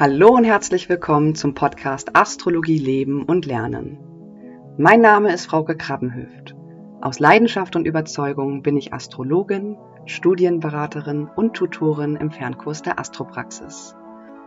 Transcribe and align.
Hallo 0.00 0.28
und 0.36 0.44
herzlich 0.44 0.88
willkommen 0.88 1.34
zum 1.34 1.54
Podcast 1.54 2.14
Astrologie 2.14 2.78
Leben 2.78 3.24
und 3.24 3.46
Lernen. 3.46 3.98
Mein 4.78 5.00
Name 5.00 5.32
ist 5.32 5.46
Frauke 5.46 5.76
Krabbenhöft. 5.76 6.54
Aus 7.00 7.18
Leidenschaft 7.18 7.74
und 7.74 7.84
Überzeugung 7.84 8.62
bin 8.62 8.76
ich 8.76 8.92
Astrologin, 8.92 9.76
Studienberaterin 10.06 11.28
und 11.34 11.54
Tutorin 11.54 12.14
im 12.14 12.30
Fernkurs 12.30 12.82
der 12.82 13.00
Astropraxis. 13.00 13.96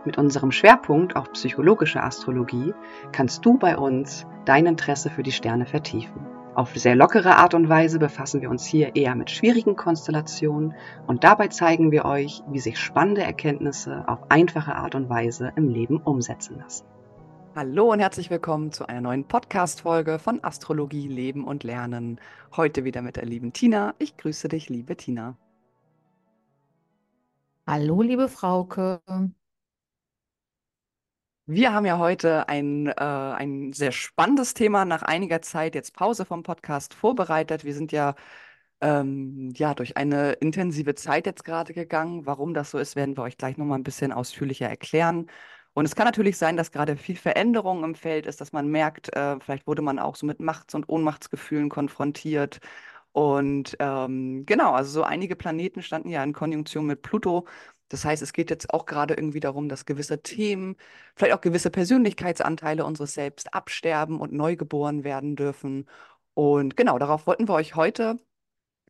Mit 0.06 0.16
unserem 0.16 0.52
Schwerpunkt 0.52 1.16
auf 1.16 1.30
psychologische 1.32 2.02
Astrologie 2.02 2.72
kannst 3.12 3.44
du 3.44 3.58
bei 3.58 3.76
uns 3.76 4.26
dein 4.46 4.64
Interesse 4.64 5.10
für 5.10 5.22
die 5.22 5.32
Sterne 5.32 5.66
vertiefen. 5.66 6.31
Auf 6.54 6.76
sehr 6.76 6.94
lockere 6.94 7.36
Art 7.36 7.54
und 7.54 7.70
Weise 7.70 7.98
befassen 7.98 8.42
wir 8.42 8.50
uns 8.50 8.66
hier 8.66 8.94
eher 8.94 9.14
mit 9.14 9.30
schwierigen 9.30 9.74
Konstellationen 9.74 10.74
und 11.06 11.24
dabei 11.24 11.48
zeigen 11.48 11.90
wir 11.90 12.04
euch, 12.04 12.42
wie 12.46 12.58
sich 12.58 12.78
spannende 12.78 13.22
Erkenntnisse 13.22 14.04
auf 14.06 14.30
einfache 14.30 14.74
Art 14.76 14.94
und 14.94 15.08
Weise 15.08 15.50
im 15.56 15.68
Leben 15.68 15.96
umsetzen 15.96 16.58
lassen. 16.58 16.84
Hallo 17.56 17.90
und 17.90 18.00
herzlich 18.00 18.28
willkommen 18.28 18.70
zu 18.70 18.86
einer 18.86 19.00
neuen 19.00 19.24
Podcast-Folge 19.24 20.18
von 20.18 20.44
Astrologie, 20.44 21.08
Leben 21.08 21.44
und 21.44 21.64
Lernen. 21.64 22.20
Heute 22.54 22.84
wieder 22.84 23.00
mit 23.00 23.16
der 23.16 23.24
lieben 23.24 23.54
Tina. 23.54 23.94
Ich 23.98 24.18
grüße 24.18 24.48
dich, 24.48 24.68
liebe 24.68 24.94
Tina. 24.94 25.38
Hallo, 27.66 28.02
liebe 28.02 28.28
Frauke. 28.28 29.00
Wir 31.54 31.74
haben 31.74 31.84
ja 31.84 31.98
heute 31.98 32.48
ein, 32.48 32.86
äh, 32.86 32.94
ein 32.94 33.74
sehr 33.74 33.92
spannendes 33.92 34.54
Thema 34.54 34.86
nach 34.86 35.02
einiger 35.02 35.42
Zeit, 35.42 35.74
jetzt 35.74 35.94
Pause 35.94 36.24
vom 36.24 36.42
Podcast, 36.42 36.94
vorbereitet. 36.94 37.62
Wir 37.64 37.74
sind 37.74 37.92
ja, 37.92 38.14
ähm, 38.80 39.52
ja 39.54 39.74
durch 39.74 39.98
eine 39.98 40.32
intensive 40.34 40.94
Zeit 40.94 41.26
jetzt 41.26 41.44
gerade 41.44 41.74
gegangen. 41.74 42.24
Warum 42.26 42.54
das 42.54 42.70
so 42.70 42.78
ist, 42.78 42.96
werden 42.96 43.18
wir 43.18 43.24
euch 43.24 43.36
gleich 43.36 43.58
nochmal 43.58 43.78
ein 43.78 43.82
bisschen 43.84 44.12
ausführlicher 44.12 44.66
erklären. 44.68 45.26
Und 45.74 45.84
es 45.84 45.94
kann 45.94 46.06
natürlich 46.06 46.38
sein, 46.38 46.56
dass 46.56 46.72
gerade 46.72 46.96
viel 46.96 47.16
Veränderung 47.16 47.84
im 47.84 47.94
Feld 47.96 48.26
ist, 48.26 48.40
dass 48.40 48.52
man 48.52 48.68
merkt, 48.68 49.14
äh, 49.14 49.38
vielleicht 49.40 49.66
wurde 49.66 49.82
man 49.82 49.98
auch 49.98 50.16
so 50.16 50.26
mit 50.26 50.40
Machts- 50.40 50.74
und 50.74 50.88
Ohnmachtsgefühlen 50.88 51.68
konfrontiert. 51.68 52.60
Und 53.12 53.76
ähm, 53.78 54.46
genau, 54.46 54.72
also 54.72 54.90
so 54.90 55.02
einige 55.04 55.36
Planeten 55.36 55.82
standen 55.82 56.08
ja 56.08 56.24
in 56.24 56.32
Konjunktion 56.32 56.86
mit 56.86 57.02
Pluto. 57.02 57.46
Das 57.92 58.06
heißt, 58.06 58.22
es 58.22 58.32
geht 58.32 58.48
jetzt 58.50 58.72
auch 58.72 58.86
gerade 58.86 59.14
irgendwie 59.14 59.40
darum, 59.40 59.68
dass 59.68 59.84
gewisse 59.84 60.22
Themen, 60.22 60.76
vielleicht 61.14 61.34
auch 61.34 61.42
gewisse 61.42 61.70
Persönlichkeitsanteile 61.70 62.86
unseres 62.86 63.12
Selbst 63.14 63.52
absterben 63.54 64.18
und 64.18 64.32
neu 64.32 64.56
geboren 64.56 65.04
werden 65.04 65.36
dürfen. 65.36 65.86
Und 66.34 66.76
genau, 66.76 66.98
darauf 66.98 67.26
wollten 67.26 67.48
wir 67.48 67.54
euch 67.54 67.74
heute 67.76 68.16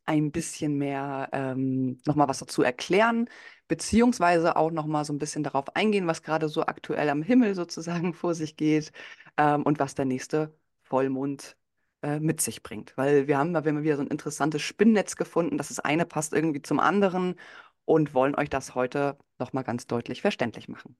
ein 0.05 0.31
bisschen 0.31 0.77
mehr 0.77 1.29
ähm, 1.33 1.97
nochmal 2.05 2.29
was 2.29 2.39
dazu 2.39 2.61
erklären, 2.63 3.29
beziehungsweise 3.67 4.55
auch 4.55 4.71
nochmal 4.71 5.05
so 5.05 5.13
ein 5.13 5.19
bisschen 5.19 5.43
darauf 5.43 5.75
eingehen, 5.75 6.07
was 6.07 6.23
gerade 6.23 6.49
so 6.49 6.65
aktuell 6.65 7.09
am 7.09 7.21
Himmel 7.23 7.55
sozusagen 7.55 8.13
vor 8.15 8.35
sich 8.35 8.55
geht 8.57 8.91
ähm, 9.37 9.63
und 9.63 9.79
was 9.79 9.95
der 9.95 10.05
nächste 10.05 10.57
Vollmond 10.83 11.57
äh, 12.03 12.19
mit 12.19 12.41
sich 12.41 12.63
bringt. 12.63 12.95
Weil 12.97 13.27
wir 13.27 13.37
haben 13.37 13.53
da 13.53 13.65
wieder 13.65 13.97
so 13.97 14.01
ein 14.03 14.07
interessantes 14.07 14.61
Spinnnetz 14.61 15.15
gefunden, 15.17 15.57
dass 15.57 15.69
das 15.69 15.79
eine 15.79 16.05
passt 16.05 16.33
irgendwie 16.33 16.61
zum 16.61 16.79
anderen 16.79 17.35
und 17.85 18.13
wollen 18.13 18.35
euch 18.35 18.49
das 18.49 18.75
heute 18.75 19.17
nochmal 19.39 19.63
ganz 19.63 19.87
deutlich 19.87 20.21
verständlich 20.21 20.69
machen. 20.69 20.95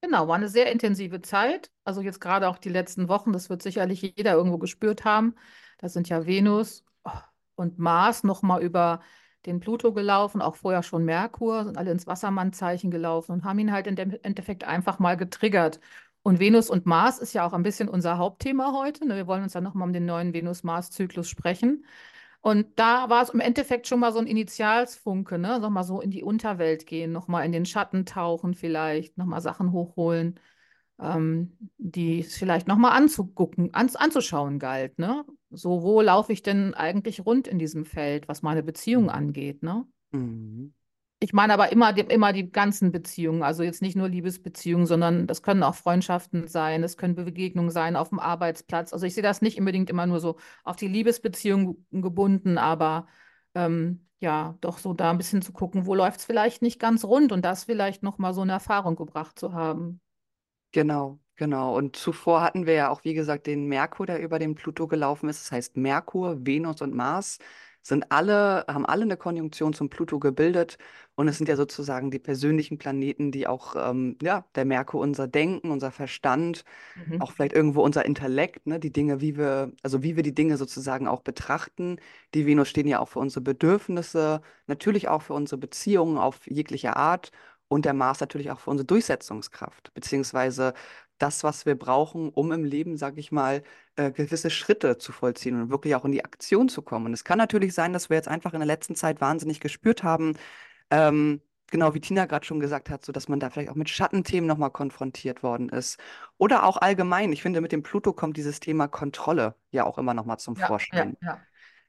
Genau, 0.00 0.26
war 0.26 0.34
eine 0.34 0.48
sehr 0.48 0.70
intensive 0.72 1.22
Zeit. 1.22 1.70
Also 1.84 2.00
jetzt 2.00 2.20
gerade 2.20 2.48
auch 2.48 2.58
die 2.58 2.68
letzten 2.68 3.08
Wochen, 3.08 3.32
das 3.32 3.50
wird 3.50 3.62
sicherlich 3.62 4.02
jeder 4.02 4.32
irgendwo 4.32 4.58
gespürt 4.58 5.04
haben. 5.04 5.36
Da 5.78 5.88
sind 5.88 6.08
ja 6.08 6.26
Venus 6.26 6.84
oh, 7.04 7.10
und 7.54 7.78
Mars 7.78 8.24
nochmal 8.24 8.62
über 8.62 9.00
den 9.46 9.60
Pluto 9.60 9.92
gelaufen, 9.92 10.40
auch 10.40 10.56
vorher 10.56 10.82
schon 10.82 11.04
Merkur, 11.04 11.64
sind 11.64 11.78
alle 11.78 11.90
ins 11.90 12.06
Wassermannzeichen 12.06 12.90
gelaufen 12.90 13.32
und 13.32 13.44
haben 13.44 13.58
ihn 13.58 13.72
halt 13.72 13.86
im 13.86 13.96
Endeffekt 14.22 14.64
einfach 14.64 14.98
mal 14.98 15.16
getriggert. 15.16 15.80
Und 16.22 16.38
Venus 16.38 16.70
und 16.70 16.86
Mars 16.86 17.18
ist 17.18 17.32
ja 17.32 17.44
auch 17.44 17.52
ein 17.52 17.64
bisschen 17.64 17.88
unser 17.88 18.18
Hauptthema 18.18 18.72
heute. 18.72 19.06
Ne? 19.06 19.16
Wir 19.16 19.26
wollen 19.26 19.42
uns 19.42 19.54
ja 19.54 19.60
nochmal 19.60 19.86
um 19.88 19.92
den 19.92 20.06
neuen 20.06 20.32
Venus-Mars-Zyklus 20.32 21.28
sprechen. 21.28 21.84
Und 22.42 22.66
da 22.76 23.08
war 23.08 23.22
es 23.22 23.30
im 23.30 23.40
Endeffekt 23.40 23.86
schon 23.86 24.00
mal 24.00 24.12
so 24.12 24.18
ein 24.18 24.26
Initialsfunke, 24.26 25.38
ne? 25.38 25.60
Nochmal 25.60 25.84
so 25.84 26.00
in 26.00 26.10
die 26.10 26.24
Unterwelt 26.24 26.86
gehen, 26.86 27.12
nochmal 27.12 27.46
in 27.46 27.52
den 27.52 27.64
Schatten 27.64 28.04
tauchen 28.04 28.54
vielleicht, 28.54 29.16
nochmal 29.16 29.40
Sachen 29.40 29.70
hochholen, 29.70 30.40
ähm, 31.00 31.56
die 31.78 32.24
vielleicht 32.24 32.66
nochmal 32.66 32.96
anzugucken, 32.96 33.72
an, 33.74 33.90
anzuschauen 33.94 34.58
galt, 34.58 34.98
ne? 34.98 35.24
So, 35.50 35.82
wo 35.82 36.00
laufe 36.00 36.32
ich 36.32 36.42
denn 36.42 36.74
eigentlich 36.74 37.24
rund 37.24 37.46
in 37.46 37.60
diesem 37.60 37.84
Feld, 37.84 38.26
was 38.26 38.42
meine 38.42 38.64
Beziehung 38.64 39.08
angeht, 39.08 39.62
ne? 39.62 39.86
Mhm. 40.10 40.74
Ich 41.22 41.32
meine 41.32 41.54
aber 41.54 41.70
immer, 41.70 41.96
immer 41.96 42.32
die 42.32 42.50
ganzen 42.50 42.90
Beziehungen, 42.90 43.44
also 43.44 43.62
jetzt 43.62 43.80
nicht 43.80 43.94
nur 43.94 44.08
Liebesbeziehungen, 44.08 44.86
sondern 44.86 45.28
das 45.28 45.40
können 45.40 45.62
auch 45.62 45.76
Freundschaften 45.76 46.48
sein, 46.48 46.82
es 46.82 46.96
können 46.96 47.14
Begegnungen 47.14 47.70
sein 47.70 47.94
auf 47.94 48.08
dem 48.08 48.18
Arbeitsplatz. 48.18 48.92
Also 48.92 49.06
ich 49.06 49.14
sehe 49.14 49.22
das 49.22 49.40
nicht 49.40 49.56
unbedingt 49.56 49.88
immer 49.88 50.04
nur 50.04 50.18
so 50.18 50.36
auf 50.64 50.74
die 50.74 50.88
Liebesbeziehung 50.88 51.86
gebunden, 51.92 52.58
aber 52.58 53.06
ähm, 53.54 54.08
ja, 54.18 54.56
doch 54.62 54.78
so 54.78 54.94
da 54.94 55.12
ein 55.12 55.18
bisschen 55.18 55.42
zu 55.42 55.52
gucken, 55.52 55.86
wo 55.86 55.94
läuft 55.94 56.18
es 56.18 56.24
vielleicht 56.24 56.60
nicht 56.60 56.80
ganz 56.80 57.04
rund 57.04 57.30
und 57.30 57.44
das 57.44 57.62
vielleicht 57.64 58.02
nochmal 58.02 58.34
so 58.34 58.40
eine 58.40 58.52
Erfahrung 58.52 58.96
gebracht 58.96 59.38
zu 59.38 59.52
haben. 59.52 60.00
Genau, 60.72 61.20
genau. 61.36 61.76
Und 61.76 61.94
zuvor 61.94 62.42
hatten 62.42 62.66
wir 62.66 62.74
ja 62.74 62.90
auch, 62.90 63.04
wie 63.04 63.14
gesagt, 63.14 63.46
den 63.46 63.66
Merkur, 63.66 64.06
der 64.06 64.20
über 64.20 64.40
den 64.40 64.56
Pluto 64.56 64.88
gelaufen 64.88 65.28
ist. 65.28 65.44
Das 65.44 65.52
heißt, 65.52 65.76
Merkur, 65.76 66.44
Venus 66.44 66.80
und 66.82 66.94
Mars 66.94 67.38
sind 67.82 68.10
alle, 68.10 68.64
haben 68.68 68.86
alle 68.86 69.02
eine 69.02 69.16
Konjunktion 69.16 69.72
zum 69.72 69.90
Pluto 69.90 70.18
gebildet 70.18 70.78
und 71.14 71.28
es 71.28 71.36
sind 71.36 71.48
ja 71.48 71.56
sozusagen 71.56 72.10
die 72.10 72.18
persönlichen 72.18 72.78
Planeten, 72.78 73.32
die 73.32 73.46
auch, 73.46 73.74
ähm, 73.76 74.16
ja, 74.22 74.44
der 74.54 74.64
Merkur 74.64 75.00
unser 75.00 75.28
Denken, 75.28 75.70
unser 75.70 75.90
Verstand, 75.90 76.64
mhm. 77.06 77.20
auch 77.20 77.32
vielleicht 77.32 77.52
irgendwo 77.52 77.82
unser 77.82 78.04
Intellekt, 78.06 78.66
ne, 78.66 78.80
die 78.80 78.92
Dinge, 78.92 79.20
wie 79.20 79.36
wir, 79.36 79.72
also 79.82 80.02
wie 80.02 80.16
wir 80.16 80.22
die 80.22 80.34
Dinge 80.34 80.56
sozusagen 80.56 81.08
auch 81.08 81.20
betrachten. 81.20 81.96
Die 82.34 82.46
Venus 82.46 82.68
stehen 82.68 82.88
ja 82.88 83.00
auch 83.00 83.08
für 83.08 83.18
unsere 83.18 83.42
Bedürfnisse, 83.42 84.40
natürlich 84.66 85.08
auch 85.08 85.22
für 85.22 85.34
unsere 85.34 85.58
Beziehungen 85.58 86.18
auf 86.18 86.46
jegliche 86.46 86.96
Art 86.96 87.30
und 87.68 87.84
der 87.84 87.94
Mars 87.94 88.20
natürlich 88.20 88.50
auch 88.50 88.60
für 88.60 88.70
unsere 88.70 88.86
Durchsetzungskraft, 88.86 89.92
beziehungsweise 89.94 90.74
das, 91.22 91.44
was 91.44 91.66
wir 91.66 91.76
brauchen, 91.76 92.30
um 92.30 92.52
im 92.52 92.64
Leben, 92.64 92.96
sage 92.96 93.20
ich 93.20 93.32
mal, 93.32 93.62
äh, 93.96 94.10
gewisse 94.10 94.50
Schritte 94.50 94.98
zu 94.98 95.12
vollziehen 95.12 95.60
und 95.60 95.70
wirklich 95.70 95.94
auch 95.94 96.04
in 96.04 96.12
die 96.12 96.24
Aktion 96.24 96.68
zu 96.68 96.82
kommen. 96.82 97.06
Und 97.06 97.12
es 97.12 97.24
kann 97.24 97.38
natürlich 97.38 97.74
sein, 97.74 97.92
dass 97.92 98.10
wir 98.10 98.16
jetzt 98.16 98.28
einfach 98.28 98.54
in 98.54 98.60
der 98.60 98.66
letzten 98.66 98.96
Zeit 98.96 99.20
wahnsinnig 99.20 99.60
gespürt 99.60 100.02
haben, 100.02 100.34
ähm, 100.90 101.40
genau 101.70 101.94
wie 101.94 102.00
Tina 102.00 102.26
gerade 102.26 102.44
schon 102.44 102.60
gesagt 102.60 102.90
hat, 102.90 103.04
so 103.04 103.12
dass 103.12 103.28
man 103.28 103.40
da 103.40 103.50
vielleicht 103.50 103.70
auch 103.70 103.76
mit 103.76 103.88
Schattenthemen 103.88 104.46
nochmal 104.46 104.70
konfrontiert 104.70 105.42
worden 105.42 105.68
ist. 105.68 105.98
Oder 106.38 106.64
auch 106.64 106.76
allgemein, 106.76 107.32
ich 107.32 107.42
finde, 107.42 107.60
mit 107.60 107.72
dem 107.72 107.82
Pluto 107.82 108.12
kommt 108.12 108.36
dieses 108.36 108.60
Thema 108.60 108.88
Kontrolle 108.88 109.54
ja 109.70 109.84
auch 109.84 109.98
immer 109.98 110.14
nochmal 110.14 110.38
zum 110.38 110.56
ja, 110.56 110.66
Vorschein. 110.66 111.16
Ja, 111.22 111.28
ja. 111.28 111.40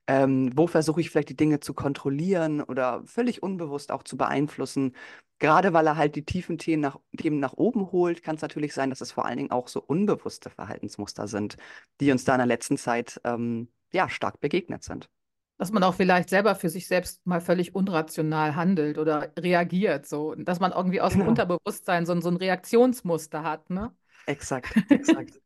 Ähm, 0.07 0.51
wo 0.55 0.67
versuche 0.67 0.99
ich 0.99 1.09
vielleicht 1.09 1.29
die 1.29 1.37
Dinge 1.37 1.61
zu 1.61 1.73
kontrollieren 1.73 2.61
oder 2.61 3.03
völlig 3.05 3.41
unbewusst 3.41 3.91
auch 3.91 4.03
zu 4.03 4.17
beeinflussen? 4.17 4.93
Gerade 5.39 5.73
weil 5.73 5.87
er 5.87 5.97
halt 5.97 6.15
die 6.15 6.25
tiefen 6.25 6.57
Themen 6.57 6.81
nach, 6.81 6.99
Themen 7.17 7.39
nach 7.39 7.53
oben 7.53 7.91
holt, 7.91 8.23
kann 8.23 8.35
es 8.35 8.41
natürlich 8.41 8.73
sein, 8.73 8.89
dass 8.89 9.01
es 9.01 9.11
vor 9.11 9.25
allen 9.25 9.37
Dingen 9.37 9.51
auch 9.51 9.67
so 9.67 9.81
unbewusste 9.81 10.49
Verhaltensmuster 10.49 11.27
sind, 11.27 11.57
die 12.01 12.11
uns 12.11 12.25
da 12.25 12.33
in 12.33 12.39
der 12.39 12.47
letzten 12.47 12.77
Zeit 12.77 13.19
ähm, 13.23 13.69
ja, 13.93 14.09
stark 14.09 14.39
begegnet 14.41 14.83
sind. 14.83 15.09
Dass 15.57 15.71
man 15.71 15.83
auch 15.83 15.93
vielleicht 15.93 16.29
selber 16.29 16.55
für 16.55 16.69
sich 16.69 16.87
selbst 16.87 17.25
mal 17.25 17.39
völlig 17.39 17.75
unrational 17.75 18.55
handelt 18.55 18.97
oder 18.97 19.31
reagiert, 19.37 20.05
so 20.05 20.35
dass 20.35 20.59
man 20.59 20.71
irgendwie 20.71 20.99
aus 20.99 21.13
genau. 21.13 21.25
dem 21.25 21.29
Unterbewusstsein 21.29 22.05
so, 22.05 22.19
so 22.19 22.29
ein 22.29 22.37
Reaktionsmuster 22.37 23.43
hat, 23.43 23.69
ne? 23.69 23.93
Exakt, 24.25 24.73
exakt. 24.89 25.39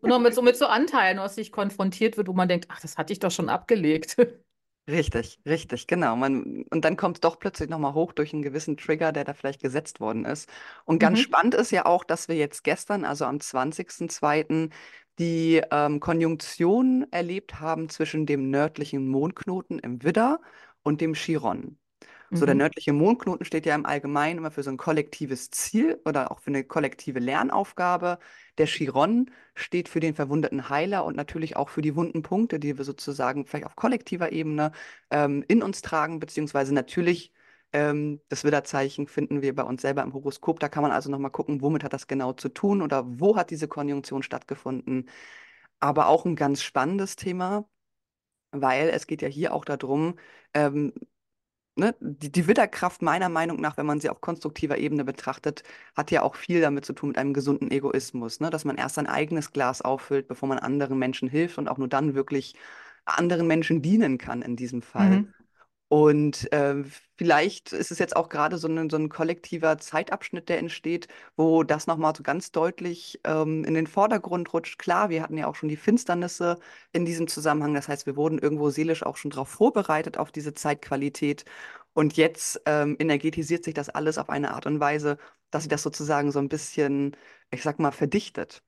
Und 0.00 0.08
noch 0.08 0.20
mit 0.20 0.34
so, 0.34 0.42
mit 0.42 0.56
so 0.56 0.66
Anteilen, 0.66 1.18
aus 1.18 1.34
sich 1.34 1.52
konfrontiert 1.52 2.16
wird, 2.16 2.28
wo 2.28 2.32
man 2.32 2.48
denkt, 2.48 2.66
ach, 2.68 2.80
das 2.80 2.96
hatte 2.96 3.12
ich 3.12 3.18
doch 3.18 3.30
schon 3.30 3.48
abgelegt. 3.48 4.16
Richtig, 4.90 5.38
richtig, 5.46 5.86
genau. 5.86 6.16
Man, 6.16 6.64
und 6.70 6.84
dann 6.84 6.96
kommt 6.96 7.18
es 7.18 7.20
doch 7.20 7.38
plötzlich 7.38 7.70
nochmal 7.70 7.94
hoch 7.94 8.12
durch 8.12 8.32
einen 8.32 8.42
gewissen 8.42 8.76
Trigger, 8.76 9.12
der 9.12 9.22
da 9.22 9.32
vielleicht 9.32 9.62
gesetzt 9.62 10.00
worden 10.00 10.24
ist. 10.24 10.48
Und 10.84 10.98
ganz 10.98 11.20
mhm. 11.20 11.22
spannend 11.22 11.54
ist 11.54 11.70
ja 11.70 11.86
auch, 11.86 12.02
dass 12.02 12.26
wir 12.26 12.34
jetzt 12.34 12.64
gestern, 12.64 13.04
also 13.04 13.24
am 13.24 13.36
20.02., 13.36 14.70
die 15.20 15.62
ähm, 15.70 16.00
Konjunktion 16.00 17.06
erlebt 17.12 17.60
haben 17.60 17.88
zwischen 17.90 18.26
dem 18.26 18.50
nördlichen 18.50 19.06
Mondknoten 19.06 19.78
im 19.78 20.02
Widder 20.02 20.40
und 20.82 21.00
dem 21.00 21.14
Chiron. 21.14 21.78
So, 22.34 22.46
der 22.46 22.54
mhm. 22.54 22.60
nördliche 22.60 22.94
Mondknoten 22.94 23.44
steht 23.44 23.66
ja 23.66 23.74
im 23.74 23.84
Allgemeinen 23.84 24.38
immer 24.38 24.50
für 24.50 24.62
so 24.62 24.70
ein 24.70 24.78
kollektives 24.78 25.50
Ziel 25.50 26.00
oder 26.06 26.30
auch 26.30 26.40
für 26.40 26.48
eine 26.48 26.64
kollektive 26.64 27.18
Lernaufgabe. 27.18 28.18
Der 28.56 28.66
Chiron 28.66 29.30
steht 29.54 29.88
für 29.90 30.00
den 30.00 30.14
verwundeten 30.14 30.70
Heiler 30.70 31.04
und 31.04 31.14
natürlich 31.14 31.56
auch 31.56 31.68
für 31.68 31.82
die 31.82 31.94
wunden 31.94 32.22
Punkte, 32.22 32.58
die 32.58 32.78
wir 32.78 32.84
sozusagen 32.84 33.44
vielleicht 33.46 33.66
auf 33.66 33.76
kollektiver 33.76 34.32
Ebene 34.32 34.72
ähm, 35.10 35.44
in 35.46 35.62
uns 35.62 35.82
tragen, 35.82 36.20
beziehungsweise 36.20 36.72
natürlich 36.72 37.32
ähm, 37.72 38.20
das 38.28 38.44
Widderzeichen 38.44 39.06
finden 39.08 39.42
wir 39.42 39.54
bei 39.54 39.62
uns 39.62 39.82
selber 39.82 40.02
im 40.02 40.14
Horoskop. 40.14 40.60
Da 40.60 40.68
kann 40.68 40.82
man 40.82 40.92
also 40.92 41.10
nochmal 41.10 41.30
gucken, 41.30 41.60
womit 41.62 41.84
hat 41.84 41.92
das 41.92 42.06
genau 42.06 42.32
zu 42.32 42.48
tun 42.48 42.82
oder 42.82 43.04
wo 43.20 43.36
hat 43.36 43.50
diese 43.50 43.68
Konjunktion 43.68 44.22
stattgefunden. 44.22 45.08
Aber 45.80 46.08
auch 46.08 46.24
ein 46.26 46.36
ganz 46.36 46.62
spannendes 46.62 47.16
Thema, 47.16 47.68
weil 48.52 48.90
es 48.90 49.06
geht 49.06 49.22
ja 49.22 49.28
hier 49.28 49.54
auch 49.54 49.64
darum, 49.64 50.16
ähm, 50.54 50.92
ne, 51.76 51.94
die, 52.00 52.30
die 52.32 52.46
Widderkraft 52.46 53.02
meiner 53.02 53.28
Meinung 53.28 53.60
nach, 53.60 53.76
wenn 53.76 53.86
man 53.86 54.00
sie 54.00 54.08
auf 54.10 54.20
konstruktiver 54.20 54.78
Ebene 54.78 55.04
betrachtet, 55.04 55.62
hat 55.96 56.10
ja 56.10 56.22
auch 56.22 56.34
viel 56.36 56.60
damit 56.60 56.84
zu 56.84 56.92
tun 56.92 57.10
mit 57.10 57.18
einem 57.18 57.34
gesunden 57.34 57.70
Egoismus, 57.70 58.40
ne? 58.40 58.50
Dass 58.50 58.64
man 58.64 58.76
erst 58.76 58.96
sein 58.96 59.06
eigenes 59.06 59.52
Glas 59.52 59.82
auffüllt, 59.82 60.28
bevor 60.28 60.48
man 60.48 60.58
anderen 60.58 60.98
Menschen 60.98 61.28
hilft 61.28 61.58
und 61.58 61.68
auch 61.68 61.78
nur 61.78 61.88
dann 61.88 62.14
wirklich 62.14 62.54
anderen 63.04 63.46
Menschen 63.46 63.82
dienen 63.82 64.18
kann 64.18 64.42
in 64.42 64.56
diesem 64.56 64.82
Fall. 64.82 65.24
Mhm. 65.24 65.34
Und 65.92 66.50
äh, 66.54 66.84
vielleicht 67.18 67.72
ist 67.74 67.90
es 67.90 67.98
jetzt 67.98 68.16
auch 68.16 68.30
gerade 68.30 68.56
so 68.56 68.66
ein, 68.66 68.88
so 68.88 68.96
ein 68.96 69.10
kollektiver 69.10 69.76
Zeitabschnitt, 69.76 70.48
der 70.48 70.58
entsteht, 70.58 71.06
wo 71.36 71.64
das 71.64 71.86
nochmal 71.86 72.14
so 72.16 72.22
ganz 72.22 72.50
deutlich 72.50 73.20
ähm, 73.24 73.62
in 73.64 73.74
den 73.74 73.86
Vordergrund 73.86 74.52
rutscht. 74.54 74.78
Klar, 74.78 75.10
wir 75.10 75.22
hatten 75.22 75.36
ja 75.36 75.46
auch 75.48 75.54
schon 75.54 75.68
die 75.68 75.76
Finsternisse 75.76 76.58
in 76.92 77.04
diesem 77.04 77.28
Zusammenhang. 77.28 77.74
Das 77.74 77.88
heißt, 77.88 78.06
wir 78.06 78.16
wurden 78.16 78.38
irgendwo 78.38 78.70
seelisch 78.70 79.02
auch 79.02 79.18
schon 79.18 79.30
darauf 79.32 79.50
vorbereitet, 79.50 80.16
auf 80.16 80.32
diese 80.32 80.54
Zeitqualität. 80.54 81.44
Und 81.92 82.16
jetzt 82.16 82.62
ähm, 82.64 82.96
energetisiert 82.98 83.62
sich 83.64 83.74
das 83.74 83.90
alles 83.90 84.16
auf 84.16 84.30
eine 84.30 84.54
Art 84.54 84.64
und 84.66 84.80
Weise, 84.80 85.18
dass 85.50 85.64
sich 85.64 85.70
das 85.70 85.82
sozusagen 85.82 86.32
so 86.32 86.38
ein 86.38 86.48
bisschen, 86.48 87.14
ich 87.50 87.62
sag 87.62 87.78
mal, 87.78 87.90
verdichtet. 87.92 88.62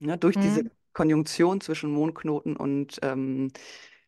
Ja, 0.00 0.16
durch 0.16 0.38
diese 0.38 0.62
Mhm. 0.62 0.70
Konjunktion 0.92 1.60
zwischen 1.60 1.90
Mondknoten 1.90 2.56
und 2.56 2.98
ähm, 3.02 3.50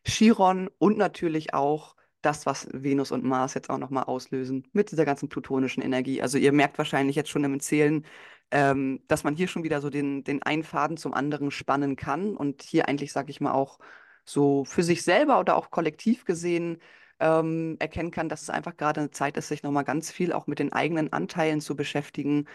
Chiron 0.05 0.69
und 0.79 0.97
natürlich 0.97 1.53
auch 1.53 1.95
das, 2.21 2.45
was 2.45 2.67
Venus 2.71 3.11
und 3.11 3.23
Mars 3.23 3.53
jetzt 3.53 3.69
auch 3.69 3.77
nochmal 3.77 4.03
auslösen 4.05 4.67
mit 4.73 4.91
dieser 4.91 5.05
ganzen 5.05 5.29
plutonischen 5.29 5.83
Energie. 5.83 6.21
Also 6.21 6.37
ihr 6.37 6.51
merkt 6.51 6.77
wahrscheinlich 6.77 7.15
jetzt 7.15 7.29
schon 7.29 7.43
im 7.43 7.53
Erzählen, 7.55 8.05
ähm, 8.51 9.01
dass 9.07 9.23
man 9.23 9.35
hier 9.35 9.47
schon 9.47 9.63
wieder 9.63 9.81
so 9.81 9.89
den, 9.89 10.23
den 10.23 10.43
einen 10.43 10.63
Faden 10.63 10.97
zum 10.97 11.13
anderen 11.13 11.51
spannen 11.51 11.95
kann 11.95 12.35
und 12.35 12.61
hier 12.63 12.87
eigentlich, 12.87 13.11
sage 13.13 13.31
ich 13.31 13.41
mal, 13.41 13.53
auch 13.53 13.79
so 14.25 14.65
für 14.65 14.83
sich 14.83 15.03
selber 15.03 15.39
oder 15.39 15.55
auch 15.55 15.71
kollektiv 15.71 16.25
gesehen 16.25 16.77
ähm, 17.19 17.77
erkennen 17.79 18.11
kann, 18.11 18.29
dass 18.29 18.41
es 18.43 18.49
einfach 18.49 18.77
gerade 18.77 18.99
eine 19.01 19.11
Zeit 19.11 19.37
ist, 19.37 19.47
sich 19.47 19.63
nochmal 19.63 19.83
ganz 19.83 20.11
viel 20.11 20.33
auch 20.33 20.47
mit 20.47 20.59
den 20.59 20.73
eigenen 20.73 21.13
Anteilen 21.13 21.61
zu 21.61 21.75
beschäftigen, 21.75 22.47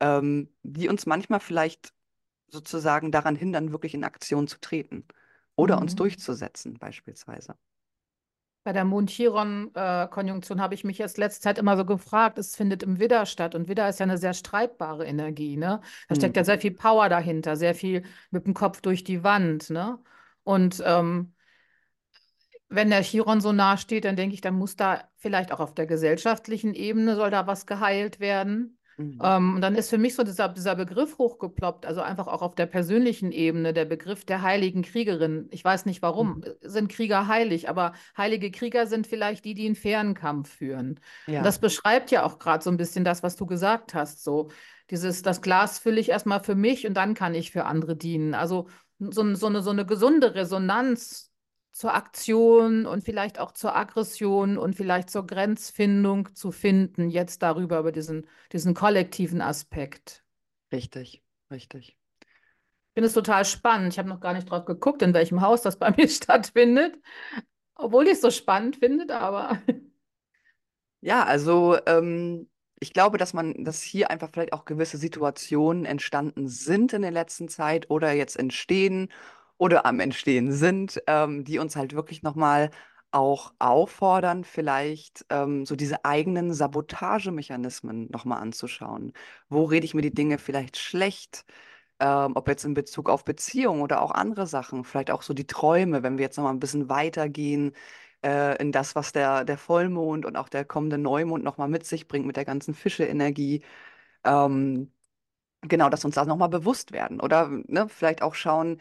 ähm, 0.00 0.50
die 0.62 0.88
uns 0.88 1.06
manchmal 1.06 1.40
vielleicht 1.40 1.92
sozusagen 2.48 3.12
daran 3.12 3.36
hindern, 3.36 3.72
wirklich 3.72 3.94
in 3.94 4.04
Aktion 4.04 4.48
zu 4.48 4.60
treten 4.60 5.06
oder 5.56 5.80
uns 5.80 5.94
Mhm. 5.94 5.96
durchzusetzen, 5.96 6.78
beispielsweise. 6.78 7.56
Bei 8.64 8.72
der 8.72 8.84
Mond-Chiron-Konjunktion 8.84 10.60
habe 10.60 10.74
ich 10.74 10.84
mich 10.84 10.98
erst 10.98 11.18
letzte 11.18 11.42
Zeit 11.42 11.58
immer 11.58 11.76
so 11.76 11.84
gefragt, 11.84 12.38
es 12.38 12.56
findet 12.56 12.82
im 12.82 12.98
Widder 12.98 13.26
statt. 13.26 13.54
Und 13.54 13.68
Widder 13.68 13.88
ist 13.88 14.00
ja 14.00 14.04
eine 14.04 14.18
sehr 14.18 14.34
streitbare 14.34 15.06
Energie, 15.06 15.56
ne? 15.56 15.80
Da 16.08 16.14
steckt 16.14 16.36
ja 16.36 16.42
Mhm. 16.42 16.46
sehr 16.46 16.58
viel 16.60 16.70
Power 16.72 17.08
dahinter, 17.10 17.56
sehr 17.56 17.74
viel 17.74 18.04
mit 18.30 18.46
dem 18.46 18.54
Kopf 18.54 18.80
durch 18.80 19.04
die 19.04 19.22
Wand, 19.22 19.70
ne? 19.70 19.98
Und 20.44 20.82
ähm, 20.84 21.34
wenn 22.68 22.90
der 22.90 23.02
Chiron 23.02 23.40
so 23.40 23.52
nahe 23.52 23.78
steht, 23.78 24.04
dann 24.04 24.16
denke 24.16 24.34
ich, 24.34 24.40
dann 24.40 24.54
muss 24.54 24.76
da 24.76 25.08
vielleicht 25.16 25.52
auch 25.52 25.60
auf 25.60 25.74
der 25.74 25.86
gesellschaftlichen 25.86 26.74
Ebene 26.74 27.16
soll 27.16 27.30
da 27.30 27.46
was 27.46 27.66
geheilt 27.66 28.20
werden. 28.20 28.78
Mhm. 28.96 29.18
Ähm, 29.22 29.54
und 29.56 29.60
dann 29.60 29.74
ist 29.74 29.90
für 29.90 29.98
mich 29.98 30.14
so 30.14 30.22
dieser, 30.22 30.48
dieser 30.48 30.76
Begriff 30.76 31.18
hochgeploppt, 31.18 31.86
also 31.86 32.00
einfach 32.00 32.26
auch 32.26 32.42
auf 32.42 32.54
der 32.54 32.66
persönlichen 32.66 33.32
Ebene, 33.32 33.72
der 33.72 33.84
Begriff 33.84 34.24
der 34.24 34.42
heiligen 34.42 34.82
Kriegerin. 34.82 35.48
Ich 35.50 35.64
weiß 35.64 35.86
nicht 35.86 36.02
warum, 36.02 36.38
Mhm. 36.38 36.44
sind 36.60 36.88
Krieger 36.90 37.26
heilig, 37.26 37.68
aber 37.68 37.92
heilige 38.16 38.50
Krieger 38.50 38.86
sind 38.86 39.06
vielleicht 39.06 39.44
die, 39.44 39.54
die 39.54 39.66
einen 39.66 39.74
fairen 39.74 40.14
Kampf 40.14 40.50
führen. 40.50 41.00
Ja, 41.26 41.42
das 41.42 41.58
beschreibt 41.58 42.10
ja 42.10 42.24
auch 42.24 42.38
gerade 42.38 42.62
so 42.62 42.70
ein 42.70 42.76
bisschen 42.76 43.04
das, 43.04 43.22
was 43.22 43.36
du 43.36 43.46
gesagt 43.46 43.94
hast. 43.94 44.22
So 44.22 44.50
dieses, 44.90 45.22
das 45.22 45.42
Glas 45.42 45.78
fülle 45.78 46.00
ich 46.00 46.10
erstmal 46.10 46.42
für 46.42 46.54
mich 46.54 46.86
und 46.86 46.94
dann 46.94 47.14
kann 47.14 47.34
ich 47.34 47.50
für 47.50 47.64
andere 47.64 47.96
dienen. 47.96 48.34
Also 48.34 48.68
so, 48.98 49.34
so 49.34 49.46
eine, 49.46 49.62
so 49.62 49.70
eine 49.70 49.86
gesunde 49.86 50.34
Resonanz 50.34 51.32
zur 51.74 51.92
Aktion 51.92 52.86
und 52.86 53.02
vielleicht 53.04 53.40
auch 53.40 53.50
zur 53.50 53.74
Aggression 53.74 54.58
und 54.58 54.76
vielleicht 54.76 55.10
zur 55.10 55.26
Grenzfindung 55.26 56.32
zu 56.32 56.52
finden, 56.52 57.10
jetzt 57.10 57.42
darüber, 57.42 57.80
über 57.80 57.90
diesen, 57.90 58.28
diesen 58.52 58.74
kollektiven 58.74 59.40
Aspekt. 59.40 60.22
richtig, 60.72 61.24
richtig. 61.50 61.98
Ich 62.20 62.94
finde 62.94 63.08
es 63.08 63.12
total 63.12 63.44
spannend. 63.44 63.92
Ich 63.92 63.98
habe 63.98 64.08
noch 64.08 64.20
gar 64.20 64.34
nicht 64.34 64.48
drauf 64.48 64.64
geguckt, 64.66 65.02
in 65.02 65.14
welchem 65.14 65.40
Haus 65.40 65.62
das 65.62 65.76
bei 65.76 65.90
mir 65.96 66.08
stattfindet, 66.08 66.96
obwohl 67.74 68.04
ich 68.06 68.12
es 68.12 68.20
so 68.20 68.30
spannend 68.30 68.76
finde, 68.76 69.18
aber 69.18 69.58
Ja, 71.00 71.24
also 71.24 71.76
ähm, 71.86 72.48
ich 72.80 72.92
glaube, 72.94 73.18
dass 73.18 73.34
man, 73.34 73.64
dass 73.64 73.82
hier 73.82 74.10
einfach 74.10 74.30
vielleicht 74.32 74.52
auch 74.54 74.64
gewisse 74.64 74.96
Situationen 74.96 75.84
entstanden 75.84 76.48
sind 76.48 76.92
in 76.94 77.02
der 77.02 77.10
letzten 77.10 77.48
Zeit 77.48 77.90
oder 77.90 78.12
jetzt 78.12 78.38
entstehen 78.38 79.08
oder 79.64 79.86
am 79.86 79.98
Entstehen 80.00 80.52
sind, 80.52 81.02
ähm, 81.06 81.42
die 81.44 81.58
uns 81.58 81.74
halt 81.76 81.94
wirklich 81.94 82.22
nochmal 82.22 82.70
auch 83.12 83.54
auffordern, 83.58 84.44
vielleicht 84.44 85.24
ähm, 85.30 85.64
so 85.64 85.74
diese 85.76 86.04
eigenen 86.04 86.52
Sabotagemechanismen 86.52 88.10
nochmal 88.10 88.42
anzuschauen. 88.42 89.12
Wo 89.48 89.64
rede 89.64 89.86
ich 89.86 89.94
mir 89.94 90.02
die 90.02 90.12
Dinge 90.14 90.36
vielleicht 90.38 90.76
schlecht? 90.76 91.46
Ähm, 92.00 92.32
ob 92.36 92.48
jetzt 92.48 92.64
in 92.64 92.74
Bezug 92.74 93.08
auf 93.08 93.24
Beziehungen 93.24 93.80
oder 93.82 94.02
auch 94.02 94.10
andere 94.10 94.46
Sachen, 94.46 94.84
vielleicht 94.84 95.10
auch 95.10 95.22
so 95.22 95.32
die 95.34 95.46
Träume, 95.46 96.02
wenn 96.02 96.18
wir 96.18 96.24
jetzt 96.24 96.36
nochmal 96.36 96.52
ein 96.54 96.60
bisschen 96.60 96.88
weitergehen 96.90 97.72
äh, 98.24 98.58
in 98.60 98.72
das, 98.72 98.94
was 98.96 99.12
der, 99.12 99.44
der 99.44 99.58
Vollmond 99.58 100.26
und 100.26 100.36
auch 100.36 100.48
der 100.50 100.64
kommende 100.66 100.98
Neumond 100.98 101.44
nochmal 101.44 101.68
mit 101.68 101.86
sich 101.86 102.08
bringt, 102.08 102.26
mit 102.26 102.36
der 102.36 102.44
ganzen 102.44 102.74
Fische-Energie. 102.74 103.62
Ähm, 104.24 104.92
genau, 105.62 105.88
dass 105.90 106.04
uns 106.04 106.14
das 106.16 106.26
nochmal 106.26 106.48
bewusst 106.48 106.92
werden. 106.92 107.20
Oder 107.20 107.48
ne, 107.48 107.88
vielleicht 107.88 108.22
auch 108.22 108.34
schauen, 108.34 108.80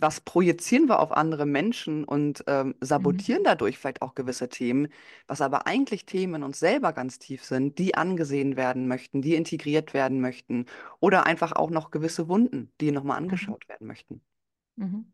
was 0.00 0.20
projizieren 0.20 0.86
wir 0.88 1.00
auf 1.00 1.12
andere 1.12 1.46
Menschen 1.46 2.04
und 2.04 2.44
ähm, 2.46 2.74
Mhm. 2.94 3.28
sabotieren 3.32 3.44
dadurch 3.44 3.78
vielleicht 3.78 4.02
auch 4.02 4.14
gewisse 4.14 4.48
Themen, 4.48 4.88
was 5.26 5.40
aber 5.40 5.66
eigentlich 5.66 6.06
Themen 6.06 6.36
in 6.36 6.42
uns 6.44 6.58
selber 6.60 6.92
ganz 6.92 7.18
tief 7.18 7.44
sind, 7.44 7.78
die 7.78 7.94
angesehen 7.94 8.56
werden 8.56 8.88
möchten, 8.88 9.22
die 9.22 9.34
integriert 9.34 9.94
werden 9.94 10.20
möchten 10.20 10.66
oder 11.00 11.26
einfach 11.26 11.52
auch 11.52 11.70
noch 11.70 11.90
gewisse 11.90 12.28
Wunden, 12.28 12.72
die 12.80 12.92
nochmal 12.92 13.18
Mhm. 13.22 13.24
angeschaut 13.24 13.68
werden 13.68 13.86
möchten. 13.86 14.22
Mhm. 14.76 15.12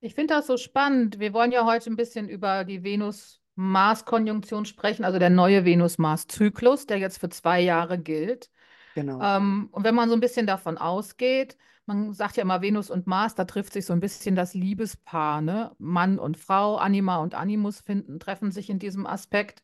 Ich 0.00 0.14
finde 0.14 0.34
das 0.34 0.46
so 0.46 0.56
spannend. 0.56 1.18
Wir 1.18 1.32
wollen 1.32 1.50
ja 1.52 1.64
heute 1.64 1.90
ein 1.90 1.96
bisschen 1.96 2.28
über 2.28 2.64
die 2.64 2.82
Venus-Mars-Konjunktion 2.84 4.66
sprechen, 4.66 5.04
also 5.04 5.18
der 5.18 5.30
neue 5.30 5.64
Venus-Mars-Zyklus, 5.64 6.86
der 6.86 6.98
jetzt 6.98 7.18
für 7.18 7.30
zwei 7.30 7.60
Jahre 7.60 7.98
gilt. 7.98 8.50
Genau, 8.94 9.20
Ähm, 9.20 9.68
und 9.72 9.84
wenn 9.84 9.94
man 9.94 10.08
so 10.08 10.14
ein 10.14 10.20
bisschen 10.20 10.46
davon 10.46 10.78
ausgeht, 10.78 11.56
man 11.86 12.12
sagt 12.14 12.36
ja 12.36 12.42
immer 12.42 12.62
Venus 12.62 12.90
und 12.90 13.06
Mars, 13.06 13.34
da 13.34 13.44
trifft 13.44 13.72
sich 13.72 13.86
so 13.86 13.92
ein 13.92 14.00
bisschen 14.00 14.34
das 14.36 14.54
Liebespaar, 14.54 15.40
ne? 15.42 15.72
Mann 15.78 16.18
und 16.18 16.36
Frau, 16.38 16.76
Anima 16.76 17.18
und 17.18 17.34
Animus 17.34 17.80
finden, 17.80 18.18
treffen 18.18 18.50
sich 18.52 18.70
in 18.70 18.78
diesem 18.78 19.06
Aspekt. 19.06 19.62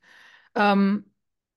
Ähm, 0.54 1.06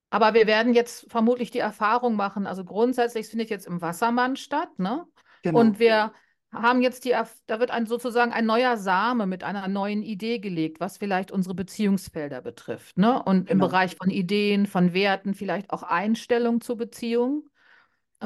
aber 0.09 0.33
wir 0.33 0.47
werden 0.47 0.73
jetzt 0.73 1.09
vermutlich 1.11 1.51
die 1.51 1.59
Erfahrung 1.59 2.15
machen, 2.15 2.47
also 2.47 2.63
grundsätzlich 2.63 3.25
es 3.25 3.29
findet 3.31 3.49
jetzt 3.49 3.65
im 3.67 3.81
Wassermann 3.81 4.35
statt, 4.35 4.77
ne? 4.79 5.05
Und 5.51 5.79
genau, 5.79 5.79
wir 5.79 6.13
haben 6.51 6.81
jetzt 6.83 7.05
die, 7.05 7.15
da 7.47 7.59
wird 7.59 7.71
ein, 7.71 7.87
sozusagen 7.87 8.31
ein 8.31 8.45
neuer 8.45 8.77
Same 8.77 9.25
mit 9.25 9.43
einer 9.43 9.67
neuen 9.67 10.03
Idee 10.03 10.37
gelegt, 10.39 10.79
was 10.79 10.97
vielleicht 10.99 11.31
unsere 11.31 11.55
Beziehungsfelder 11.55 12.41
betrifft, 12.41 12.97
ne? 12.97 13.21
Und 13.23 13.49
im 13.49 13.59
genau, 13.59 13.67
Bereich 13.67 13.95
von 13.95 14.09
Ideen, 14.11 14.67
von 14.67 14.93
Werten, 14.93 15.33
vielleicht 15.33 15.71
auch 15.71 15.83
Einstellung 15.83 16.61
zu 16.61 16.77
Beziehungen. 16.77 17.49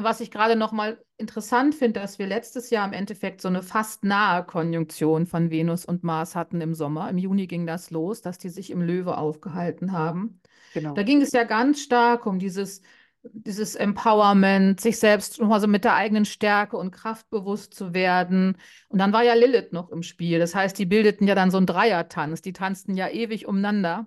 Was 0.00 0.20
ich 0.20 0.30
gerade 0.30 0.54
noch 0.54 0.70
mal 0.70 1.02
interessant 1.16 1.74
finde, 1.74 1.98
dass 1.98 2.20
wir 2.20 2.28
letztes 2.28 2.70
Jahr 2.70 2.86
im 2.86 2.92
Endeffekt 2.92 3.40
so 3.40 3.48
eine 3.48 3.62
fast 3.62 4.04
nahe 4.04 4.44
Konjunktion 4.44 5.26
von 5.26 5.50
Venus 5.50 5.84
und 5.84 6.04
Mars 6.04 6.36
hatten 6.36 6.60
im 6.60 6.72
Sommer. 6.74 7.10
Im 7.10 7.18
Juni 7.18 7.48
ging 7.48 7.66
das 7.66 7.90
los, 7.90 8.22
dass 8.22 8.38
die 8.38 8.48
sich 8.48 8.70
im 8.70 8.80
Löwe 8.80 9.18
aufgehalten 9.18 9.90
haben. 9.90 10.40
Da 10.72 10.80
genau, 10.80 10.94
ging 10.94 11.20
es 11.20 11.32
ja 11.32 11.42
ganz 11.42 11.82
stark 11.82 12.26
um 12.26 12.38
dieses, 12.38 12.80
dieses 13.24 13.74
Empowerment, 13.74 14.80
sich 14.80 15.00
selbst 15.00 15.40
nochmal 15.40 15.60
so 15.60 15.66
mit 15.66 15.82
der 15.82 15.96
eigenen 15.96 16.24
Stärke 16.24 16.76
und 16.76 16.92
Kraft 16.92 17.28
bewusst 17.30 17.74
zu 17.74 17.92
werden. 17.92 18.56
Und 18.88 19.00
dann 19.00 19.12
war 19.12 19.24
ja 19.24 19.34
Lilith 19.34 19.72
noch 19.72 19.90
im 19.90 20.04
Spiel. 20.04 20.38
Das 20.38 20.54
heißt, 20.54 20.78
die 20.78 20.86
bildeten 20.86 21.26
ja 21.26 21.34
dann 21.34 21.50
so 21.50 21.56
einen 21.56 21.66
Dreiertanz. 21.66 22.40
Die 22.40 22.52
tanzten 22.52 22.94
ja 22.94 23.08
ewig 23.08 23.48
umeinander 23.48 24.06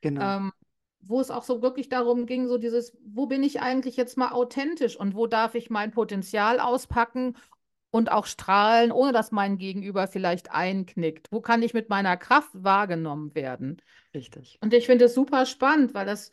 genau, 0.00 0.36
ähm, 0.36 0.52
wo 1.06 1.20
es 1.20 1.30
auch 1.30 1.44
so 1.44 1.62
wirklich 1.62 1.88
darum 1.88 2.26
ging, 2.26 2.48
so 2.48 2.58
dieses, 2.58 2.96
wo 3.04 3.26
bin 3.26 3.42
ich 3.42 3.60
eigentlich 3.60 3.96
jetzt 3.96 4.16
mal 4.16 4.32
authentisch 4.32 4.96
und 4.96 5.14
wo 5.14 5.26
darf 5.26 5.54
ich 5.54 5.70
mein 5.70 5.90
Potenzial 5.90 6.60
auspacken 6.60 7.36
und 7.90 8.10
auch 8.10 8.26
strahlen, 8.26 8.92
ohne 8.92 9.12
dass 9.12 9.32
mein 9.32 9.58
Gegenüber 9.58 10.06
vielleicht 10.08 10.50
einknickt? 10.50 11.30
Wo 11.30 11.40
kann 11.40 11.62
ich 11.62 11.74
mit 11.74 11.88
meiner 11.88 12.16
Kraft 12.16 12.50
wahrgenommen 12.52 13.34
werden? 13.34 13.80
richtig, 14.14 14.60
Und 14.60 14.74
ich 14.74 14.86
finde 14.86 15.06
es 15.06 15.14
super 15.14 15.46
spannend, 15.46 15.94
weil 15.94 16.06
das 16.06 16.30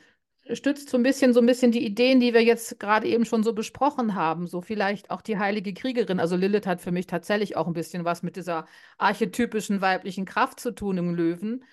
stützt 0.54 0.90
so 0.90 0.98
ein 0.98 1.04
bisschen, 1.04 1.34
so 1.34 1.40
ein 1.40 1.46
bisschen 1.46 1.72
die 1.72 1.86
Ideen, 1.86 2.20
die 2.20 2.34
wir 2.34 2.44
jetzt 2.44 2.80
gerade 2.80 3.08
eben 3.08 3.26
schon 3.26 3.44
so 3.44 3.54
besprochen 3.54 4.16
haben. 4.16 4.48
So 4.48 4.62
vielleicht 4.62 5.12
auch 5.12 5.22
die 5.22 5.38
heilige 5.38 5.74
Kriegerin. 5.74 6.20
Also 6.20 6.36
Lilith 6.36 6.66
hat 6.68 6.82
für 6.82 6.92
mich 6.92 7.08
tatsächlich 7.08 7.56
auch 7.58 7.68
ein 7.68 7.74
bisschen 7.74 8.06
was 8.06 8.24
mit 8.24 8.36
dieser 8.36 8.66
archetypischen 8.98 9.82
weiblichen 9.82 10.26
Kraft 10.26 10.60
zu 10.60 10.72
tun 10.72 10.98
im 10.98 11.16
Löwen. 11.16 11.64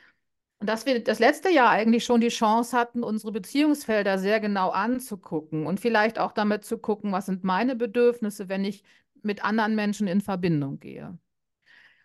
Und 0.61 0.69
dass 0.69 0.87
wir 0.87 1.03
das 1.03 1.21
letzte 1.21 1.51
Jahr 1.51 1.71
eigentlich 1.71 2.05
schon 2.05 2.21
die 2.21 2.29
Chance 2.29 2.77
hatten, 2.77 3.05
unsere 3.05 3.31
Beziehungsfelder 3.31 4.19
sehr 4.19 4.41
genau 4.41 4.71
anzugucken 4.71 5.67
und 5.67 5.79
vielleicht 5.79 6.19
auch 6.19 6.33
damit 6.33 6.65
zu 6.65 6.79
gucken, 6.79 7.13
was 7.13 7.27
sind 7.27 7.45
meine 7.45 7.77
Bedürfnisse, 7.77 8.49
wenn 8.49 8.65
ich 8.65 8.83
mit 9.23 9.45
anderen 9.45 9.77
Menschen 9.77 10.09
in 10.09 10.21
Verbindung 10.21 10.81
gehe. 10.81 11.17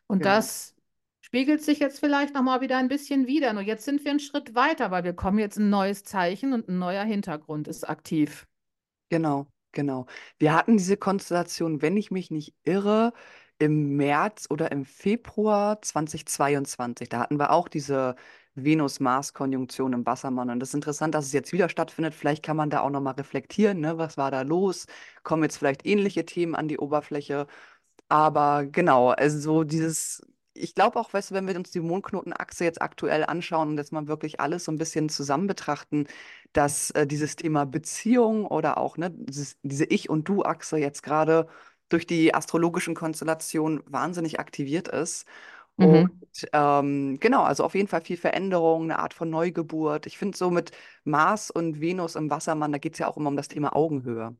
Und 0.05 0.19
genau. 0.19 0.35
das 0.35 0.75
spiegelt 1.21 1.63
sich 1.63 1.79
jetzt 1.79 1.99
vielleicht 1.99 2.35
nochmal 2.35 2.61
wieder 2.61 2.77
ein 2.77 2.89
bisschen 2.89 3.25
wieder. 3.25 3.53
Nur 3.53 3.63
jetzt 3.63 3.85
sind 3.85 4.03
wir 4.03 4.11
einen 4.11 4.19
Schritt 4.19 4.53
weiter, 4.53 4.91
weil 4.91 5.03
wir 5.03 5.13
kommen 5.13 5.39
jetzt 5.39 5.57
ein 5.57 5.71
neues 5.71 6.03
Zeichen 6.03 6.53
und 6.53 6.69
ein 6.69 6.77
neuer 6.77 7.03
Hintergrund 7.03 7.67
ist 7.67 7.89
aktiv. 7.89 8.45
Genau, 9.09 9.47
genau. 9.71 10.05
Wir 10.37 10.53
hatten 10.53 10.77
diese 10.77 10.97
Konstellation, 10.97 11.81
wenn 11.81 11.97
ich 11.97 12.11
mich 12.11 12.29
nicht 12.29 12.53
irre, 12.63 13.13
im 13.57 13.95
März 13.95 14.47
oder 14.49 14.71
im 14.71 14.85
Februar 14.85 15.81
2022. 15.81 17.09
Da 17.09 17.19
hatten 17.19 17.39
wir 17.39 17.51
auch 17.51 17.67
diese 17.67 18.15
Venus-Mars-Konjunktion 18.55 19.93
im 19.93 20.05
Wassermann. 20.05 20.49
Und 20.49 20.59
das 20.59 20.69
ist 20.69 20.75
interessant, 20.75 21.15
dass 21.15 21.25
es 21.25 21.33
jetzt 21.33 21.53
wieder 21.53 21.69
stattfindet. 21.69 22.13
Vielleicht 22.13 22.43
kann 22.43 22.57
man 22.57 22.69
da 22.69 22.81
auch 22.81 22.89
nochmal 22.89 23.15
reflektieren, 23.15 23.79
ne? 23.79 23.97
Was 23.97 24.17
war 24.17 24.31
da 24.31 24.41
los? 24.41 24.85
Kommen 25.23 25.43
jetzt 25.43 25.57
vielleicht 25.57 25.85
ähnliche 25.85 26.25
Themen 26.25 26.55
an 26.55 26.67
die 26.67 26.77
Oberfläche? 26.77 27.47
Aber 28.09 28.65
genau, 28.65 29.09
also 29.09 29.39
so 29.39 29.63
dieses, 29.63 30.21
ich 30.53 30.75
glaube 30.75 30.99
auch, 30.99 31.13
weißt 31.13 31.31
du, 31.31 31.35
wenn 31.35 31.47
wir 31.47 31.55
uns 31.55 31.71
die 31.71 31.79
Mondknotenachse 31.79 32.63
jetzt 32.63 32.81
aktuell 32.81 33.23
anschauen 33.25 33.69
und 33.69 33.77
jetzt 33.77 33.91
mal 33.91 34.07
wirklich 34.07 34.39
alles 34.39 34.65
so 34.65 34.71
ein 34.71 34.77
bisschen 34.77 35.09
zusammen 35.09 35.47
betrachten, 35.47 36.05
dass 36.53 36.91
äh, 36.91 37.07
dieses 37.07 37.35
Thema 37.35 37.65
Beziehung 37.65 38.45
oder 38.45 38.77
auch 38.77 38.97
ne, 38.97 39.09
dieses, 39.11 39.57
diese 39.63 39.85
Ich- 39.85 40.09
und 40.09 40.27
Du-Achse 40.29 40.77
jetzt 40.77 41.01
gerade 41.03 41.47
durch 41.89 42.05
die 42.07 42.33
astrologischen 42.33 42.95
Konstellationen 42.95 43.81
wahnsinnig 43.87 44.39
aktiviert 44.39 44.87
ist. 44.87 45.25
Und 45.79 46.03
Mhm. 46.03 46.23
ähm, 46.53 47.19
genau, 47.19 47.43
also 47.43 47.63
auf 47.65 47.75
jeden 47.75 47.87
Fall 47.87 48.01
viel 48.01 48.17
Veränderung, 48.17 48.83
eine 48.83 48.99
Art 48.99 49.13
von 49.13 49.29
Neugeburt. 49.29 50.05
Ich 50.07 50.17
finde 50.17 50.37
so 50.37 50.49
mit 50.51 50.71
Mars 51.03 51.51
und 51.51 51.81
Venus 51.81 52.15
im 52.15 52.29
Wassermann, 52.29 52.71
da 52.71 52.77
geht 52.79 52.93
es 52.93 52.99
ja 52.99 53.07
auch 53.07 53.17
immer 53.17 53.29
um 53.29 53.37
das 53.37 53.47
Thema 53.49 53.75
Augenhöhe. 53.75 54.35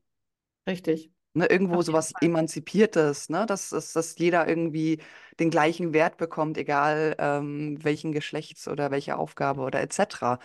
Richtig. 0.68 1.12
Ne, 1.36 1.48
irgendwo 1.48 1.82
Auf 1.82 1.84
sowas. 1.84 2.13
Emanzipiertes, 2.20 3.30
ne? 3.30 3.46
Dass, 3.48 3.70
dass, 3.70 3.94
dass 3.94 4.18
jeder 4.20 4.48
irgendwie 4.48 5.02
den 5.40 5.50
gleichen 5.50 5.92
Wert 5.94 6.18
bekommt, 6.18 6.58
egal 6.60 7.16
ähm, 7.18 7.84
welchen 7.84 8.12
Geschlechts 8.12 8.68
oder 8.68 8.92
welche 8.92 9.18
Aufgabe 9.18 9.62
oder 9.62 9.82
etc. 9.82 10.40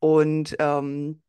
Und 0.00 0.54
ähm, 0.58 1.22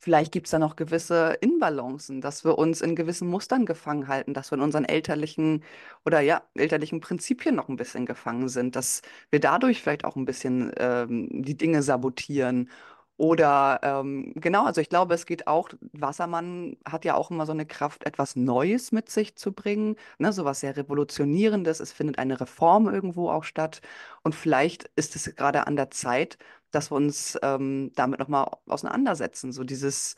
Vielleicht 0.00 0.32
gibt 0.32 0.46
es 0.46 0.52
da 0.52 0.58
noch 0.58 0.76
gewisse 0.76 1.36
Inbalancen, 1.40 2.20
dass 2.20 2.44
wir 2.44 2.56
uns 2.58 2.80
in 2.80 2.94
gewissen 2.94 3.28
Mustern 3.28 3.66
gefangen 3.66 4.08
halten, 4.08 4.32
dass 4.34 4.50
wir 4.50 4.56
in 4.56 4.62
unseren 4.62 4.84
elterlichen 4.84 5.64
oder 6.04 6.20
ja, 6.20 6.42
elterlichen 6.54 7.00
Prinzipien 7.00 7.54
noch 7.56 7.68
ein 7.68 7.76
bisschen 7.76 8.06
gefangen 8.06 8.48
sind, 8.48 8.76
dass 8.76 9.02
wir 9.30 9.40
dadurch 9.40 9.82
vielleicht 9.82 10.04
auch 10.04 10.16
ein 10.16 10.24
bisschen 10.24 10.72
ähm, 10.78 11.28
die 11.42 11.56
Dinge 11.56 11.82
sabotieren. 11.82 12.70
Oder 13.16 13.80
ähm, 13.82 14.32
genau, 14.36 14.64
also 14.64 14.80
ich 14.80 14.88
glaube, 14.88 15.12
es 15.14 15.26
geht 15.26 15.48
auch, 15.48 15.70
Wassermann 15.92 16.76
hat 16.88 17.04
ja 17.04 17.16
auch 17.16 17.32
immer 17.32 17.46
so 17.46 17.52
eine 17.52 17.66
Kraft, 17.66 18.04
etwas 18.06 18.36
Neues 18.36 18.92
mit 18.92 19.10
sich 19.10 19.34
zu 19.34 19.52
bringen, 19.52 19.96
ne, 20.18 20.32
so 20.32 20.44
was 20.44 20.60
sehr 20.60 20.76
Revolutionierendes. 20.76 21.80
Es 21.80 21.92
findet 21.92 22.18
eine 22.20 22.40
Reform 22.40 22.88
irgendwo 22.88 23.28
auch 23.30 23.42
statt. 23.42 23.80
Und 24.22 24.36
vielleicht 24.36 24.88
ist 24.94 25.16
es 25.16 25.34
gerade 25.34 25.66
an 25.66 25.74
der 25.74 25.90
Zeit, 25.90 26.38
dass 26.70 26.90
wir 26.90 26.96
uns 26.96 27.38
ähm, 27.42 27.92
damit 27.94 28.20
nochmal 28.20 28.50
auseinandersetzen. 28.66 29.52
So 29.52 29.64
dieses, 29.64 30.16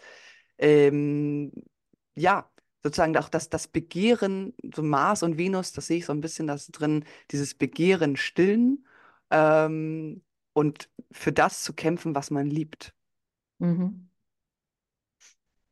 ähm, 0.58 1.52
ja, 2.14 2.50
sozusagen 2.82 3.16
auch 3.16 3.28
das, 3.28 3.48
das 3.50 3.68
Begehren, 3.68 4.54
so 4.74 4.82
Mars 4.82 5.22
und 5.22 5.38
Venus, 5.38 5.72
das 5.72 5.86
sehe 5.86 5.98
ich 5.98 6.06
so 6.06 6.12
ein 6.12 6.20
bisschen 6.20 6.46
das 6.46 6.68
drin, 6.68 7.04
dieses 7.30 7.54
Begehren 7.54 8.16
stillen 8.16 8.86
ähm, 9.30 10.22
und 10.52 10.88
für 11.12 11.32
das 11.32 11.62
zu 11.62 11.72
kämpfen, 11.74 12.14
was 12.14 12.30
man 12.30 12.46
liebt. 12.48 12.94
Mhm. 13.60 14.10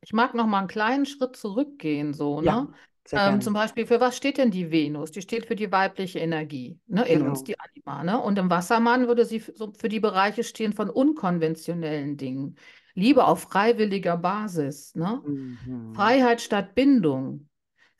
Ich 0.00 0.12
mag 0.12 0.34
noch 0.34 0.46
mal 0.46 0.58
einen 0.60 0.68
kleinen 0.68 1.06
Schritt 1.06 1.36
zurückgehen, 1.36 2.14
so, 2.14 2.40
Ja, 2.40 2.66
ne? 2.66 2.72
Ähm, 3.12 3.40
zum 3.40 3.54
Beispiel, 3.54 3.86
für 3.86 4.00
was 4.00 4.16
steht 4.16 4.38
denn 4.38 4.50
die 4.50 4.70
Venus? 4.70 5.10
Die 5.10 5.22
steht 5.22 5.46
für 5.46 5.56
die 5.56 5.72
weibliche 5.72 6.18
Energie, 6.18 6.78
ne, 6.86 7.06
in 7.08 7.22
uns, 7.22 7.44
Genau. 7.44 7.44
die 7.44 7.60
Anima, 7.60 8.04
ne? 8.04 8.20
Und 8.20 8.38
im 8.38 8.50
Wassermann 8.50 9.06
würde 9.08 9.24
sie 9.24 9.38
so 9.40 9.72
für 9.78 9.88
die 9.88 10.00
Bereiche 10.00 10.44
stehen 10.44 10.72
von 10.72 10.90
unkonventionellen 10.90 12.16
Dingen. 12.16 12.56
Liebe 12.94 13.24
auf 13.24 13.42
freiwilliger 13.42 14.16
Basis, 14.16 14.94
ne? 14.94 15.22
Mhm. 15.24 15.94
Freiheit 15.94 16.40
statt 16.40 16.74
Bindung. 16.74 17.40
Ja, 17.40 17.46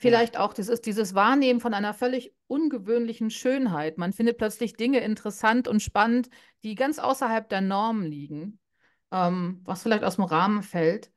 Vielleicht 0.01 0.39
auch, 0.39 0.53
das 0.53 0.69
ist 0.69 0.87
dieses 0.87 1.15
Wahrnehmen 1.15 1.61
von 1.61 1.75
einer 1.75 1.95
völlig 1.95 2.33
ungewöhnlichen 2.47 3.31
Schönheit. 3.31 3.99
Man 3.99 4.13
findet 4.13 4.39
plötzlich 4.39 4.75
Dinge 4.75 5.01
interessant 5.01 5.69
und 5.69 5.81
spannend, 5.83 6.29
die 6.63 6.75
ganz 6.75 6.99
außerhalb 6.99 7.49
der 7.49 7.61
Norm 7.61 8.03
liegen, 8.03 8.59
ähm, 9.11 9.61
was 9.65 9.83
vielleicht 9.83 10.05
aus 10.05 10.17
dem 10.17 10.25
Rahmen 10.25 10.63
fällt. 10.63 11.11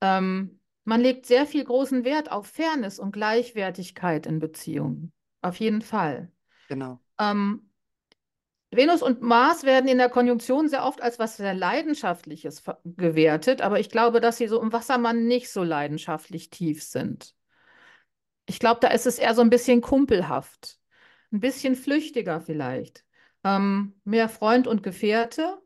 Ähm, 0.00 0.60
man 0.84 1.00
legt 1.00 1.26
sehr 1.26 1.46
viel 1.46 1.64
großen 1.64 2.04
Wert 2.04 2.30
auf 2.30 2.46
Fairness 2.46 2.98
und 2.98 3.12
Gleichwertigkeit 3.12 4.26
in 4.26 4.38
Beziehungen. 4.38 5.12
Auf 5.40 5.56
jeden 5.56 5.82
Fall. 5.82 6.30
genau. 6.68 7.00
Ähm, 7.18 7.68
Venus 8.74 9.02
und 9.02 9.20
Mars 9.20 9.64
werden 9.64 9.88
in 9.88 9.98
der 9.98 10.08
Konjunktion 10.08 10.68
sehr 10.68 10.84
oft 10.84 11.02
als 11.02 11.18
was 11.18 11.36
sehr 11.36 11.52
Leidenschaftliches 11.52 12.62
gewertet, 12.84 13.60
aber 13.60 13.78
ich 13.78 13.90
glaube, 13.90 14.20
dass 14.20 14.38
sie 14.38 14.48
so 14.48 14.62
im 14.62 14.72
Wassermann 14.72 15.26
nicht 15.26 15.50
so 15.50 15.62
leidenschaftlich 15.62 16.48
tief 16.48 16.82
sind. 16.82 17.34
Ich 18.46 18.58
glaube, 18.58 18.80
da 18.80 18.88
ist 18.88 19.06
es 19.06 19.18
eher 19.18 19.34
so 19.34 19.42
ein 19.42 19.50
bisschen 19.50 19.82
kumpelhaft, 19.82 20.78
ein 21.32 21.40
bisschen 21.40 21.76
flüchtiger 21.76 22.40
vielleicht. 22.40 23.04
Ähm, 23.44 23.94
mehr 24.04 24.30
Freund 24.30 24.66
und 24.66 24.82
Gefährte. 24.82 25.60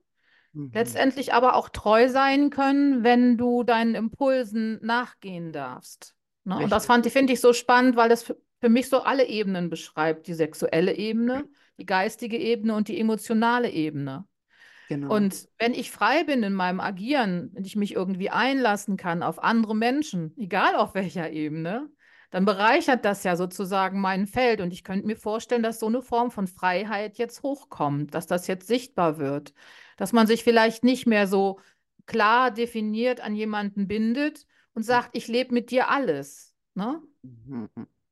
Mhm. 0.56 0.70
Letztendlich 0.72 1.34
aber 1.34 1.54
auch 1.54 1.68
treu 1.68 2.08
sein 2.08 2.50
können, 2.50 3.04
wenn 3.04 3.36
du 3.36 3.62
deinen 3.62 3.94
Impulsen 3.94 4.78
nachgehen 4.82 5.52
darfst. 5.52 6.14
Ne? 6.44 6.56
Und 6.56 6.70
das 6.70 6.86
fand, 6.86 7.06
finde 7.06 7.34
ich 7.34 7.40
so 7.40 7.52
spannend, 7.52 7.96
weil 7.96 8.08
das 8.08 8.22
für, 8.22 8.38
für 8.60 8.70
mich 8.70 8.88
so 8.88 9.02
alle 9.02 9.26
Ebenen 9.26 9.68
beschreibt. 9.68 10.26
Die 10.26 10.34
sexuelle 10.34 10.96
Ebene, 10.96 11.44
die 11.78 11.84
geistige 11.84 12.38
Ebene 12.38 12.74
und 12.74 12.88
die 12.88 12.98
emotionale 12.98 13.70
Ebene. 13.70 14.26
genau. 14.88 15.14
Und 15.14 15.46
wenn 15.58 15.74
ich 15.74 15.90
frei 15.90 16.24
bin 16.24 16.42
in 16.42 16.54
meinem 16.54 16.80
Agieren, 16.80 17.50
wenn 17.52 17.64
ich 17.64 17.76
mich 17.76 17.94
irgendwie 17.94 18.30
einlassen 18.30 18.96
kann 18.96 19.22
auf 19.22 19.42
andere 19.42 19.76
Menschen, 19.76 20.32
egal 20.38 20.74
auf 20.74 20.94
welcher 20.94 21.30
Ebene, 21.30 21.90
dann 22.30 22.44
bereichert 22.44 23.04
das 23.04 23.24
ja 23.24 23.36
sozusagen 23.36 24.00
mein 24.00 24.26
Feld. 24.26 24.60
Und 24.60 24.72
ich 24.72 24.84
könnte 24.84 25.06
mir 25.06 25.16
vorstellen, 25.16 25.62
dass 25.62 25.80
so 25.80 25.86
eine 25.86 26.02
Form 26.02 26.30
von 26.30 26.46
Freiheit 26.46 27.18
jetzt 27.18 27.42
hochkommt, 27.42 28.14
dass 28.14 28.26
das 28.26 28.46
jetzt 28.46 28.66
sichtbar 28.66 29.18
wird, 29.18 29.54
dass 29.96 30.12
man 30.12 30.26
sich 30.26 30.44
vielleicht 30.44 30.84
nicht 30.84 31.06
mehr 31.06 31.26
so 31.26 31.60
klar 32.06 32.50
definiert 32.50 33.20
an 33.20 33.34
jemanden 33.34 33.88
bindet 33.88 34.46
und 34.74 34.82
sagt, 34.82 35.10
ich 35.12 35.28
lebe 35.28 35.54
mit 35.54 35.70
dir 35.70 35.88
alles. 35.90 36.54
Ne? 36.74 37.02
Mhm. 37.22 37.68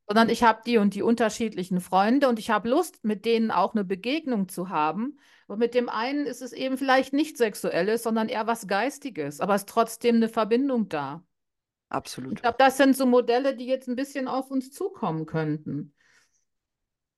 sondern 0.07 0.29
ich 0.31 0.43
habe 0.43 0.63
die 0.65 0.79
und 0.79 0.95
die 0.95 1.03
unterschiedlichen 1.03 1.81
Freunde 1.81 2.29
und 2.29 2.39
ich 2.39 2.51
habe 2.51 2.69
Lust, 2.69 3.05
mit 3.05 3.25
denen 3.25 3.51
auch 3.51 3.75
eine 3.75 3.85
Begegnung 3.85 4.49
zu 4.49 4.69
haben. 4.71 5.19
Und 5.47 5.59
mit 5.59 5.75
dem 5.75 5.89
einen 5.89 6.27
ist 6.27 6.43
es 6.43 6.53
eben 6.53 6.79
vielleicht 6.79 7.13
nicht 7.13 7.37
sexuelles, 7.37 8.03
sondern 8.03 8.29
eher 8.29 8.47
was 8.47 8.67
Geistiges, 8.67 9.41
aber 9.41 9.55
es 9.55 9.63
ist 9.63 9.69
trotzdem 9.69 10.17
eine 10.17 10.29
Verbindung 10.29 10.89
da. 10.89 11.23
Ich 12.29 12.41
Absolut. 12.41 12.43
glaube, 12.43 12.57
das 12.59 12.77
sind 12.77 12.97
so 12.97 13.07
Modelle, 13.07 13.57
die 13.57 13.67
jetzt 13.67 13.89
ein 13.89 13.97
bisschen 13.97 14.29
auf 14.29 14.51
uns 14.51 14.71
zukommen 14.73 15.27
könnten. 15.27 15.95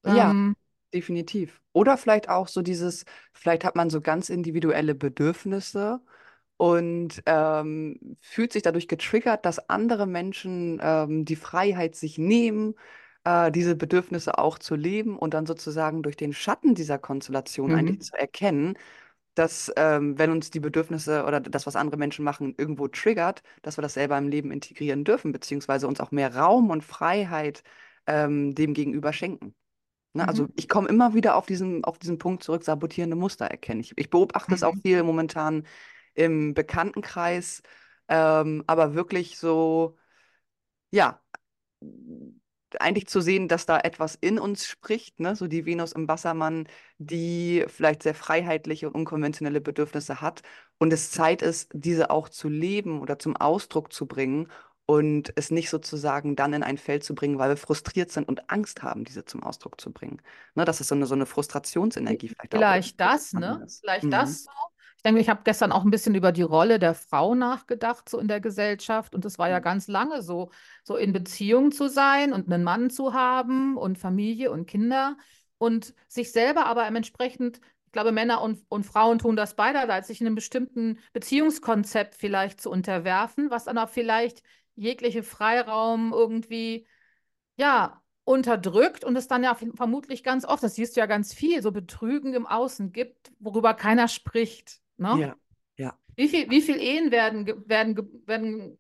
Ja, 0.05 0.31
Ähm, 0.31 0.57
definitiv. 0.95 1.61
Oder 1.73 1.97
vielleicht 1.99 2.29
auch 2.29 2.49
so 2.49 2.63
dieses, 2.63 3.05
vielleicht 3.33 3.65
hat 3.65 3.77
man 3.77 3.91
so 3.91 4.01
ganz 4.01 4.29
individuelle 4.31 4.95
Bedürfnisse 4.95 6.01
und 6.59 7.23
ähm, 7.27 8.19
fühlt 8.23 8.53
sich 8.53 8.63
dadurch 8.63 8.89
getriggert, 8.89 9.45
dass 9.47 9.69
andere 9.71 10.07
Menschen 10.07 10.81
ähm, 10.83 11.25
die 11.27 11.37
Freiheit 11.37 11.97
sich 11.97 12.19
nehmen, 12.19 12.75
äh, 13.25 13.53
diese 13.53 13.77
Bedürfnisse 13.77 14.39
auch 14.39 14.59
zu 14.59 14.75
leben 14.77 15.19
und 15.19 15.35
dann 15.35 15.47
sozusagen 15.47 16.03
durch 16.03 16.17
den 16.17 16.33
Schatten 16.33 16.75
dieser 16.75 16.99
Konstellation 16.99 17.75
eigentlich 17.75 17.99
mhm. 17.99 18.03
zu 18.03 18.17
erkennen, 18.17 18.79
dass 19.37 19.73
ähm, 19.77 20.19
wenn 20.19 20.33
uns 20.33 20.51
die 20.51 20.61
Bedürfnisse 20.61 21.25
oder 21.27 21.41
das, 21.41 21.67
was 21.67 21.77
andere 21.77 21.99
Menschen 21.99 22.25
machen, 22.25 22.55
irgendwo 22.59 22.89
triggert, 22.89 23.43
dass 23.63 23.79
wir 23.79 23.83
das 23.83 23.95
selber 23.95 24.19
im 24.19 24.29
Leben 24.29 24.53
integrieren 24.53 25.05
dürfen, 25.05 25.33
beziehungsweise 25.33 25.89
uns 25.89 26.01
auch 26.01 26.11
mehr 26.13 26.37
Raum 26.37 26.71
und 26.71 26.85
Freiheit 26.85 27.63
ähm, 28.09 28.55
dem 28.57 28.75
gegenüber 28.75 29.13
schenken. 29.15 29.55
Ne, 30.15 30.27
also 30.29 30.49
Mhm. 30.49 30.57
ich 30.57 30.69
komme 30.69 30.89
immer 30.89 31.15
wieder 31.15 31.37
auf 31.37 31.47
diesen, 31.47 31.85
auf 31.85 31.99
diesen 31.99 32.19
Punkt 32.19 32.43
zurück, 32.43 32.65
sabotierende 32.65 33.17
Muster 33.17 33.47
erkenne 33.47 33.81
ich. 33.83 33.93
Ich 33.99 34.11
beobachte 34.11 34.55
es 34.55 34.63
auch 34.63 34.77
Mhm. 34.77 34.83
viel 34.83 35.03
momentan 35.03 35.67
im 36.15 36.55
Bekanntenkreis, 36.55 37.63
ähm, 38.09 38.65
aber 38.67 38.95
wirklich 38.95 39.39
so, 39.39 39.99
ja, 40.93 41.23
eigentlich 42.81 43.07
zu 43.09 43.21
sehen, 43.21 43.49
dass 43.49 43.67
da 43.67 43.79
etwas 43.81 44.15
in 44.17 44.39
uns 44.39 44.67
spricht, 44.67 45.21
ne? 45.21 45.37
So 45.37 45.47
die 45.49 45.67
Venus 45.67 45.93
im 45.93 46.09
Wassermann, 46.09 46.69
die 46.99 47.65
vielleicht 47.69 48.03
sehr 48.03 48.15
freiheitliche 48.15 48.89
und 48.89 48.95
unkonventionelle 48.95 49.61
Bedürfnisse 49.61 50.21
hat 50.21 50.43
und 50.79 50.93
es 50.93 51.11
Zeit 51.11 51.43
ist, 51.43 51.71
diese 51.73 52.11
auch 52.11 52.29
zu 52.29 52.49
leben 52.49 53.01
oder 53.01 53.19
zum 53.19 53.37
Ausdruck 53.37 53.93
zu 53.93 54.07
bringen 54.07 54.49
und 54.87 55.33
es 55.37 55.51
nicht 55.51 55.71
sozusagen 55.71 56.37
dann 56.37 56.53
in 56.53 56.63
ein 56.63 56.79
Feld 56.79 57.03
zu 57.05 57.15
bringen, 57.15 57.39
weil 57.39 57.51
wir 57.51 57.57
frustriert 57.57 58.11
sind 58.13 58.29
und 58.29 58.51
Angst 58.51 58.83
haben, 58.83 59.05
diese 59.05 59.25
zum 59.25 59.43
Ausdruck 59.43 59.81
zu 59.81 59.93
bringen. 59.93 60.23
Ne? 60.55 60.65
Dass 60.65 60.81
es 60.81 60.89
so 60.89 60.95
eine, 60.95 61.07
so 61.07 61.15
eine 61.15 61.27
Frustrationsenergie 61.27 62.29
vielleicht 62.29 62.55
auch 62.55 62.69
Vielleicht 62.69 62.71
irgendwo 62.71 63.01
das, 63.01 63.35
ne? 63.35 63.61
ist. 63.65 63.81
Vielleicht 63.81 64.05
Mhm. 64.05 64.13
das 64.13 64.45
so. 64.45 64.51
Ich 65.07 65.09
denke, 65.09 65.21
ich 65.21 65.29
habe 65.29 65.43
gestern 65.45 65.71
auch 65.71 65.85
ein 65.85 65.91
bisschen 65.93 66.17
über 66.17 66.33
die 66.33 66.43
Rolle 66.43 66.81
der 66.81 66.93
Frau 66.93 67.37
nachgedacht, 67.37 68.09
so 68.09 68.19
in 68.19 68.27
der 68.27 68.41
Gesellschaft. 68.41 69.15
Und 69.15 69.25
es 69.25 69.39
war 69.39 69.49
ja 69.49 69.61
ganz 69.61 69.87
lange 69.87 70.21
so, 70.21 70.51
so 70.83 70.97
in 70.97 71.13
Beziehung 71.13 71.71
zu 71.71 71.89
sein 71.89 72.33
und 72.33 72.53
einen 72.53 72.65
Mann 72.65 72.91
zu 72.91 73.15
haben 73.15 73.77
und 73.77 73.99
Familie 73.99 74.51
und 74.51 74.67
Kinder. 74.67 75.17
und 75.59 75.95
sich 76.09 76.33
selber 76.33 76.67
aber 76.67 76.87
entsprechend, 76.89 77.61
ich 77.87 77.93
glaube, 77.93 78.11
Männer 78.13 78.43
und, 78.43 78.65
und 78.69 78.85
Frauen 78.85 79.19
tun 79.21 79.37
das 79.37 79.55
beiderseits, 79.55 80.09
sich 80.09 80.21
in 80.21 80.27
einem 80.27 80.35
bestimmten 80.35 80.99
Beziehungskonzept 81.13 82.17
vielleicht 82.17 82.61
zu 82.61 82.69
unterwerfen, 82.71 83.49
was 83.51 83.65
dann 83.67 83.79
auch 83.79 83.89
vielleicht 83.89 84.43
jegliche 84.75 85.23
Freiraum 85.23 86.13
irgendwie, 86.13 86.87
ja, 87.57 88.03
unterdrückt 88.25 89.05
und 89.05 89.17
es 89.17 89.29
dann 89.29 89.45
ja 89.45 89.55
vermutlich 89.77 90.25
ganz 90.25 90.45
oft, 90.45 90.63
das 90.65 90.75
siehst 90.77 90.97
du 90.97 91.01
ja 91.01 91.07
ganz 91.07 91.35
viel, 91.35 91.63
so 91.63 91.73
Betrügen 91.73 92.35
im 92.35 92.47
Außen 92.47 92.93
gibt, 92.93 93.33
worüber 93.39 93.75
keiner 93.75 94.09
spricht. 94.09 94.81
Ne? 94.99 95.21
Ja, 95.21 95.37
ja. 95.77 95.99
Wie 96.17 96.29
viel, 96.29 96.51
wie 96.51 96.63
viel 96.63 96.77
Ehen 96.81 97.11
werden, 97.11 97.47
werden, 97.69 98.23
werden 98.27 98.79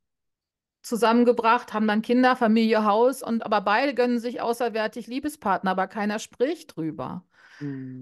zusammengebracht, 0.82 1.73
haben 1.75 1.88
dann 1.88 2.02
Kinder, 2.02 2.37
Familie, 2.37 2.85
Haus 2.85 3.23
und 3.23 3.44
aber 3.44 3.61
beide 3.61 3.94
gönnen 3.94 4.18
sich 4.20 4.40
außerwärtig 4.40 5.06
Liebespartner, 5.08 5.73
aber 5.73 5.87
keiner 5.88 6.18
spricht 6.18 6.76
drüber. 6.76 7.25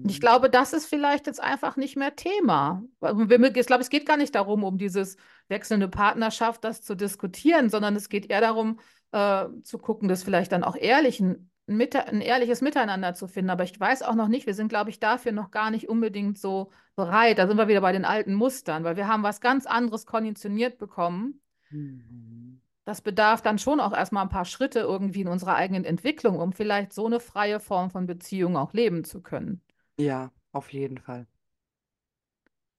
Und 0.03 0.11
ich 0.11 0.17
Mhm. 0.17 0.21
glaube, 0.21 0.49
das 0.49 0.73
ist 0.73 0.85
vielleicht 0.87 1.27
jetzt 1.27 1.41
einfach 1.41 1.77
nicht 1.77 1.95
mehr 1.97 2.15
Thema. 2.15 2.83
Ich 3.01 3.67
glaube, 3.67 3.81
es 3.81 3.89
geht 3.89 4.05
gar 4.05 4.17
nicht 4.17 4.35
darum, 4.35 4.63
um 4.63 4.77
dieses 4.77 5.17
wechselnde 5.47 5.87
Partnerschaft, 5.87 6.63
das 6.63 6.81
zu 6.83 6.95
diskutieren, 6.95 7.69
sondern 7.69 7.95
es 7.95 8.09
geht 8.09 8.29
eher 8.29 8.41
darum, 8.41 8.79
äh, 9.11 9.45
zu 9.63 9.77
gucken, 9.79 10.07
das 10.07 10.23
vielleicht 10.23 10.51
dann 10.51 10.63
auch 10.63 10.75
ehrlich, 10.75 11.23
ein, 11.67 11.81
ein 11.81 12.21
ehrliches 12.21 12.61
Miteinander 12.61 13.13
zu 13.13 13.27
finden. 13.27 13.49
Aber 13.49 13.63
ich 13.63 13.79
weiß 13.79 14.03
auch 14.03 14.15
noch 14.15 14.27
nicht, 14.27 14.45
wir 14.45 14.53
sind, 14.53 14.69
glaube 14.69 14.89
ich, 14.89 14.99
dafür 14.99 15.31
noch 15.31 15.51
gar 15.51 15.71
nicht 15.71 15.89
unbedingt 15.89 16.37
so 16.37 16.71
bereit. 16.95 17.39
Da 17.39 17.47
sind 17.47 17.57
wir 17.57 17.67
wieder 17.67 17.81
bei 17.81 17.91
den 17.91 18.05
alten 18.05 18.33
Mustern, 18.33 18.83
weil 18.83 18.97
wir 18.97 19.07
haben 19.07 19.23
was 19.23 19.41
ganz 19.41 19.65
anderes 19.65 20.05
konditioniert 20.05 20.77
bekommen. 20.77 21.41
Mhm. 21.69 22.61
Das 22.85 23.01
bedarf 23.01 23.41
dann 23.41 23.57
schon 23.57 23.79
auch 23.79 23.93
erstmal 23.93 24.23
ein 24.23 24.29
paar 24.29 24.45
Schritte 24.45 24.79
irgendwie 24.79 25.21
in 25.21 25.27
unserer 25.27 25.55
eigenen 25.55 25.85
Entwicklung, 25.85 26.39
um 26.39 26.53
vielleicht 26.53 26.93
so 26.93 27.07
eine 27.07 27.19
freie 27.19 27.59
Form 27.59 27.89
von 27.89 28.05
Beziehung 28.05 28.57
auch 28.57 28.73
leben 28.73 29.03
zu 29.03 29.21
können. 29.21 29.61
Ja, 29.97 30.31
auf 30.51 30.71
jeden 30.71 30.99
Fall. 30.99 31.25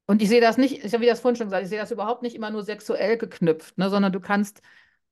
Und 0.07 0.23
ich 0.23 0.29
sehe 0.29 0.41
das 0.41 0.57
nicht, 0.57 0.85
ich 0.85 0.95
habe 0.95 1.03
wie 1.03 1.09
das 1.09 1.19
vorhin 1.19 1.37
schon 1.37 1.49
gesagt, 1.49 1.65
ich 1.65 1.69
sehe 1.69 1.81
das 1.81 1.91
überhaupt 1.91 2.23
nicht 2.23 2.37
immer 2.37 2.51
nur 2.51 2.63
sexuell 2.63 3.19
geknüpft, 3.19 3.77
ne, 3.79 3.91
sondern 3.91 4.13
du 4.13 4.21
kannst 4.21 4.63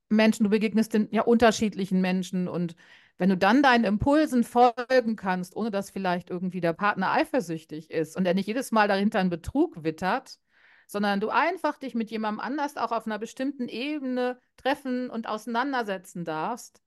Menschen, 0.08 0.44
du 0.44 0.50
begegnest 0.50 0.94
den 0.94 1.08
ja 1.10 1.22
unterschiedlichen 1.22 2.00
Menschen 2.00 2.46
und 2.46 2.76
wenn 3.18 3.30
du 3.30 3.36
dann 3.36 3.62
deinen 3.62 3.84
Impulsen 3.84 4.44
folgen 4.44 5.16
kannst, 5.16 5.54
ohne 5.56 5.70
dass 5.70 5.90
vielleicht 5.90 6.30
irgendwie 6.30 6.60
der 6.60 6.72
Partner 6.72 7.12
eifersüchtig 7.12 7.90
ist 7.90 8.16
und 8.16 8.26
er 8.26 8.34
nicht 8.34 8.46
jedes 8.46 8.72
Mal 8.72 8.88
dahinter 8.88 9.20
einen 9.20 9.30
Betrug 9.30 9.84
wittert, 9.84 10.38
sondern 10.86 11.20
du 11.20 11.30
einfach 11.30 11.78
dich 11.78 11.94
mit 11.94 12.10
jemandem 12.10 12.40
anders 12.40 12.76
auch 12.76 12.92
auf 12.92 13.06
einer 13.06 13.18
bestimmten 13.18 13.68
Ebene 13.68 14.38
treffen 14.56 15.10
und 15.10 15.28
auseinandersetzen 15.28 16.24
darfst, 16.24 16.82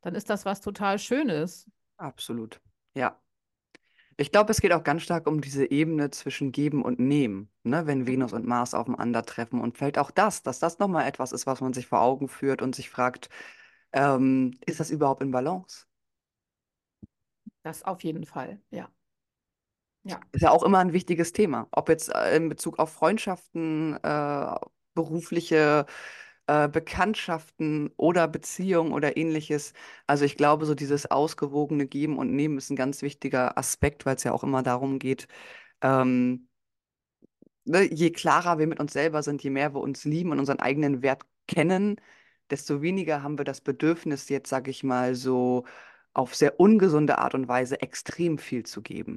dann 0.00 0.14
ist 0.14 0.30
das 0.30 0.44
was 0.44 0.60
total 0.60 0.98
Schönes. 0.98 1.70
Absolut. 1.96 2.60
Ja. 2.94 3.20
Ich 4.18 4.32
glaube, 4.32 4.50
es 4.50 4.62
geht 4.62 4.72
auch 4.72 4.82
ganz 4.82 5.02
stark 5.02 5.26
um 5.26 5.42
diese 5.42 5.70
Ebene 5.70 6.10
zwischen 6.10 6.50
Geben 6.50 6.82
und 6.82 6.98
Nehmen, 6.98 7.50
ne? 7.64 7.86
Wenn 7.86 8.06
Venus 8.06 8.32
und 8.32 8.46
Mars 8.46 8.72
aufeinandertreffen. 8.72 9.60
Und 9.60 9.76
vielleicht 9.76 9.98
auch 9.98 10.10
das, 10.10 10.42
dass 10.42 10.58
das 10.58 10.78
nochmal 10.78 11.06
etwas 11.06 11.32
ist, 11.32 11.46
was 11.46 11.60
man 11.60 11.74
sich 11.74 11.86
vor 11.86 12.00
Augen 12.00 12.28
führt 12.28 12.62
und 12.62 12.74
sich 12.74 12.88
fragt, 12.88 13.28
ähm, 13.92 14.52
ist 14.66 14.80
das 14.80 14.90
überhaupt 14.90 15.22
in 15.22 15.30
Balance? 15.30 15.86
Das 17.62 17.82
auf 17.82 18.04
jeden 18.04 18.24
Fall, 18.24 18.60
ja. 18.70 18.88
Ja. 20.04 20.20
Ist 20.30 20.42
ja 20.42 20.50
auch 20.50 20.62
immer 20.62 20.78
ein 20.78 20.92
wichtiges 20.92 21.32
Thema. 21.32 21.66
Ob 21.72 21.88
jetzt 21.88 22.14
äh, 22.14 22.36
in 22.36 22.48
Bezug 22.48 22.78
auf 22.78 22.92
Freundschaften, 22.92 23.98
äh, 24.02 24.54
berufliche 24.94 25.86
äh, 26.46 26.68
Bekanntschaften 26.68 27.90
oder 27.96 28.28
Beziehungen 28.28 28.92
oder 28.92 29.16
ähnliches. 29.16 29.72
Also 30.06 30.24
ich 30.24 30.36
glaube, 30.36 30.64
so 30.66 30.74
dieses 30.76 31.10
ausgewogene 31.10 31.86
Geben 31.86 32.18
und 32.18 32.32
Nehmen 32.34 32.58
ist 32.58 32.70
ein 32.70 32.76
ganz 32.76 33.02
wichtiger 33.02 33.58
Aspekt, 33.58 34.06
weil 34.06 34.16
es 34.16 34.24
ja 34.24 34.32
auch 34.32 34.44
immer 34.44 34.62
darum 34.62 34.98
geht, 35.00 35.26
ähm, 35.82 36.48
ne, 37.64 37.82
je 37.92 38.10
klarer 38.10 38.58
wir 38.58 38.66
mit 38.66 38.80
uns 38.80 38.92
selber 38.92 39.22
sind, 39.22 39.42
je 39.42 39.50
mehr 39.50 39.74
wir 39.74 39.80
uns 39.80 40.04
lieben 40.04 40.32
und 40.32 40.38
unseren 40.38 40.60
eigenen 40.60 41.02
Wert 41.02 41.22
kennen, 41.48 42.00
desto 42.50 42.82
weniger 42.82 43.22
haben 43.22 43.38
wir 43.38 43.44
das 43.44 43.60
Bedürfnis, 43.60 44.28
jetzt, 44.28 44.48
sage 44.50 44.70
ich 44.70 44.84
mal, 44.84 45.14
so 45.14 45.64
auf 46.14 46.34
sehr 46.34 46.60
ungesunde 46.60 47.18
Art 47.18 47.34
und 47.34 47.48
Weise 47.48 47.80
extrem 47.80 48.38
viel 48.38 48.64
zu 48.64 48.82
geben. 48.82 49.16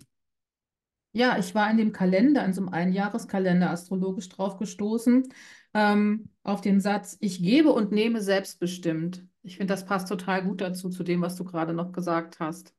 Ja, 1.11 1.37
ich 1.39 1.55
war 1.55 1.69
in 1.71 1.77
dem 1.77 1.91
Kalender, 1.91 2.45
in 2.45 2.53
so 2.53 2.61
einem 2.61 2.69
Einjahreskalender 2.69 3.69
astrologisch 3.71 4.29
drauf 4.29 4.57
gestoßen, 4.57 5.27
ähm, 5.73 6.29
auf 6.43 6.61
den 6.61 6.79
Satz, 6.81 7.17
ich 7.19 7.41
gebe 7.41 7.71
und 7.71 7.91
nehme 7.91 8.21
selbstbestimmt. 8.21 9.25
Ich 9.41 9.57
finde, 9.57 9.73
das 9.73 9.85
passt 9.85 10.07
total 10.07 10.43
gut 10.43 10.61
dazu, 10.61 10.89
zu 10.89 11.03
dem, 11.03 11.21
was 11.21 11.35
du 11.35 11.43
gerade 11.45 11.73
noch 11.73 11.91
gesagt 11.93 12.39
hast. 12.39 12.73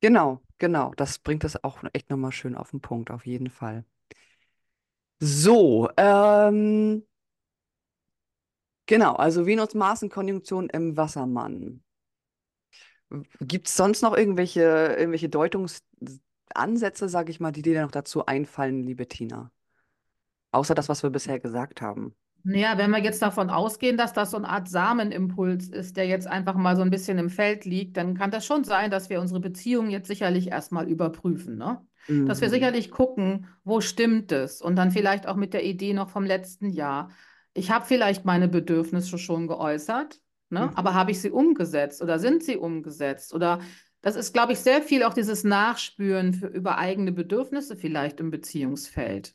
Genau, 0.00 0.40
genau. 0.58 0.92
Das 0.96 1.18
bringt 1.18 1.44
das 1.44 1.62
auch 1.64 1.82
echt 1.92 2.10
nochmal 2.10 2.32
schön 2.32 2.54
auf 2.56 2.70
den 2.70 2.80
Punkt, 2.80 3.10
auf 3.10 3.26
jeden 3.26 3.50
Fall. 3.50 3.84
So, 5.20 5.88
ähm, 5.96 7.04
genau, 8.88 9.14
also 9.14 9.46
Venus-Mars-Konjunktion 9.46 10.68
im 10.70 10.96
Wassermann. 10.96 11.82
Gibt 13.40 13.68
es 13.68 13.76
sonst 13.76 14.02
noch 14.02 14.16
irgendwelche, 14.16 14.60
irgendwelche 14.98 15.28
Deutungsansätze, 15.28 17.08
sage 17.08 17.30
ich 17.30 17.40
mal, 17.40 17.52
die 17.52 17.62
dir 17.62 17.82
noch 17.82 17.90
dazu 17.90 18.26
einfallen, 18.26 18.82
liebe 18.82 19.08
Tina? 19.08 19.50
Außer 20.52 20.74
das, 20.74 20.90
was 20.90 21.02
wir 21.02 21.08
bisher 21.10 21.40
gesagt 21.40 21.80
haben. 21.80 22.14
Naja, 22.44 22.78
wenn 22.78 22.90
wir 22.90 23.00
jetzt 23.02 23.20
davon 23.20 23.50
ausgehen, 23.50 23.96
dass 23.98 24.12
das 24.14 24.30
so 24.30 24.36
eine 24.38 24.48
Art 24.48 24.68
Samenimpuls 24.68 25.68
ist, 25.68 25.96
der 25.96 26.06
jetzt 26.06 26.26
einfach 26.26 26.54
mal 26.54 26.76
so 26.76 26.82
ein 26.82 26.90
bisschen 26.90 27.18
im 27.18 27.28
Feld 27.30 27.64
liegt, 27.64 27.96
dann 27.96 28.14
kann 28.16 28.30
das 28.30 28.46
schon 28.46 28.64
sein, 28.64 28.90
dass 28.90 29.10
wir 29.10 29.20
unsere 29.20 29.40
Beziehung 29.40 29.90
jetzt 29.90 30.06
sicherlich 30.08 30.48
erstmal 30.48 30.88
überprüfen, 30.88 31.56
ne? 31.58 31.86
Dass 32.24 32.40
wir 32.40 32.48
Mhm. 32.48 32.52
sicherlich 32.52 32.90
gucken, 32.90 33.46
wo 33.64 33.80
stimmt 33.80 34.32
es? 34.32 34.62
Und 34.62 34.76
dann 34.76 34.90
vielleicht 34.90 35.26
auch 35.26 35.36
mit 35.36 35.52
der 35.52 35.64
Idee 35.64 35.92
noch 35.92 36.08
vom 36.08 36.24
letzten 36.24 36.70
Jahr. 36.70 37.10
Ich 37.58 37.70
habe 37.70 37.84
vielleicht 37.86 38.24
meine 38.24 38.48
Bedürfnisse 38.48 39.18
schon 39.18 39.46
geäußert, 39.48 40.20
ne? 40.50 40.76
Aber 40.76 40.90
Mhm. 40.90 40.94
habe 40.94 41.10
ich 41.10 41.20
sie 41.20 41.30
umgesetzt 41.30 42.02
oder 42.02 42.18
sind 42.18 42.42
sie 42.44 42.56
umgesetzt? 42.56 43.34
Oder 43.34 43.60
das 44.00 44.16
ist, 44.16 44.32
glaube 44.32 44.52
ich, 44.52 44.60
sehr 44.60 44.82
viel 44.82 45.02
auch 45.02 45.14
dieses 45.14 45.44
Nachspüren 45.44 46.34
für, 46.34 46.46
über 46.48 46.78
eigene 46.78 47.12
Bedürfnisse 47.12 47.76
vielleicht 47.76 48.20
im 48.20 48.30
Beziehungsfeld. 48.30 49.34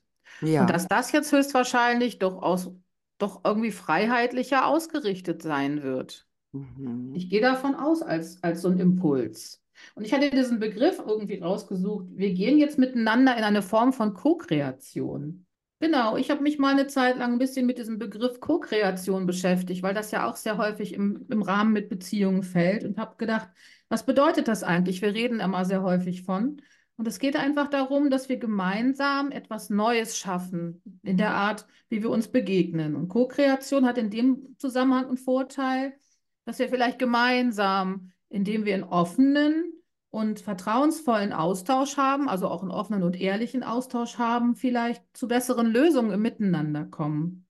Und 0.57 0.69
Ja. 0.69 0.69
dass 0.69 0.87
das 0.87 1.11
jetzt 1.11 1.31
höchstwahrscheinlich 1.31 2.19
doch 2.19 2.41
aus 2.41 2.71
doch 3.19 3.41
irgendwie 3.45 3.71
freiheitlicher 3.71 4.67
ausgerichtet 4.67 5.41
sein 5.41 5.83
wird. 5.83 6.27
Mhm. 6.51 7.15
Ich 7.15 7.29
gehe 7.29 7.41
davon 7.41 7.75
aus, 7.75 8.01
als, 8.01 8.41
als 8.43 8.61
so 8.61 8.69
ein 8.69 8.79
Impuls. 8.79 9.61
Und 9.95 10.05
ich 10.05 10.13
hatte 10.13 10.29
diesen 10.31 10.59
Begriff 10.59 10.99
irgendwie 10.99 11.39
rausgesucht. 11.39 12.07
Wir 12.11 12.33
gehen 12.33 12.57
jetzt 12.57 12.77
miteinander 12.77 13.35
in 13.37 13.43
eine 13.43 13.61
Form 13.61 13.93
von 13.93 14.13
Co-Kreation. 14.13 15.45
Genau, 15.83 16.15
ich 16.15 16.31
habe 16.31 16.41
mich 16.41 16.59
mal 16.59 16.71
eine 16.71 16.87
Zeit 16.87 17.17
lang 17.17 17.33
ein 17.33 17.39
bisschen 17.39 17.65
mit 17.65 17.77
diesem 17.77 17.99
Begriff 17.99 18.39
Co-Kreation 18.39 19.25
beschäftigt, 19.25 19.83
weil 19.83 19.93
das 19.93 20.11
ja 20.11 20.29
auch 20.29 20.37
sehr 20.37 20.57
häufig 20.57 20.93
im, 20.93 21.25
im 21.29 21.41
Rahmen 21.41 21.73
mit 21.73 21.89
Beziehungen 21.89 22.43
fällt 22.43 22.85
und 22.85 22.97
habe 22.97 23.17
gedacht, 23.17 23.49
was 23.89 24.05
bedeutet 24.05 24.47
das 24.47 24.63
eigentlich? 24.63 25.01
Wir 25.01 25.13
reden 25.13 25.41
immer 25.41 25.65
sehr 25.65 25.83
häufig 25.83 26.23
von. 26.23 26.61
Und 26.95 27.05
es 27.05 27.19
geht 27.19 27.35
einfach 27.35 27.69
darum, 27.69 28.09
dass 28.09 28.29
wir 28.29 28.37
gemeinsam 28.37 29.29
etwas 29.29 29.69
Neues 29.69 30.17
schaffen, 30.17 30.81
in 31.01 31.17
der 31.17 31.33
Art, 31.33 31.67
wie 31.89 32.01
wir 32.01 32.11
uns 32.11 32.29
begegnen. 32.29 32.95
Und 32.95 33.09
Co-Kreation 33.09 33.85
hat 33.85 33.97
in 33.97 34.09
dem 34.09 34.55
Zusammenhang 34.59 35.07
einen 35.07 35.17
Vorteil, 35.17 35.97
dass 36.45 36.59
wir 36.59 36.69
vielleicht 36.69 36.97
gemeinsam, 36.97 38.09
indem 38.29 38.63
wir 38.63 38.75
einen 38.75 38.85
offenen 38.85 39.73
und 40.13 40.39
vertrauensvollen 40.41 41.33
Austausch 41.33 41.97
haben, 41.97 42.29
also 42.29 42.47
auch 42.47 42.61
einen 42.61 42.69
offenen 42.69 43.01
und 43.01 43.19
ehrlichen 43.19 43.63
Austausch 43.63 44.19
haben, 44.19 44.55
vielleicht 44.55 45.01
zu 45.17 45.27
besseren 45.27 45.65
Lösungen 45.65 46.11
im 46.11 46.21
Miteinander 46.21 46.85
kommen. 46.85 47.47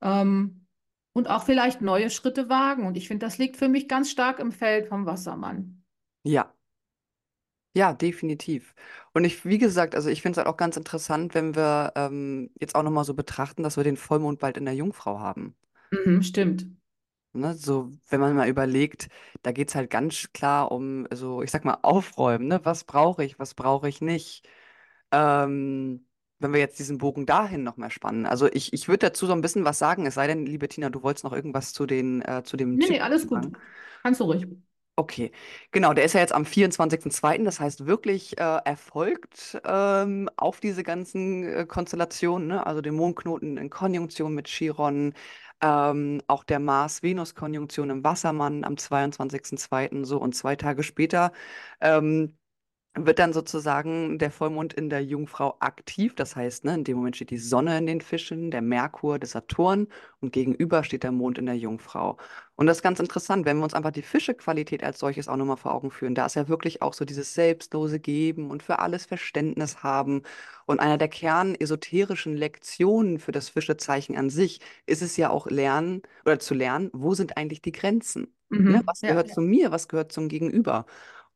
Ähm, 0.00 0.64
und 1.12 1.28
auch 1.28 1.42
vielleicht 1.44 1.82
neue 1.82 2.08
Schritte 2.08 2.48
wagen. 2.48 2.86
Und 2.86 2.96
ich 2.96 3.08
finde, 3.08 3.26
das 3.26 3.36
liegt 3.36 3.58
für 3.58 3.68
mich 3.68 3.88
ganz 3.88 4.10
stark 4.10 4.38
im 4.38 4.52
Feld 4.52 4.86
vom 4.88 5.04
Wassermann. 5.04 5.84
Ja. 6.24 6.54
Ja, 7.74 7.92
definitiv. 7.92 8.74
Und 9.12 9.24
ich, 9.24 9.44
wie 9.44 9.58
gesagt, 9.58 9.94
also 9.94 10.08
ich 10.08 10.22
finde 10.22 10.32
es 10.32 10.38
halt 10.38 10.48
auch 10.48 10.56
ganz 10.56 10.78
interessant, 10.78 11.34
wenn 11.34 11.54
wir 11.54 11.92
ähm, 11.94 12.50
jetzt 12.58 12.74
auch 12.74 12.82
nochmal 12.82 13.04
so 13.04 13.12
betrachten, 13.12 13.62
dass 13.62 13.76
wir 13.76 13.84
den 13.84 13.98
Vollmond 13.98 14.38
bald 14.38 14.56
in 14.56 14.64
der 14.64 14.74
Jungfrau 14.74 15.20
haben. 15.20 15.54
Mhm, 15.90 16.22
stimmt. 16.22 16.77
Ne? 17.40 17.54
So, 17.54 17.92
wenn 18.08 18.20
man 18.20 18.34
mal 18.36 18.48
überlegt, 18.48 19.08
da 19.42 19.52
geht 19.52 19.68
es 19.68 19.74
halt 19.74 19.90
ganz 19.90 20.32
klar 20.32 20.70
um, 20.72 21.06
so, 21.12 21.42
ich 21.42 21.50
sag 21.50 21.64
mal, 21.64 21.78
Aufräumen, 21.82 22.48
ne? 22.48 22.60
Was 22.64 22.84
brauche 22.84 23.24
ich, 23.24 23.38
was 23.38 23.54
brauche 23.54 23.88
ich 23.88 24.00
nicht? 24.00 24.48
Ähm, 25.12 26.06
wenn 26.40 26.52
wir 26.52 26.60
jetzt 26.60 26.78
diesen 26.78 26.98
Bogen 26.98 27.26
dahin 27.26 27.64
noch 27.64 27.76
mehr 27.76 27.90
spannen. 27.90 28.26
Also 28.26 28.46
ich, 28.52 28.72
ich 28.72 28.88
würde 28.88 29.08
dazu 29.08 29.26
so 29.26 29.32
ein 29.32 29.40
bisschen 29.40 29.64
was 29.64 29.78
sagen, 29.78 30.06
es 30.06 30.14
sei 30.14 30.26
denn, 30.28 30.46
liebe 30.46 30.68
Tina, 30.68 30.90
du 30.90 31.02
wolltest 31.02 31.24
noch 31.24 31.32
irgendwas 31.32 31.72
zu 31.72 31.86
den, 31.86 32.22
äh, 32.22 32.42
zu 32.44 32.56
dem 32.56 32.80
Nee, 32.80 32.86
nee, 32.88 33.00
Zyklus 33.00 33.00
alles 33.00 33.26
gut. 33.26 33.46
sagen. 33.46 33.58
Kannst 34.02 34.20
du 34.20 34.24
ruhig. 34.24 34.46
Okay, 34.96 35.30
genau, 35.70 35.94
der 35.94 36.04
ist 36.04 36.14
ja 36.14 36.20
jetzt 36.20 36.32
am 36.32 36.44
24.02., 36.44 37.44
das 37.44 37.60
heißt 37.60 37.86
wirklich 37.86 38.36
äh, 38.38 38.42
erfolgt 38.64 39.56
ähm, 39.64 40.28
auf 40.36 40.58
diese 40.58 40.82
ganzen 40.82 41.44
äh, 41.44 41.66
Konstellationen, 41.66 42.48
ne? 42.48 42.66
Also 42.66 42.80
den 42.80 42.94
Mondknoten 42.96 43.58
in 43.58 43.70
Konjunktion 43.70 44.34
mit 44.34 44.48
Chiron, 44.48 45.14
ähm, 45.60 46.22
auch 46.26 46.44
der 46.44 46.60
Mars-Venus-Konjunktion 46.60 47.90
im 47.90 48.04
Wassermann 48.04 48.64
am 48.64 48.76
22.02. 48.76 50.04
so 50.04 50.18
und 50.18 50.34
zwei 50.34 50.56
Tage 50.56 50.82
später 50.82 51.32
ähm, 51.80 52.36
wird 52.96 53.18
dann 53.20 53.32
sozusagen 53.32 54.18
der 54.18 54.30
Vollmond 54.32 54.72
in 54.74 54.90
der 54.90 55.04
Jungfrau 55.04 55.56
aktiv. 55.60 56.14
Das 56.16 56.34
heißt, 56.34 56.64
ne, 56.64 56.74
in 56.74 56.84
dem 56.84 56.96
Moment 56.96 57.14
steht 57.16 57.30
die 57.30 57.38
Sonne 57.38 57.78
in 57.78 57.86
den 57.86 58.00
Fischen, 58.00 58.50
der 58.50 58.60
Merkur, 58.62 59.18
der 59.20 59.28
Saturn 59.28 59.86
und 60.20 60.32
gegenüber 60.32 60.82
steht 60.82 61.04
der 61.04 61.12
Mond 61.12 61.38
in 61.38 61.46
der 61.46 61.56
Jungfrau. 61.56 62.16
Und 62.56 62.66
das 62.66 62.78
ist 62.78 62.82
ganz 62.82 62.98
interessant, 62.98 63.46
wenn 63.46 63.58
wir 63.58 63.64
uns 63.64 63.74
einfach 63.74 63.92
die 63.92 64.02
Fische-Qualität 64.02 64.82
als 64.82 64.98
solches 64.98 65.28
auch 65.28 65.36
nochmal 65.36 65.56
vor 65.56 65.74
Augen 65.74 65.92
führen. 65.92 66.14
Da 66.16 66.26
ist 66.26 66.34
ja 66.34 66.48
wirklich 66.48 66.82
auch 66.82 66.92
so 66.92 67.04
dieses 67.04 67.34
selbstlose 67.34 68.00
Geben 68.00 68.50
und 68.50 68.64
für 68.64 68.80
alles 68.80 69.06
Verständnis 69.06 69.84
haben. 69.84 70.22
Und 70.66 70.80
einer 70.80 70.98
der 70.98 71.08
kernesoterischen 71.08 72.36
Lektionen 72.36 73.18
für 73.20 73.32
das 73.32 73.48
Fischezeichen 73.48 74.16
an 74.16 74.30
sich 74.30 74.60
ist 74.86 75.02
es 75.02 75.16
ja 75.16 75.30
auch 75.30 75.46
lernen 75.46 76.02
oder 76.24 76.38
zu 76.40 76.54
lernen, 76.54 76.90
wo 76.92 77.14
sind 77.14 77.36
eigentlich 77.36 77.62
die 77.62 77.72
Grenzen? 77.72 78.34
Ne? 78.66 78.80
Mhm. 78.80 78.84
Was 78.86 79.02
Ja. 79.02 79.14
gehört 79.14 79.30
zu 79.30 79.40
mir, 79.40 79.70
was 79.70 79.88
gehört 79.88 80.12
zum 80.12 80.28
Gegenüber? 80.28 80.84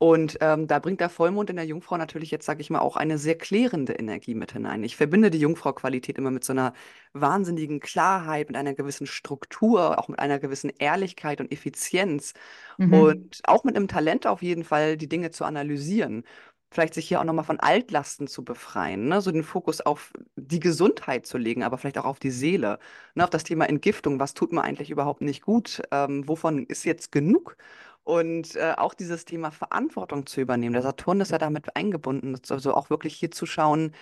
Und 0.02 0.36
ähm, 0.40 0.66
da 0.66 0.80
bringt 0.80 1.00
der 1.00 1.08
Vollmond 1.08 1.48
in 1.50 1.54
der 1.56 1.64
Jungfrau 1.64 1.96
natürlich 1.96 2.32
jetzt, 2.32 2.44
sage 2.44 2.60
ich 2.60 2.70
mal, 2.70 2.80
auch 2.80 2.96
eine 2.96 3.18
sehr 3.18 3.38
klärende 3.38 3.92
Energie 3.92 4.34
mit 4.34 4.50
hinein. 4.52 4.82
Ich 4.82 4.96
verbinde 4.96 5.30
die 5.30 5.38
Jungfrau-Qualität 5.38 6.18
immer 6.18 6.32
mit 6.32 6.42
so 6.42 6.52
einer 6.52 6.72
wahnsinnigen 7.12 7.78
Klarheit, 7.78 8.48
mit 8.48 8.56
einer 8.56 8.74
gewissen 8.74 9.06
Struktur, 9.06 9.98
auch 10.00 10.08
mit 10.08 10.18
einer 10.18 10.40
gewissen 10.40 10.70
Ehrlichkeit 10.70 11.40
und 11.40 11.52
Effizienz 11.52 12.32
Mhm. 12.78 13.12
und 13.12 13.40
auch 13.44 13.62
mit 13.64 13.76
einem 13.76 13.86
Talent 13.88 14.26
auf 14.26 14.42
jeden 14.42 14.64
Fall, 14.64 14.96
die 14.96 15.08
Dinge 15.08 15.30
zu 15.30 15.44
analysieren. 15.44 16.24
Vielleicht 16.70 16.94
sich 16.94 17.06
hier 17.06 17.20
auch 17.20 17.24
nochmal 17.24 17.44
von 17.44 17.60
Altlasten 17.60 18.26
zu 18.26 18.44
befreien, 18.44 19.06
ne? 19.08 19.20
So 19.20 19.30
den 19.30 19.44
Fokus 19.44 19.82
auf 19.82 20.12
die 20.36 20.58
Gesundheit 20.60 21.26
zu 21.26 21.36
legen, 21.38 21.62
aber 21.62 21.76
vielleicht 21.78 21.98
auch 21.98 22.06
auf 22.06 22.18
die 22.18 22.30
Seele, 22.30 22.78
ne? 23.14 23.24
Auf 23.24 23.30
das 23.30 23.44
Thema 23.44 23.68
Entgiftung. 23.68 24.18
Was 24.20 24.32
tut 24.34 24.52
mir 24.52 24.62
eigentlich 24.62 24.90
überhaupt 24.90 25.20
nicht 25.20 25.42
gut? 25.42 25.82
Ähm, 25.92 26.26
wovon 26.26 26.64
ist 26.66 26.84
jetzt 26.84 27.12
genug? 27.12 27.56
Und 28.04 28.56
äh, 28.56 28.74
auch 28.76 28.94
dieses 28.94 29.24
Thema 29.24 29.50
Verantwortung 29.52 30.26
zu 30.26 30.40
übernehmen. 30.40 30.72
Der 30.74 30.82
Saturn 30.82 31.20
ist 31.20 31.30
ja 31.30 31.38
damit 31.38 31.76
eingebunden, 31.76 32.36
also 32.50 32.74
auch 32.74 32.90
wirklich 32.90 33.14
hier 33.16 33.30
zu 33.30 33.46
schauen, 33.46 33.94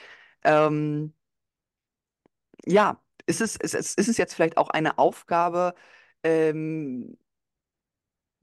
ähm, 0.44 1.12
ja, 2.66 3.00
ist 3.26 3.40
es, 3.40 3.56
ist 3.56 3.74
ist 3.74 3.98
es 4.08 4.16
jetzt 4.16 4.34
vielleicht 4.34 4.56
auch 4.56 4.70
eine 4.70 4.98
Aufgabe, 4.98 5.74
ähm, 6.22 7.16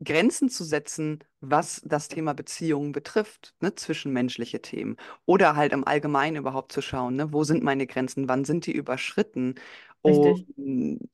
Grenzen 0.03 0.49
zu 0.49 0.63
setzen, 0.63 1.23
was 1.39 1.81
das 1.83 2.07
Thema 2.07 2.33
Beziehungen 2.33 2.91
betrifft, 2.91 3.55
ne, 3.61 3.73
zwischenmenschliche 3.73 4.61
Themen. 4.61 4.95
Oder 5.25 5.55
halt 5.55 5.73
im 5.73 5.87
Allgemeinen 5.87 6.37
überhaupt 6.37 6.71
zu 6.71 6.81
schauen, 6.83 7.15
ne, 7.15 7.33
wo 7.33 7.43
sind 7.43 7.63
meine 7.63 7.87
Grenzen, 7.87 8.29
wann 8.29 8.45
sind 8.45 8.67
die 8.67 8.73
überschritten? 8.73 9.55
Und 10.01 10.27
Richtig. 10.27 10.47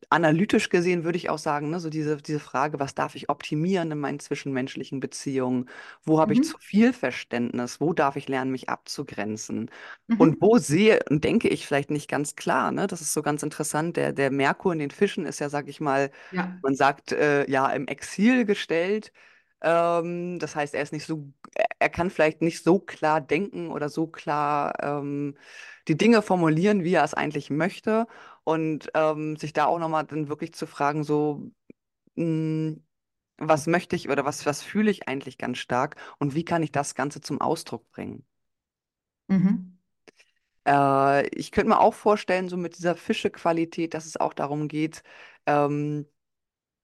analytisch 0.09 0.69
gesehen 0.69 1.03
würde 1.03 1.17
ich 1.17 1.29
auch 1.29 1.37
sagen, 1.39 1.69
ne, 1.69 1.79
so 1.79 1.89
diese, 1.89 2.17
diese 2.17 2.39
Frage, 2.39 2.79
was 2.79 2.95
darf 2.95 3.15
ich 3.15 3.29
optimieren 3.29 3.91
in 3.91 3.99
meinen 3.99 4.19
zwischenmenschlichen 4.19 4.99
Beziehungen? 4.99 5.69
Wo 6.03 6.19
habe 6.19 6.33
ich 6.33 6.41
Mhm. 6.41 6.43
zu 6.43 6.57
viel 6.59 6.93
Verständnis? 6.93 7.81
Wo 7.81 7.93
darf 7.93 8.15
ich 8.15 8.27
lernen, 8.27 8.51
mich 8.51 8.69
abzugrenzen? 8.69 9.69
Und 10.17 10.35
Mhm. 10.35 10.41
wo 10.41 10.57
sehe 10.59 10.99
und 11.09 11.23
denke 11.23 11.47
ich 11.49 11.65
vielleicht 11.65 11.89
nicht 11.91 12.07
ganz 12.09 12.35
klar, 12.35 12.71
ne? 12.71 12.85
Das 12.87 13.01
ist 13.01 13.13
so 13.13 13.21
ganz 13.23 13.41
interessant. 13.43 13.97
Der, 13.97 14.13
der 14.13 14.29
Merkur 14.31 14.71
in 14.73 14.79
den 14.79 14.91
Fischen 14.91 15.25
ist 15.25 15.39
ja, 15.39 15.49
sag 15.49 15.67
ich 15.67 15.81
mal, 15.81 16.11
Ja. 16.31 16.63
man 16.63 16.75
sagt, 16.75 17.11
äh, 17.11 17.49
ja, 17.49 17.69
im 17.71 17.87
Exil 17.87 18.45
gestellt. 18.45 19.11
Ähm, 19.61 20.39
das 20.39 20.55
heißt, 20.55 20.73
er 20.75 20.83
ist 20.83 20.93
nicht 20.93 21.05
so, 21.05 21.27
er 21.55 21.65
er 21.79 21.89
kann 21.89 22.09
vielleicht 22.09 22.41
nicht 22.41 22.63
so 22.63 22.79
klar 22.79 23.19
denken 23.21 23.69
oder 23.71 23.89
so 23.89 24.07
klar 24.07 24.73
ähm, 24.81 25.35
die 25.87 25.97
Dinge 25.97 26.21
formulieren, 26.21 26.83
wie 26.83 26.93
er 26.93 27.03
es 27.03 27.13
eigentlich 27.13 27.49
möchte. 27.49 28.07
Und 28.45 28.89
ähm, 28.93 29.37
sich 29.37 29.53
da 29.53 29.65
auch 29.65 29.79
nochmal 29.79 30.05
dann 30.05 30.27
wirklich 30.29 30.53
zu 30.53 30.67
fragen, 30.67 31.03
so, 31.03 31.51
mh, 32.15 32.77
was 33.39 33.67
möchte 33.67 33.95
ich 33.97 34.09
oder 34.09 34.25
was, 34.25 34.45
was 34.45 34.63
fühle 34.63 34.91
ich 34.91 35.07
eigentlich 35.09 35.37
ganz 35.39 35.59
stark 35.59 35.95
und 36.19 36.35
wie 36.35 36.45
kann 36.45 36.63
ich 36.63 36.71
das 36.73 36.95
Ganze 36.95 37.21
zum 37.21 37.41
Ausdruck 37.41 37.89
bringen? 37.91 38.25
Mhm. 39.29 39.73
Äh, 40.67 41.27
ich 41.29 41.51
könnte 41.51 41.69
mir 41.69 41.79
auch 41.79 41.93
vorstellen, 41.93 42.49
so 42.49 42.57
mit 42.57 42.77
dieser 42.77 42.95
Fische-Qualität, 42.95 43.93
dass 43.93 44.05
es 44.05 44.17
auch 44.17 44.33
darum 44.33 44.67
geht, 44.67 45.03
ähm, 45.45 46.07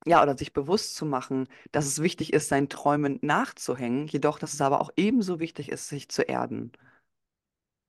ja, 0.08 0.24
oder 0.24 0.38
sich 0.38 0.54
bewusst 0.54 0.96
zu 0.96 1.06
machen, 1.06 1.48
dass 1.72 1.86
es 1.88 2.02
wichtig 2.04 2.34
ist, 2.34 2.50
seinen 2.50 2.70
Träumen 2.70 3.20
nachzuhängen, 3.24 4.08
jedoch, 4.08 4.40
dass 4.40 4.54
es 4.54 4.62
aber 4.62 4.82
auch 4.82 4.92
ebenso 4.98 5.40
wichtig 5.40 5.70
ist, 5.72 5.90
sich 5.90 6.10
zu 6.10 6.24
erden. 6.24 6.72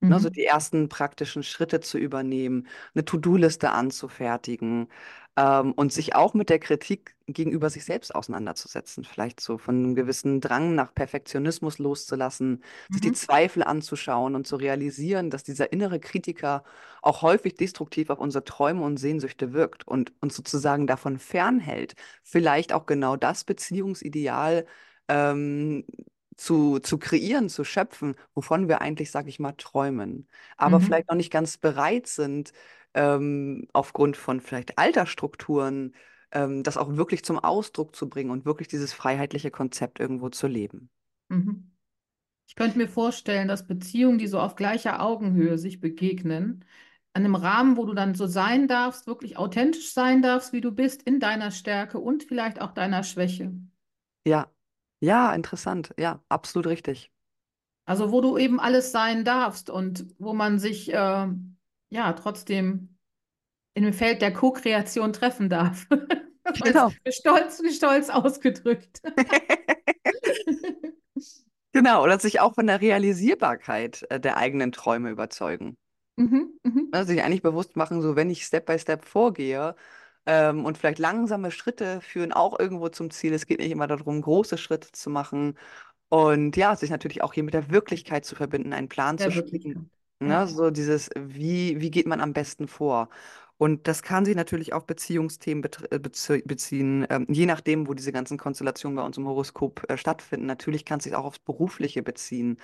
Ne, 0.08 0.18
so 0.20 0.28
die 0.30 0.44
Mhm. 0.44 0.46
ersten 0.46 0.88
praktischen 0.88 1.42
Schritte 1.42 1.80
zu 1.80 1.96
übernehmen, 1.98 2.66
eine 2.94 3.04
To-Do-Liste 3.04 3.70
anzufertigen 3.70 4.88
ähm, 5.36 5.72
und 5.72 5.92
sich 5.92 6.14
auch 6.16 6.34
mit 6.34 6.50
der 6.50 6.58
Kritik 6.58 7.14
gegenüber 7.28 7.70
sich 7.70 7.84
selbst 7.84 8.14
auseinanderzusetzen. 8.14 9.04
Vielleicht 9.04 9.40
so 9.40 9.56
von 9.58 9.76
einem 9.76 9.94
gewissen 9.94 10.40
Drang 10.40 10.74
nach 10.74 10.92
Perfektionismus 10.94 11.78
loszulassen, 11.78 12.62
sich 12.90 13.00
die 13.02 13.12
Mhm. 13.12 13.14
Zweifel 13.14 13.62
anzuschauen 13.62 14.34
und 14.34 14.46
zu 14.46 14.56
realisieren, 14.56 15.30
dass 15.30 15.44
dieser 15.44 15.72
innere 15.72 16.00
Kritiker 16.00 16.64
auch 17.02 17.22
häufig 17.22 17.54
destruktiv 17.54 18.10
auf 18.10 18.18
unsere 18.18 18.44
Träume 18.44 18.82
und 18.82 18.96
Sehnsüchte 18.98 19.52
wirkt 19.52 19.86
und 19.86 20.12
uns 20.20 20.34
sozusagen 20.36 20.86
davon 20.86 21.18
fernhält, 21.18 21.94
vielleicht 22.24 22.72
auch 22.72 22.86
genau 22.86 23.16
das 23.16 23.44
Beziehungsideal 23.44 24.66
ähm, 25.08 25.84
zu, 26.40 26.78
zu 26.80 26.98
kreieren, 26.98 27.48
zu 27.48 27.64
schöpfen, 27.64 28.14
wovon 28.34 28.68
wir 28.68 28.80
eigentlich, 28.80 29.10
sag 29.10 29.26
ich 29.28 29.38
mal, 29.40 29.52
träumen, 29.52 30.28
aber 30.56 30.80
Mhm. 30.80 30.80
vielleicht 30.80 31.08
noch 31.08 31.16
nicht 31.16 31.32
ganz 31.32 31.58
bereit 31.58 32.06
sind, 32.06 32.52
ähm, 32.94 33.66
aufgrund 33.72 34.16
von 34.16 34.40
vielleicht 34.40 34.78
Altersstrukturen, 34.78 35.94
ähm, 36.32 36.62
das 36.62 36.76
auch 36.76 36.96
wirklich 36.96 37.24
zum 37.24 37.38
Ausdruck 37.38 37.94
zu 37.96 38.08
bringen 38.08 38.30
und 38.30 38.44
wirklich 38.44 38.68
dieses 38.68 38.92
freiheitliche 38.92 39.50
Konzept 39.50 40.00
irgendwo 40.00 40.28
zu 40.30 40.46
leben. 40.46 40.90
Mhm. 41.28 41.70
Ich 42.48 42.56
könnte 42.56 42.78
mir 42.78 42.88
vorstellen, 42.88 43.48
dass 43.48 43.66
Beziehungen, 43.68 44.18
die 44.18 44.28
so 44.28 44.40
auf 44.40 44.56
gleicher 44.56 45.02
Augenhöhe 45.02 45.58
sich 45.58 45.80
begegnen, 45.80 46.64
an 47.14 47.24
einem 47.24 47.36
Rahmen, 47.36 47.76
wo 47.78 47.86
du 47.86 47.94
dann 47.94 48.14
so 48.16 48.26
sein 48.26 48.68
darfst, 48.68 49.06
wirklich 49.08 49.38
authentisch 49.38 49.92
sein 49.94 50.22
darfst, 50.22 50.52
wie 50.54 50.60
du 50.62 50.72
bist, 50.72 51.02
in 51.04 51.20
deiner 51.20 51.50
Stärke 51.52 51.98
und 52.00 52.24
vielleicht 52.24 52.60
auch 52.62 52.72
deiner 52.72 53.04
Schwäche. 53.04 53.52
Ja, 54.24 54.50
ja, 55.00 55.34
interessant. 55.34 55.94
Ja, 55.98 56.22
absolut 56.28 56.66
richtig. 56.66 57.10
Also 57.84 58.12
wo 58.12 58.20
du 58.20 58.38
eben 58.38 58.60
alles 58.60 58.92
sein 58.92 59.24
darfst 59.24 59.68
und 59.70 60.06
wo 60.18 60.32
man 60.32 60.58
sich 60.58 60.92
äh, 60.92 61.26
ja 61.90 62.12
trotzdem 62.12 62.96
in 63.74 63.84
dem 63.84 63.92
Feld 63.92 64.22
der 64.22 64.32
Co-Kreation 64.32 65.12
treffen 65.12 65.48
darf. 65.48 65.86
Genau. 66.64 66.90
Stolz, 67.08 67.62
stolz 67.76 68.10
ausgedrückt. 68.10 69.02
Genau, 71.72 72.02
oder 72.02 72.18
sich 72.18 72.40
auch 72.40 72.54
von 72.54 72.66
der 72.66 72.80
Realisierbarkeit 72.80 74.04
äh, 74.10 74.18
der 74.18 74.36
eigenen 74.36 74.72
Träume 74.72 75.10
überzeugen. 75.10 75.76
Mhm, 76.16 76.58
mhm. 76.64 76.88
Ne, 76.92 77.04
sich 77.04 77.22
eigentlich 77.22 77.42
bewusst 77.42 77.76
machen, 77.76 78.02
so 78.02 78.16
wenn 78.16 78.28
ich 78.28 78.44
Step 78.44 78.66
by 78.66 78.76
Step 78.78 79.04
vorgehe 79.04 79.76
ähm, 80.26 80.64
und 80.64 80.78
vielleicht 80.78 80.98
langsame 80.98 81.50
Schritte 81.50 82.00
führen 82.00 82.32
auch 82.32 82.58
irgendwo 82.58 82.88
zum 82.88 83.10
Ziel. 83.10 83.32
Es 83.32 83.46
geht 83.46 83.60
nicht 83.60 83.70
immer 83.70 83.86
darum, 83.86 84.20
große 84.20 84.58
Schritte 84.58 84.92
zu 84.92 85.10
machen. 85.10 85.56
Und 86.08 86.56
ja, 86.56 86.74
sich 86.76 86.90
natürlich 86.90 87.22
auch 87.22 87.32
hier 87.32 87.44
mit 87.44 87.54
der 87.54 87.70
Wirklichkeit 87.70 88.24
zu 88.24 88.34
verbinden, 88.34 88.72
einen 88.72 88.88
Plan 88.88 89.16
zu 89.18 89.24
Der 89.24 89.30
schmieden. 89.30 89.52
Wirklichkeit. 89.52 89.84
Ne? 90.20 90.46
So 90.48 90.70
dieses, 90.70 91.08
wie, 91.16 91.80
wie 91.80 91.90
geht 91.90 92.06
man 92.06 92.20
am 92.20 92.32
besten 92.32 92.68
vor? 92.68 93.08
Und 93.58 93.86
das 93.88 94.02
kann 94.02 94.24
sich 94.24 94.34
natürlich 94.36 94.72
auf 94.72 94.86
Beziehungsthemen 94.86 95.62
äh, 95.64 95.96
bezie- 95.96 96.46
beziehen, 96.46 97.06
ähm, 97.10 97.26
je 97.28 97.46
nachdem, 97.46 97.86
wo 97.88 97.94
diese 97.94 98.10
ganzen 98.12 98.38
Konstellationen 98.38 98.96
bei 98.96 99.02
uns 99.02 99.18
im 99.18 99.26
Horoskop 99.26 99.84
äh, 99.90 99.96
stattfinden. 99.98 100.46
Natürlich 100.46 100.84
kann 100.84 100.98
es 100.98 101.04
sich 101.04 101.14
auch 101.14 101.24
aufs 101.24 101.38
Berufliche 101.38 102.02
beziehen. 102.02 102.58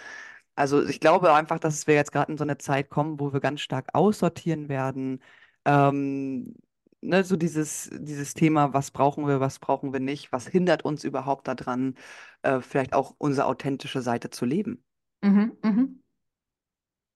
Also 0.54 0.84
ich 0.84 1.00
glaube 1.00 1.32
einfach, 1.34 1.58
dass 1.58 1.86
wir 1.86 1.94
jetzt 1.94 2.12
gerade 2.12 2.32
in 2.32 2.38
so 2.38 2.44
eine 2.44 2.58
Zeit 2.58 2.90
kommen, 2.90 3.20
wo 3.20 3.32
wir 3.32 3.40
ganz 3.40 3.60
stark 3.60 3.88
aussortieren 3.94 4.68
werden. 4.68 5.22
Ähm, 5.66 6.54
ne, 7.00 7.24
so 7.24 7.36
dieses, 7.36 7.90
dieses 7.92 8.34
Thema, 8.34 8.72
was 8.72 8.90
brauchen 8.90 9.26
wir, 9.26 9.40
was 9.40 9.58
brauchen 9.58 9.92
wir 9.92 10.00
nicht, 10.00 10.32
was 10.32 10.46
hindert 10.46 10.84
uns 10.84 11.04
überhaupt 11.04 11.48
daran, 11.48 11.94
äh, 12.42 12.60
vielleicht 12.60 12.94
auch 12.94 13.14
unsere 13.18 13.46
authentische 13.46 14.02
Seite 14.02 14.30
zu 14.30 14.44
leben. 14.44 14.84
Mhm, 15.22 15.56
mhm. 15.62 16.02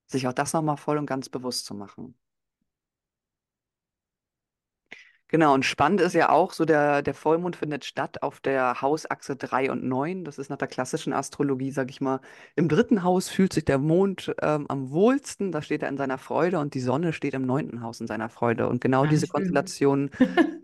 Sich 0.07 0.27
auch 0.27 0.33
das 0.33 0.53
nochmal 0.53 0.77
voll 0.77 0.99
und 0.99 1.07
ganz 1.07 1.29
bewusst 1.29 1.67
zu 1.67 1.75
machen. 1.75 2.15
Genau, 5.31 5.55
und 5.55 5.65
spannend 5.65 6.01
ist 6.01 6.15
ja 6.15 6.29
auch, 6.31 6.53
so 6.53 6.65
der, 6.65 7.03
der 7.03 7.15
Vollmond 7.15 7.55
findet 7.55 7.85
statt 7.85 8.21
auf 8.23 8.41
der 8.41 8.83
Hausachse 8.83 9.37
3 9.37 9.71
und 9.71 9.85
9. 9.85 10.25
Das 10.25 10.39
ist 10.39 10.51
nach 10.51 10.57
der 10.59 10.67
klassischen 10.67 11.13
Astrologie, 11.13 11.71
sag 11.71 11.89
ich 11.89 12.01
mal. 12.01 12.21
Im 12.57 12.69
dritten 12.69 13.05
Haus 13.05 13.29
fühlt 13.29 13.53
sich 13.53 13.65
der 13.65 13.79
Mond 13.79 14.35
ähm, 14.43 14.67
am 14.69 14.91
wohlsten, 14.91 15.53
da 15.53 15.63
steht 15.63 15.85
er 15.85 15.89
in 15.89 15.97
seiner 15.97 16.19
Freude 16.19 16.59
und 16.59 16.75
die 16.75 16.81
Sonne 16.81 17.13
steht 17.13 17.35
im 17.35 17.47
neunten 17.47 17.81
Haus 17.81 18.01
in 18.01 18.09
seiner 18.09 18.29
Freude. 18.29 18.69
Und 18.69 18.81
genau 18.81 19.07
diese 19.07 19.29
Ganz 19.29 19.31
schön. 19.31 19.31
Konstellation 19.31 20.11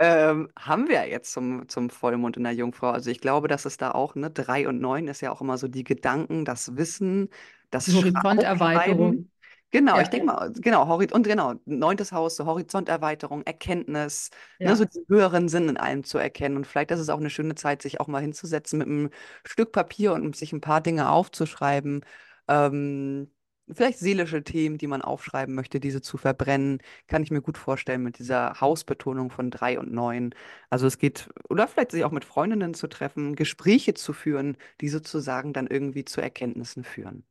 ähm, 0.01 0.49
haben 0.59 0.89
wir 0.89 1.09
jetzt 1.09 1.33
zum, 1.33 1.69
zum 1.69 1.89
Vollmond 1.89 2.37
in 2.37 2.43
der 2.43 2.53
Jungfrau. 2.53 2.91
Also 2.91 3.11
ich 3.11 3.21
glaube, 3.21 3.47
dass 3.47 3.67
es 3.67 3.77
da 3.77 3.93
auch, 3.93 4.17
ne, 4.17 4.31
3 4.33 4.67
und 4.69 4.81
9 4.81 5.07
ist 5.07 5.21
ja 5.21 5.31
auch 5.31 5.41
immer 5.41 5.59
so 5.59 5.69
die 5.69 5.85
Gedanken, 5.85 6.45
das 6.45 6.77
Wissen, 6.77 7.29
das. 7.71 7.93
Horizonterweiterung. 7.93 9.31
Genau, 9.77 10.01
ich 10.01 10.09
Ja, 10.09 10.11
denke 10.11 10.25
ja, 10.25 10.33
mal, 10.33 10.53
genau, 10.53 10.87
Hori 10.89 11.09
und 11.13 11.27
genau, 11.27 11.55
neuntes 11.67 12.11
Haus, 12.13 12.37
so 12.37 12.47
Horizonterweiterung, 12.47 13.43
Erkenntnis, 13.43 14.31
ne, 14.63 14.75
so 14.75 14.85
ja. 14.85 14.87
diesen 14.87 15.05
höheren 15.09 15.49
Sinn 15.49 15.69
in 15.69 15.77
allem 15.77 16.03
zu 16.05 16.17
erkennen. 16.19 16.57
Und 16.57 16.67
vielleicht 16.67 16.91
ist 16.93 17.01
es 17.01 17.09
auch 17.11 17.19
eine 17.19 17.29
schöne 17.31 17.57
Zeit, 17.57 17.83
sich 17.83 18.01
auch 18.01 18.07
mal 18.07 18.23
hinzusetzen 18.23 18.79
mit 18.79 18.89
einem 18.89 19.11
Stück 19.45 19.73
Papier 19.73 20.15
und 20.15 20.35
sich 20.37 20.53
ein 20.53 20.61
paar 20.63 20.81
Dinge 20.81 21.11
aufzuschreiben, 21.11 22.05
Ähm, 22.49 23.31
vielleicht 23.71 23.99
seelische 23.99 24.45
Themen, 24.45 24.79
die 24.79 24.87
man 24.87 25.03
aufschreiben 25.03 25.55
möchte, 25.55 25.81
diese 25.81 26.01
zu 26.01 26.17
verbrennen, 26.17 26.79
kann 27.09 27.23
ich 27.25 27.31
mir 27.33 27.43
gut 27.43 27.59
vorstellen 27.59 28.03
mit 28.05 28.19
dieser 28.21 28.61
Hausbetonung 28.61 29.31
von 29.31 29.51
drei 29.51 29.79
und 29.79 29.93
neun. 29.93 30.33
Also 30.71 30.87
es 30.87 30.99
geht, 30.99 31.29
oder 31.51 31.67
vielleicht 31.69 31.91
sich 31.91 32.05
auch 32.05 32.13
mit 32.13 32.25
Freundinnen 32.25 32.75
zu 32.75 32.87
treffen, 32.87 33.35
Gespräche 33.37 33.95
zu 33.95 34.13
führen, 34.13 34.57
die 34.81 34.89
sozusagen 34.89 35.53
dann 35.53 35.67
irgendwie 35.67 36.05
zu 36.05 36.21
Erkenntnissen 36.21 36.85
führen. 36.85 37.25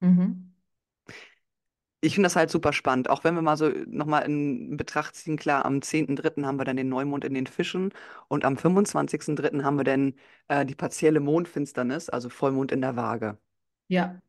Mhm. 0.00 0.53
Ich 2.04 2.14
finde 2.14 2.26
das 2.26 2.36
halt 2.36 2.50
super 2.50 2.72
spannend, 2.72 3.08
auch 3.10 3.24
wenn 3.24 3.34
wir 3.34 3.42
mal 3.42 3.56
so 3.56 3.68
nochmal 3.86 4.24
in 4.26 4.76
Betracht 4.76 5.14
ziehen, 5.16 5.36
klar, 5.36 5.64
am 5.64 5.80
10.3. 5.82 6.44
haben 6.46 6.58
wir 6.58 6.64
dann 6.64 6.76
den 6.76 6.88
Neumond 6.88 7.24
in 7.24 7.34
den 7.34 7.46
Fischen 7.46 7.92
und 8.28 8.44
am 8.44 8.56
25.3. 8.58 9.64
haben 9.64 9.76
wir 9.78 9.84
dann 9.84 10.14
äh, 10.48 10.66
die 10.66 10.74
partielle 10.74 11.20
Mondfinsternis, 11.20 12.10
also 12.10 12.28
Vollmond 12.28 12.72
in 12.72 12.80
der 12.82 12.96
Waage. 12.96 13.38
Ja. 13.88 14.20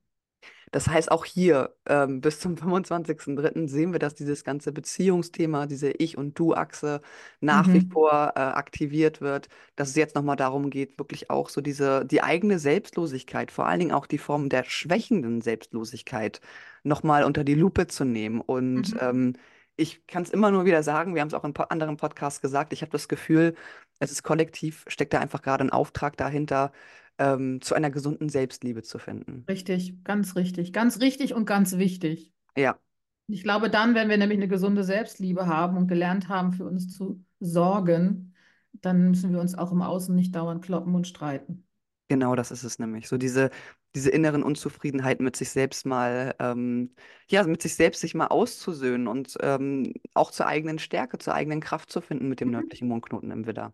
Das 0.72 0.88
heißt, 0.88 1.12
auch 1.12 1.26
hier 1.26 1.76
ähm, 1.88 2.22
bis 2.22 2.40
zum 2.40 2.58
25.03. 2.58 3.68
sehen 3.68 3.92
wir, 3.94 4.00
dass 4.00 4.16
dieses 4.16 4.44
ganze 4.44 4.72
Beziehungsthema, 4.72 5.66
diese 5.68 5.92
Ich- 5.92 6.18
und 6.18 6.38
Du-Achse 6.40 7.02
nach 7.40 7.74
wie 7.74 7.82
Mhm. 7.82 7.92
vor 7.92 8.34
äh, 8.36 8.40
aktiviert 8.40 9.22
wird, 9.22 9.48
dass 9.76 9.90
es 9.90 9.96
jetzt 9.96 10.16
nochmal 10.16 10.36
darum 10.36 10.70
geht, 10.70 10.98
wirklich 11.00 11.30
auch 11.30 11.50
so 11.50 11.62
diese, 11.62 12.06
die 12.06 12.22
eigene 12.24 12.60
Selbstlosigkeit, 12.60 13.52
vor 13.52 13.68
allen 13.68 13.80
Dingen 13.80 13.92
auch 13.94 14.06
die 14.08 14.18
Form 14.18 14.50
der 14.50 14.64
schwächenden 14.64 15.42
Selbstlosigkeit 15.42 16.42
nochmal 16.84 17.24
unter 17.24 17.44
die 17.44 17.56
Lupe 17.56 17.88
zu 17.88 18.06
nehmen. 18.06 18.42
Und 18.42 18.96
Mhm. 18.96 19.00
ähm, 19.00 19.34
ich 19.78 20.06
kann 20.08 20.24
es 20.24 20.30
immer 20.30 20.52
nur 20.52 20.66
wieder 20.66 20.84
sagen, 20.84 21.16
wir 21.16 21.22
haben 21.22 21.28
es 21.28 21.34
auch 21.34 21.44
in 21.44 21.54
po 21.54 21.64
anderen 21.64 21.98
Podcasts 21.98 22.42
gesagt, 22.42 22.72
ich 22.74 22.82
habe 22.82 22.92
das 22.92 23.08
Gefühl, 23.08 23.56
es 24.00 24.12
ist 24.12 24.24
kollektiv, 24.24 24.84
steckt 24.88 25.14
da 25.14 25.20
einfach 25.20 25.42
gerade 25.42 25.64
ein 25.64 25.70
Auftrag 25.70 26.18
dahinter, 26.18 26.72
ähm, 27.20 27.62
zu 27.62 27.76
einer 27.76 27.92
gesunden 27.92 28.30
Selbstliebe 28.30 28.84
zu 28.84 29.00
finden. 29.00 29.50
Richtig, 29.50 30.04
ganz 30.04 30.36
richtig, 30.36 30.72
ganz 30.74 31.00
richtig 31.02 31.34
und 31.34 31.46
ganz 31.46 31.78
wichtig. 31.78 32.32
Ja, 32.56 32.80
Ich 33.28 33.44
glaube, 33.44 33.70
dann, 33.70 33.96
wenn 33.96 34.10
wir 34.10 34.18
nämlich 34.18 34.38
eine 34.40 34.48
gesunde 34.48 34.84
Selbstliebe 34.84 35.48
haben 35.48 35.78
und 35.78 35.88
gelernt 35.88 36.30
haben, 36.30 36.54
für 36.54 36.66
uns 36.66 36.90
zu 36.96 37.24
sorgen, 37.40 38.34
dann 38.74 39.10
müssen 39.12 39.34
wir 39.34 39.40
uns 39.42 39.56
auch 39.56 39.72
im 39.72 39.82
Außen 39.84 40.16
nicht 40.16 40.36
dauernd 40.36 40.64
kloppen 40.66 40.96
und 40.96 41.08
streiten. 41.08 41.68
genau 42.08 42.36
das 42.36 42.52
ist 42.52 42.64
es 42.64 42.80
nämlich. 42.80 43.08
So 43.08 43.18
diese, 43.18 43.50
diese 43.96 44.10
inneren 44.12 44.44
Unzufriedenheiten 44.44 45.24
mit 45.26 45.36
sich 45.36 45.50
selbst 45.50 45.86
mal, 45.86 46.36
ähm, 46.40 46.94
ja, 47.30 47.44
mit 47.44 47.62
sich 47.62 47.76
selbst 47.76 48.02
sich 48.02 48.14
mal 48.16 48.28
auszusöhnen 48.28 49.08
und 49.08 49.38
ähm, 49.42 49.94
auch 50.14 50.32
zur 50.32 50.48
eigenen 50.48 50.80
Stärke, 50.80 51.18
zur 51.18 51.34
eigenen 51.34 51.62
Kraft 51.62 51.92
zu 51.92 52.02
finden 52.02 52.30
mit 52.30 52.40
dem 52.42 52.50
Mhm. 52.50 52.52
nördlichen 52.52 52.88
Mondknoten 52.88 53.32
im 53.32 53.48
Widder. 53.48 53.74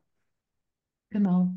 Genau. 1.10 1.54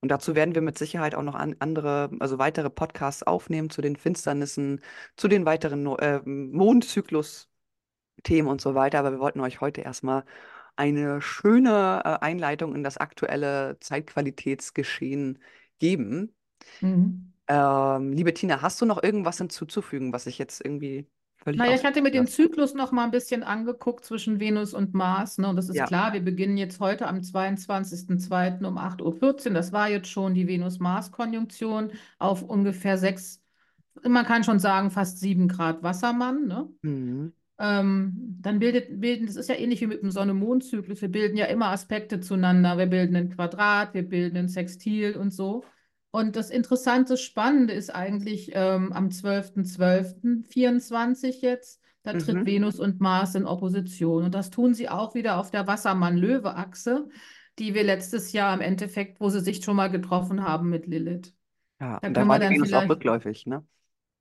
Und 0.00 0.10
dazu 0.10 0.34
werden 0.34 0.54
wir 0.54 0.62
mit 0.62 0.78
Sicherheit 0.78 1.14
auch 1.14 1.22
noch 1.22 1.34
an 1.34 1.56
andere, 1.58 2.10
also 2.20 2.38
weitere 2.38 2.70
Podcasts 2.70 3.22
aufnehmen 3.22 3.70
zu 3.70 3.82
den 3.82 3.96
Finsternissen, 3.96 4.80
zu 5.16 5.28
den 5.28 5.44
weiteren 5.46 5.82
No- 5.82 5.96
äh, 5.96 6.20
Mondzyklus-Themen 6.24 8.48
und 8.48 8.60
so 8.60 8.74
weiter. 8.74 8.98
Aber 9.00 9.12
wir 9.12 9.20
wollten 9.20 9.40
euch 9.40 9.60
heute 9.60 9.80
erstmal 9.80 10.24
eine 10.76 11.20
schöne 11.22 12.02
äh, 12.04 12.24
Einleitung 12.24 12.74
in 12.74 12.82
das 12.84 12.98
aktuelle 12.98 13.78
Zeitqualitätsgeschehen 13.80 15.38
geben. 15.78 16.34
Mhm. 16.80 17.32
Ähm, 17.48 18.12
liebe 18.12 18.34
Tina, 18.34 18.60
hast 18.62 18.80
du 18.80 18.86
noch 18.86 19.02
irgendwas 19.02 19.38
hinzuzufügen, 19.38 20.12
was 20.12 20.26
ich 20.26 20.38
jetzt 20.38 20.64
irgendwie 20.64 21.08
völlig 21.46 21.58
Naja, 21.58 21.74
ich 21.74 21.84
hatte 21.84 22.02
mir 22.02 22.10
den? 22.10 22.26
Zyklus 22.26 22.74
noch 22.74 22.92
mal 22.92 23.04
ein 23.04 23.10
bisschen 23.10 23.42
angeguckt 23.42 24.04
zwischen 24.04 24.40
Venus 24.40 24.74
und 24.74 24.94
Mars. 24.94 25.38
Ne? 25.38 25.48
Und 25.48 25.56
das 25.56 25.68
ist 25.68 25.76
Ja. 25.76 25.86
klar, 25.86 26.12
wir 26.12 26.20
beginnen 26.24 26.56
jetzt 26.56 26.80
heute 26.80 27.06
am 27.06 27.22
22.02. 27.22 28.64
um 28.66 28.78
8.14 28.78 29.48
Uhr. 29.50 29.54
Das 29.54 29.72
war 29.72 29.88
jetzt 29.88 30.08
schon 30.08 30.34
die 30.34 30.46
Venus-Mars-Konjunktion 30.46 31.92
auf 32.18 32.42
ungefähr 32.42 32.98
sechs, 32.98 33.42
man 34.02 34.24
kann 34.26 34.44
schon 34.44 34.58
sagen, 34.58 34.90
fast 34.90 35.20
sieben 35.20 35.48
Grad 35.48 35.82
Wassermann. 35.82 36.46
Ne? 36.46 36.68
Mhm. 36.82 37.32
Ähm, 37.58 38.38
dann 38.42 38.58
bildet, 38.58 39.00
bilden, 39.00 39.26
das 39.26 39.36
ist 39.36 39.48
ja 39.48 39.54
ähnlich 39.54 39.80
wie 39.80 39.86
mit 39.86 40.02
dem 40.02 40.10
Sonne-Mond-Zyklus. 40.10 41.00
Wir 41.00 41.08
bilden 41.10 41.36
ja 41.38 41.46
immer 41.46 41.68
Aspekte 41.70 42.20
zueinander. 42.20 42.76
Wir 42.76 42.86
bilden 42.86 43.16
ein 43.16 43.30
Quadrat, 43.30 43.94
wir 43.94 44.06
bilden 44.08 44.36
ein 44.36 44.48
Sextil 44.48 45.16
und 45.16 45.32
so. 45.32 45.64
Und 46.16 46.34
das 46.34 46.48
Interessante, 46.48 47.18
Spannende 47.18 47.74
ist 47.74 47.94
eigentlich 47.94 48.52
ähm, 48.54 48.90
am 48.94 49.10
12.12.24 49.10 51.42
jetzt, 51.42 51.82
da 52.04 52.14
tritt 52.14 52.38
Mhm. 52.38 52.46
Venus 52.46 52.80
und 52.80 53.02
Mars 53.02 53.34
in 53.34 53.44
Opposition. 53.44 54.24
Und 54.24 54.34
das 54.34 54.48
tun 54.48 54.72
sie 54.72 54.88
auch 54.88 55.14
wieder 55.14 55.38
auf 55.38 55.50
der 55.50 55.66
Wassermann-Löwe-Achse, 55.66 57.10
die 57.58 57.74
wir 57.74 57.84
letztes 57.84 58.32
Jahr 58.32 58.54
im 58.54 58.62
Endeffekt, 58.62 59.20
wo 59.20 59.28
sie 59.28 59.40
sich 59.40 59.62
schon 59.62 59.76
mal 59.76 59.90
getroffen 59.90 60.42
haben 60.42 60.70
mit 60.70 60.86
Lilith. 60.86 61.34
Ja, 61.80 61.98
Da 62.00 62.08
und 62.08 62.14
da 62.14 62.28
war 62.28 62.38
dann 62.38 62.54
Venus 62.54 62.72
auch 62.72 62.88
rückläufig, 62.88 63.44
ne? 63.46 63.64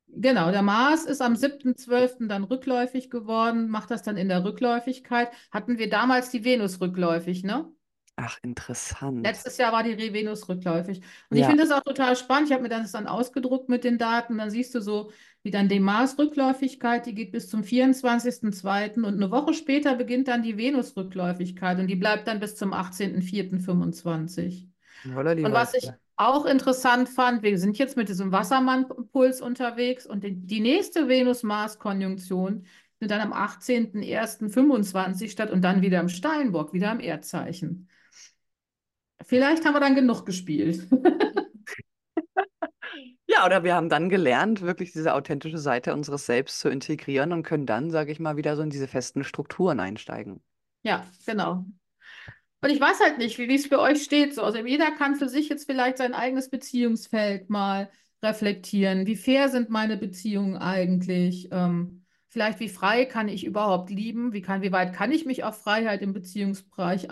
Genau, 0.08 0.52
der 0.52 0.64
Mars 0.64 1.06
ist 1.06 1.22
am 1.22 1.36
7.12. 1.36 2.28
dann 2.28 2.44
rückläufig 2.44 3.10
geworden, 3.10 3.70
macht 3.70 3.92
das 3.92 4.04
dann 4.04 4.18
in 4.18 4.28
der 4.30 4.44
Rückläufigkeit. 4.44 5.30
Hatten 5.52 5.78
wir 5.78 5.90
damals 5.90 6.30
die 6.30 6.44
Venus 6.44 6.82
rückläufig, 6.82 7.44
ne? 7.44 7.72
Ach, 8.18 8.38
interessant. 8.44 9.26
Letztes 9.26 9.58
Jahr 9.58 9.72
war 9.74 9.84
die 9.84 9.92
Re- 9.94 10.14
Venus 10.14 10.48
rückläufig. 10.48 11.02
Und 11.30 11.38
ich 11.38 11.42
Ja. 11.42 11.48
finde 11.48 11.64
das 11.64 11.72
auch 11.72 11.82
total 11.84 12.16
spannend. 12.16 12.48
Ich 12.50 12.54
habe 12.54 12.64
mir 12.64 12.70
das 12.70 12.92
dann 12.92 13.08
ausgedruckt 13.08 13.70
mit 13.70 13.84
den 13.84 13.98
Daten. 13.98 14.38
Dann 14.38 14.50
siehst 14.52 14.76
du 14.76 14.82
so, 14.82 15.12
wie 15.44 15.52
dann 15.52 15.68
die 15.68 15.80
Mars-Rückläufigkeit, 15.80 17.06
die 17.06 17.14
geht 17.16 17.32
bis 17.32 17.50
zum 17.50 17.64
24.02. 17.64 19.04
Und 19.04 19.16
eine 19.16 19.32
Woche 19.32 19.54
später 19.54 19.96
beginnt 19.96 20.28
dann 20.28 20.44
die 20.44 20.58
Venus-Rückläufigkeit 20.58 21.80
und 21.80 21.88
die 21.88 21.96
bleibt 21.96 22.28
dann 22.28 22.40
bis 22.40 22.56
zum 22.56 22.74
18.04.25. 22.74 24.68
Holla 25.14 25.36
die 25.36 25.44
Und 25.44 25.54
was 25.54 25.74
ich 25.74 25.92
auch 26.16 26.46
interessant 26.46 27.10
fand, 27.10 27.44
wir 27.44 27.58
sind 27.60 27.78
jetzt 27.78 27.98
mit 27.98 28.10
diesem 28.10 28.32
Wassermann-Puls 28.32 29.42
unterwegs 29.42 30.06
und 30.06 30.24
die, 30.24 30.60
nächste 30.62 31.08
Venus-Mars-Konjunktion 31.10 32.66
findet 33.00 33.12
dann 33.12 33.22
am 33.22 33.34
18.01.25 33.34 35.30
statt 35.32 35.52
und 35.52 35.62
dann 35.62 35.82
wieder 35.82 36.00
im 36.00 36.10
Steinbock, 36.10 36.72
wieder 36.74 36.92
im 36.92 37.00
Erdzeichen. 37.02 37.90
Vielleicht 39.24 39.66
haben 39.66 39.74
wir 39.74 39.80
dann 39.80 39.96
genug 39.96 40.26
gespielt. 40.26 40.88
Ja, 43.28 43.46
oder 43.46 43.64
wir 43.66 43.76
haben 43.76 43.90
dann 43.90 44.08
gelernt, 44.08 44.62
wirklich 44.62 44.94
diese 44.94 45.14
authentische 45.14 45.58
Seite 45.58 45.94
unseres 45.94 46.26
Selbst 46.26 46.60
zu 46.60 46.70
integrieren 46.70 47.34
und 47.34 47.44
können 47.44 47.66
dann, 47.66 47.92
sage 47.92 48.12
ich 48.12 48.20
mal, 48.20 48.38
wieder 48.38 48.56
so 48.56 48.62
in 48.62 48.70
diese 48.70 48.88
festen 48.88 49.26
Strukturen 49.26 49.82
einsteigen. 49.82 50.42
Ja, 50.84 51.06
genau. 51.26 51.66
Und 52.62 52.70
ich 52.70 52.80
weiß 52.80 53.00
halt 53.02 53.18
nicht, 53.18 53.38
wie 53.38 53.54
es 53.54 53.66
für 53.66 53.80
euch 53.80 54.04
steht. 54.04 54.34
So. 54.34 54.44
Also 54.44 54.60
jeder 54.60 54.92
kann 54.92 55.16
für 55.16 55.28
sich 55.28 55.50
jetzt 55.50 55.66
vielleicht 55.66 55.98
sein 55.98 56.14
eigenes 56.14 56.50
Beziehungsfeld 56.50 57.50
mal 57.50 57.90
reflektieren. 58.24 59.06
Wie 59.06 59.18
fair 59.18 59.50
sind 59.50 59.70
meine 59.70 59.98
Beziehungen 59.98 60.56
eigentlich? 60.56 61.50
Ähm, 61.52 62.06
vielleicht 62.30 62.60
wie 62.60 62.70
frei 62.70 63.06
kann 63.06 63.28
ich 63.28 63.46
überhaupt 63.46 63.90
lieben? 63.90 64.34
Wie 64.34 64.42
kann, 64.42 64.62
wie 64.62 64.72
weit 64.72 64.94
kann 64.94 65.12
ich 65.12 65.26
mich 65.26 65.44
auf 65.44 65.62
Freiheit 65.62 66.02
im 66.02 66.14
Beziehungsbereich 66.14 67.12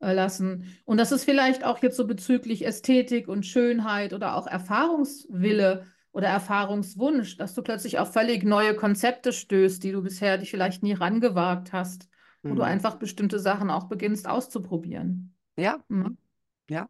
einlassen? 0.00 0.76
Und 0.84 0.98
das 0.98 1.12
ist 1.12 1.24
vielleicht 1.24 1.64
auch 1.64 1.82
jetzt 1.82 1.96
so 1.96 2.06
bezüglich 2.06 2.64
Ästhetik 2.66 3.28
und 3.28 3.44
Schönheit 3.46 4.12
oder 4.12 4.36
auch 4.36 4.46
Erfahrungswille 4.46 5.86
oder 6.12 6.28
Erfahrungswunsch, 6.28 7.36
dass 7.36 7.54
du 7.54 7.62
plötzlich 7.62 7.98
auf 7.98 8.12
völlig 8.12 8.44
neue 8.44 8.74
Konzepte 8.74 9.32
stößt, 9.32 9.82
die 9.82 9.92
du 9.92 10.02
bisher 10.02 10.38
dich 10.38 10.50
vielleicht 10.50 10.82
nie 10.82 10.92
rangewagt 10.94 11.72
hast 11.72 12.08
wo 12.48 12.54
du 12.54 12.62
Mhm. 12.62 12.70
einfach 12.70 12.94
bestimmte 12.94 13.40
Sachen 13.40 13.70
auch 13.70 13.88
beginnst 13.88 14.28
auszuprobieren. 14.28 15.34
Ja, 15.56 15.84
Mhm. 15.88 16.16
ja, 16.68 16.88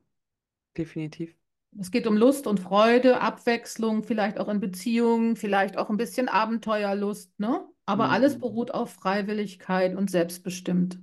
definitiv. 0.76 1.36
Es 1.78 1.90
geht 1.92 2.06
um 2.08 2.16
Lust 2.16 2.46
und 2.48 2.58
Freude, 2.60 3.20
Abwechslung, 3.20 4.02
vielleicht 4.02 4.38
auch 4.40 4.48
in 4.48 4.58
Beziehungen, 4.60 5.36
vielleicht 5.36 5.76
auch 5.76 5.90
ein 5.90 5.96
bisschen 5.96 6.28
Abenteuerlust, 6.28 7.38
ne? 7.38 7.64
Aber 7.84 8.10
alles 8.10 8.34
Mhm. 8.34 8.40
beruht 8.40 8.72
auf 8.74 8.92
Freiwilligkeit 8.94 9.94
und 9.94 10.10
selbstbestimmt. 10.10 10.98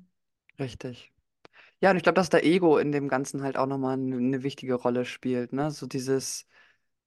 Richtig. 0.59 1.12
Ja, 1.83 1.91
und 1.91 1.97
ich 1.97 2.03
glaube, 2.03 2.15
dass 2.15 2.29
der 2.29 2.45
Ego 2.45 2.77
in 2.77 2.93
dem 2.93 3.09
Ganzen 3.09 3.43
halt 3.43 3.57
auch 3.57 3.65
nochmal 3.65 3.95
eine, 3.97 4.41
wichtige 4.41 4.75
Rolle 4.75 5.03
spielt, 5.03 5.51
ne? 5.51 5.69
So 5.69 5.85
dieses 5.85 6.47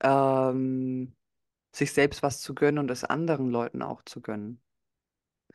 ähm, 0.03 1.15
sich 1.75 1.93
selbst 1.93 2.23
was 2.23 2.43
zu 2.43 2.55
gönnen 2.55 2.79
und 2.79 2.91
es 2.91 3.03
anderen 3.03 3.49
Leuten 3.49 3.81
auch 3.81 4.03
zu 4.05 4.21
gönnen. 4.21 4.61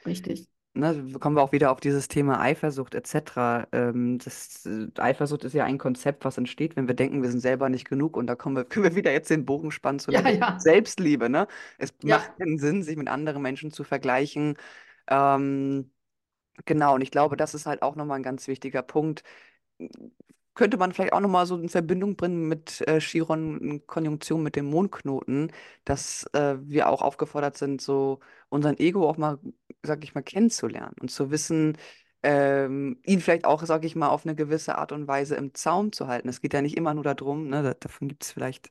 Richtig. 0.07 0.47
Ne, 0.73 1.11
kommen 1.19 1.35
wir 1.35 1.43
auch 1.43 1.51
wieder 1.51 1.71
auf 1.71 1.81
dieses 1.81 2.07
Thema 2.07 2.39
Eifersucht 2.39 2.95
etc. 2.95 3.67
Ähm, 3.73 4.17
das, 4.17 4.65
äh, 4.65 4.87
Eifersucht 4.97 5.43
ist 5.43 5.53
ja 5.53 5.65
ein 5.65 5.77
Konzept, 5.77 6.25
was 6.25 6.39
entsteht, 6.39 6.75
wenn 6.75 6.87
wir 6.87 6.95
denken, 6.95 7.21
wir 7.21 7.29
sind 7.29 7.41
selber 7.41 7.69
nicht 7.69 7.87
genug. 7.87 8.17
Und 8.17 8.25
da 8.25 8.35
kommen 8.35 8.55
wir, 8.55 8.65
können 8.65 8.85
wir 8.85 8.95
wieder 8.95 9.11
jetzt 9.11 9.29
den 9.29 9.45
Bogen 9.45 9.69
spannen 9.69 9.99
zu 9.99 10.11
Ja, 10.11 10.21
einer 10.21 10.31
ja. 10.31 10.59
Selbstliebe. 10.59 11.29
Ne? 11.29 11.47
Es 11.77 11.93
Ja. 12.01 12.17
macht 12.17 12.37
keinen 12.39 12.57
Sinn, 12.57 12.81
sich 12.81 12.97
mit 12.97 13.07
anderen 13.07 13.43
Menschen 13.43 13.69
zu 13.71 13.83
vergleichen. 13.83 14.57
Ähm, 15.07 15.91
genau, 16.65 16.95
und 16.95 17.01
ich 17.01 17.11
glaube, 17.11 17.37
das 17.37 17.53
ist 17.53 17.65
halt 17.65 17.81
auch 17.81 17.95
nochmal 17.95 18.19
ein 18.19 18.23
ganz 18.23 18.47
wichtiger 18.47 18.81
Punkt. 18.81 19.23
Könnte 20.53 20.77
man 20.77 20.91
vielleicht 20.91 21.13
auch 21.13 21.21
nochmal 21.21 21.45
so 21.45 21.55
in 21.57 21.69
Verbindung 21.69 22.17
bringen 22.17 22.47
mit 22.49 22.81
äh, 22.87 22.99
Chiron 22.99 23.59
in 23.61 23.87
Konjunktion 23.87 24.43
mit 24.43 24.57
dem 24.57 24.65
Mondknoten, 24.65 25.51
dass 25.85 26.25
äh, 26.33 26.57
wir 26.61 26.89
auch 26.89 27.01
aufgefordert 27.01 27.57
sind, 27.57 27.81
so 27.81 28.19
unseren 28.49 28.77
Ego 28.77 29.09
auch 29.09 29.15
mal, 29.17 29.39
sag 29.81 30.03
ich 30.03 30.13
mal, 30.13 30.21
kennenzulernen 30.23 30.95
und 30.99 31.09
zu 31.09 31.31
wissen, 31.31 31.77
ähm, 32.21 32.99
ihn 33.05 33.21
vielleicht 33.21 33.45
auch, 33.45 33.63
sag 33.65 33.85
ich 33.85 33.95
mal, 33.95 34.09
auf 34.09 34.25
eine 34.25 34.35
gewisse 34.35 34.77
Art 34.77 34.91
und 34.91 35.07
Weise 35.07 35.35
im 35.35 35.53
Zaum 35.53 35.93
zu 35.93 36.07
halten. 36.07 36.27
Es 36.29 36.41
geht 36.41 36.53
ja 36.53 36.61
nicht 36.61 36.75
immer 36.77 36.93
nur 36.93 37.03
darum, 37.05 37.47
ne, 37.47 37.63
da, 37.63 37.73
davon 37.73 38.09
gibt 38.09 38.23
es 38.23 38.31
vielleicht 38.31 38.69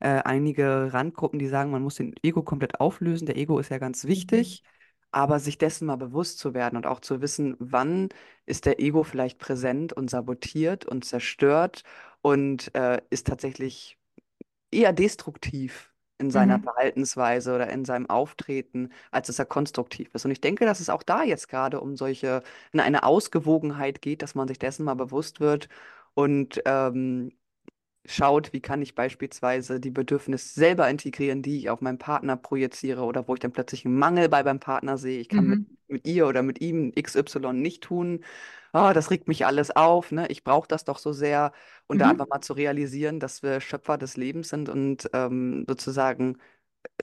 äh, 0.00 0.08
einige 0.24 0.92
Randgruppen, 0.92 1.38
die 1.38 1.48
sagen, 1.48 1.70
man 1.70 1.82
muss 1.82 1.94
den 1.96 2.14
Ego 2.22 2.42
komplett 2.42 2.80
auflösen. 2.80 3.26
Der 3.26 3.36
Ego 3.36 3.58
ist 3.60 3.70
ja 3.70 3.78
ganz 3.78 4.04
wichtig, 4.04 4.62
aber 5.12 5.38
sich 5.40 5.58
dessen 5.58 5.86
mal 5.86 5.96
bewusst 5.96 6.38
zu 6.38 6.54
werden 6.54 6.76
und 6.76 6.86
auch 6.86 7.00
zu 7.00 7.20
wissen, 7.20 7.56
wann 7.58 8.08
ist 8.46 8.66
der 8.66 8.80
Ego 8.80 9.02
vielleicht 9.04 9.38
präsent 9.38 9.92
und 9.92 10.10
sabotiert 10.10 10.84
und 10.86 11.04
zerstört 11.04 11.82
und 12.22 12.74
äh, 12.74 13.00
ist 13.10 13.26
tatsächlich 13.26 13.98
eher 14.70 14.92
destruktiv 14.92 15.92
in 16.18 16.30
seiner 16.30 16.58
Mhm. 16.58 16.60
Verhaltensweise 16.60 17.54
oder 17.54 17.70
in 17.70 17.84
seinem 17.84 18.08
Auftreten, 18.10 18.90
als 19.10 19.28
dass 19.28 19.38
er 19.38 19.46
konstruktiv 19.46 20.10
ist. 20.14 20.24
Und 20.26 20.30
ich 20.32 20.40
denke, 20.40 20.66
dass 20.66 20.80
es 20.80 20.90
auch 20.90 21.02
da 21.02 21.22
jetzt 21.24 21.48
gerade 21.48 21.80
um 21.80 21.96
solche, 21.96 22.42
in 22.72 22.80
eine 22.80 23.04
Ausgewogenheit 23.04 24.02
geht, 24.02 24.20
dass 24.22 24.34
man 24.34 24.46
sich 24.48 24.58
dessen 24.58 24.84
mal 24.84 24.94
bewusst 24.94 25.40
wird 25.40 25.68
und 26.14 26.60
ähm, 26.66 27.32
schaut, 28.06 28.52
wie 28.52 28.60
kann 28.60 28.82
ich 28.82 28.94
beispielsweise 28.94 29.80
die 29.80 29.90
Bedürfnisse 29.90 30.54
selber 30.54 30.88
integrieren, 30.90 31.42
die 31.42 31.58
ich 31.58 31.70
auf 31.70 31.80
meinen 31.80 31.98
Partner 31.98 32.36
projiziere 32.36 33.02
oder 33.04 33.28
wo 33.28 33.34
ich 33.34 33.40
dann 33.40 33.52
plötzlich 33.52 33.84
einen 33.84 33.98
Mangel 33.98 34.28
bei 34.28 34.42
beim 34.42 34.60
Partner 34.60 34.98
sehe. 34.98 35.20
Ich 35.20 35.28
kann 35.28 35.46
mit, 35.46 35.60
Mhm. 35.60 35.76
mit 35.88 36.06
ihr 36.06 36.26
oder 36.26 36.42
mit 36.42 36.60
ihm 36.60 36.92
XY 36.94 37.60
nicht 37.60 37.82
tun. 37.84 38.24
Ah, 38.72 38.92
das 38.94 39.10
regt 39.10 39.28
mich 39.28 39.46
alles 39.46 39.70
auf, 39.72 40.12
ne? 40.12 40.26
Ich 40.28 40.44
brauche 40.44 40.68
das 40.68 40.84
doch 40.84 40.98
so 40.98 41.12
sehr. 41.12 41.52
Und 41.88 42.00
da 42.00 42.08
einfach 42.10 42.26
Mhm. 42.26 42.30
mal 42.30 42.40
zu 42.40 42.52
realisieren, 42.54 43.20
dass 43.20 43.42
wir 43.42 43.60
Schöpfer 43.60 43.98
des 43.98 44.16
Lebens 44.16 44.48
sind 44.50 44.68
und 44.68 45.10
ähm, 45.12 45.64
sozusagen 45.68 46.38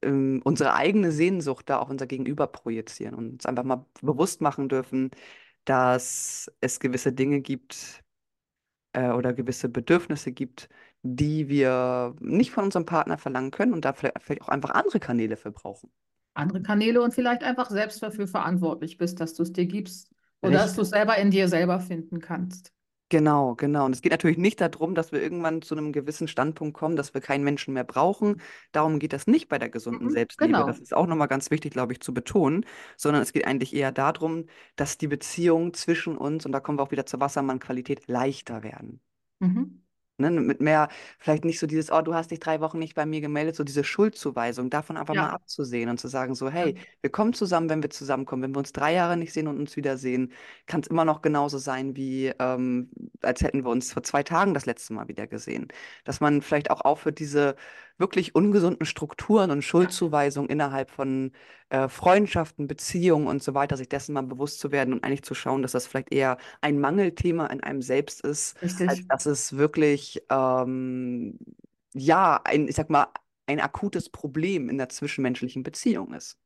ähm, 0.01 0.41
unsere 0.43 0.73
eigene 0.75 1.11
Sehnsucht 1.11 1.69
da 1.69 1.79
auf 1.79 1.89
unser 1.89 2.07
Gegenüber 2.07 2.47
projizieren 2.47 3.15
und 3.15 3.29
uns 3.33 3.45
einfach 3.45 3.63
mal 3.63 3.85
bewusst 4.01 4.41
machen 4.41 4.69
dürfen, 4.69 5.11
dass 5.65 6.51
es 6.61 6.79
gewisse 6.79 7.13
Dinge 7.13 7.41
gibt, 7.41 8.03
äh, 8.93 9.09
oder 9.11 9.33
gewisse 9.33 9.69
Bedürfnisse 9.69 10.31
gibt, 10.31 10.69
die 11.03 11.47
wir 11.49 12.15
nicht 12.19 12.51
von 12.51 12.65
unserem 12.65 12.85
Partner 12.85 13.17
verlangen 13.17 13.51
können 13.51 13.73
und 13.73 13.85
da 13.85 13.93
vielleicht 13.93 14.41
auch 14.41 14.49
einfach 14.49 14.71
andere 14.71 14.99
Kanäle 14.99 15.37
für 15.37 15.51
brauchen. 15.51 15.91
Andere 16.35 16.61
Kanäle 16.61 17.01
und 17.01 17.13
vielleicht 17.13 17.43
einfach 17.43 17.69
selbst 17.69 18.01
dafür 18.01 18.27
verantwortlich 18.29 18.97
bist, 18.97 19.19
dass 19.19 19.33
du 19.33 19.43
es 19.43 19.51
dir 19.51 19.65
gibst 19.65 20.09
oder 20.41 20.59
dass 20.59 20.73
du 20.75 20.81
Richtig. 20.81 20.83
es 20.83 20.89
selber 20.91 21.17
in 21.17 21.31
dir 21.31 21.49
selber 21.49 21.79
finden 21.81 22.19
kannst. 22.21 22.71
Genau, 23.09 23.55
genau. 23.55 23.85
Und 23.85 23.93
es 23.93 24.01
geht 24.01 24.11
natürlich 24.11 24.37
nicht 24.37 24.59
darum, 24.59 24.93
dass 24.93 25.13
wir 25.13 25.21
irgendwann 25.21 25.61
zu 25.61 25.75
einem 25.77 25.93
gewissen 25.93 26.27
Standpunkt 26.27 26.75
kommen, 26.77 26.97
dass 26.97 27.13
wir 27.13 27.21
keinen 27.21 27.45
Menschen 27.45 27.73
mehr 27.73 27.85
brauchen. 27.85 28.41
Darum 28.73 28.99
geht 28.99 29.13
das 29.13 29.27
nicht 29.27 29.47
bei 29.47 29.57
der 29.59 29.69
gesunden 29.69 30.09
Mhm. 30.09 30.09
Selbstliebe. 30.09 30.65
Das 30.65 30.77
Genau. 30.77 30.81
ist 30.81 30.93
auch 30.93 31.07
nochmal 31.07 31.29
ganz 31.29 31.49
wichtig, 31.49 31.71
glaube 31.71 31.93
ich, 31.93 32.01
zu 32.01 32.13
betonen, 32.13 32.65
sondern 32.97 33.21
es 33.21 33.31
geht 33.31 33.47
eigentlich 33.47 33.73
eher 33.73 33.93
darum, 33.93 34.45
dass 34.75 34.97
die 34.97 35.07
Beziehungen 35.07 35.73
zwischen 35.73 36.17
uns, 36.17 36.45
und 36.45 36.51
da 36.51 36.59
kommen 36.59 36.77
wir 36.79 36.83
auch 36.83 36.91
wieder 36.91 37.05
zur 37.05 37.21
Wassermann-Qualität, 37.21 38.07
leichter 38.09 38.61
werden. 38.61 38.99
Mhm. 39.39 39.79
Ne, 40.19 40.31
mit 40.31 40.61
mehr, 40.61 40.89
vielleicht 41.19 41.45
nicht 41.45 41.59
so 41.59 41.67
dieses, 41.67 41.91
oh, 41.91 42.01
du 42.01 42.15
hast 42.15 42.31
dich 42.31 42.39
drei 42.39 42.59
Wochen 42.59 42.79
nicht 42.79 42.95
bei 42.95 43.05
mir 43.05 43.21
gemeldet, 43.21 43.55
so 43.55 43.63
diese 43.63 43.83
Schuldzuweisung, 43.83 44.71
davon 44.71 44.97
einfach 44.97 45.13
mal 45.13 45.27
Ja. 45.27 45.29
abzusehen 45.29 45.89
und 45.89 45.99
zu 45.99 46.07
sagen, 46.07 46.33
so, 46.33 46.49
Ja. 46.59 46.67
hey, 46.67 46.75
wir 47.01 47.11
kommen 47.11 47.33
zusammen, 47.33 47.69
wenn 47.69 47.83
wir 47.83 47.91
zusammenkommen. 47.91 48.41
Wenn 48.41 48.55
wir 48.55 48.59
uns 48.59 48.71
drei 48.71 48.93
Jahre 48.95 49.15
nicht 49.15 49.31
sehen 49.31 49.47
und 49.47 49.59
uns 49.59 49.75
wiedersehen, 49.75 50.31
kann 50.65 50.81
es 50.81 50.87
immer 50.87 51.05
noch 51.05 51.21
genauso 51.21 51.59
sein, 51.59 51.95
wie 51.95 52.33
ähm, 52.39 52.89
als 53.21 53.41
hätten 53.41 53.63
wir 53.63 53.69
uns 53.69 53.93
vor 53.93 54.01
zwei 54.01 54.23
Tagen 54.23 54.55
das 54.55 54.65
letzte 54.65 54.93
Mal 54.93 55.07
wieder 55.07 55.27
gesehen. 55.27 55.67
Dass 56.03 56.19
man 56.19 56.41
vielleicht 56.41 56.71
auch 56.71 56.81
aufhört, 56.81 57.19
diese 57.19 57.55
wirklich 57.99 58.35
ungesunden 58.35 58.85
Strukturen 58.85 59.51
und 59.51 59.63
Ja. 59.77 59.97
Schuldzuweisungen 60.01 60.49
innerhalb 60.49 60.89
von 60.91 61.31
äh, 61.69 61.89
Freundschaften, 61.89 62.67
Beziehungen 62.67 63.27
und 63.27 63.41
so 63.43 63.53
weiter, 63.53 63.75
sich 63.77 63.89
dessen 63.89 64.13
mal 64.13 64.21
bewusst 64.21 64.59
zu 64.59 64.71
werden 64.71 64.93
und 64.93 65.03
eigentlich 65.03 65.23
zu 65.23 65.33
schauen, 65.33 65.61
dass 65.61 65.71
das 65.71 65.87
vielleicht 65.87 66.13
eher 66.13 66.37
ein 66.61 66.79
Mangelthema 66.79 67.47
in 67.47 67.61
einem 67.63 67.81
selbst 67.81 68.21
ist 68.21 68.55
als 68.85 68.99
Richtig. 68.99 69.09
dass 69.09 69.25
es 69.25 69.57
wirklich, 69.57 70.06
ähm, 70.29 71.37
ja, 71.93 72.41
ein, 72.43 72.67
ich 72.67 72.75
sag 72.75 72.89
mal, 72.89 73.07
ein 73.47 73.59
akutes 73.59 74.09
Problem 74.09 74.69
in 74.69 74.77
der 74.77 74.89
zwischenmenschlichen 74.89 75.63
Beziehung 75.63 76.13
ist. 76.13 76.37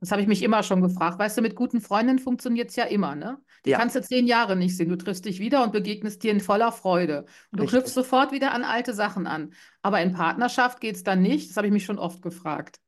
Das 0.00 0.10
habe 0.12 0.20
ich 0.20 0.28
mich 0.28 0.42
immer 0.42 0.62
schon 0.62 0.82
gefragt. 0.82 1.18
Weißt 1.18 1.38
du, 1.38 1.42
mit 1.42 1.54
guten 1.56 1.80
Freundinnen 1.80 2.18
funktioniert 2.18 2.68
es 2.70 2.76
ja 2.76 2.84
immer, 2.84 3.14
ne? 3.14 3.38
Die 3.64 3.70
Ja, 3.70 3.78
kannst 3.78 3.96
du 3.96 4.02
zehn 4.02 4.26
Jahre 4.26 4.54
nicht 4.54 4.76
sehen. 4.76 4.90
Du 4.90 4.96
triffst 4.96 5.24
dich 5.24 5.38
wieder 5.40 5.62
und 5.64 5.72
begegnest 5.72 6.22
dir 6.22 6.32
in 6.32 6.40
voller 6.40 6.70
Freude. 6.70 7.24
Und 7.50 7.58
du 7.60 7.64
knüpfst 7.64 7.94
richtig. 7.94 7.94
sofort 7.94 8.30
wieder 8.32 8.52
an 8.52 8.62
alte 8.62 8.92
Sachen 8.94 9.26
an. 9.26 9.54
Aber 9.82 10.00
in 10.02 10.12
Partnerschaft 10.12 10.80
geht 10.80 10.96
es 10.96 11.02
dann 11.02 11.22
nicht. 11.22 11.50
Das 11.50 11.56
habe 11.56 11.66
ich 11.66 11.72
mich 11.72 11.84
schon 11.86 11.98
oft 11.98 12.20
gefragt. 12.22 12.78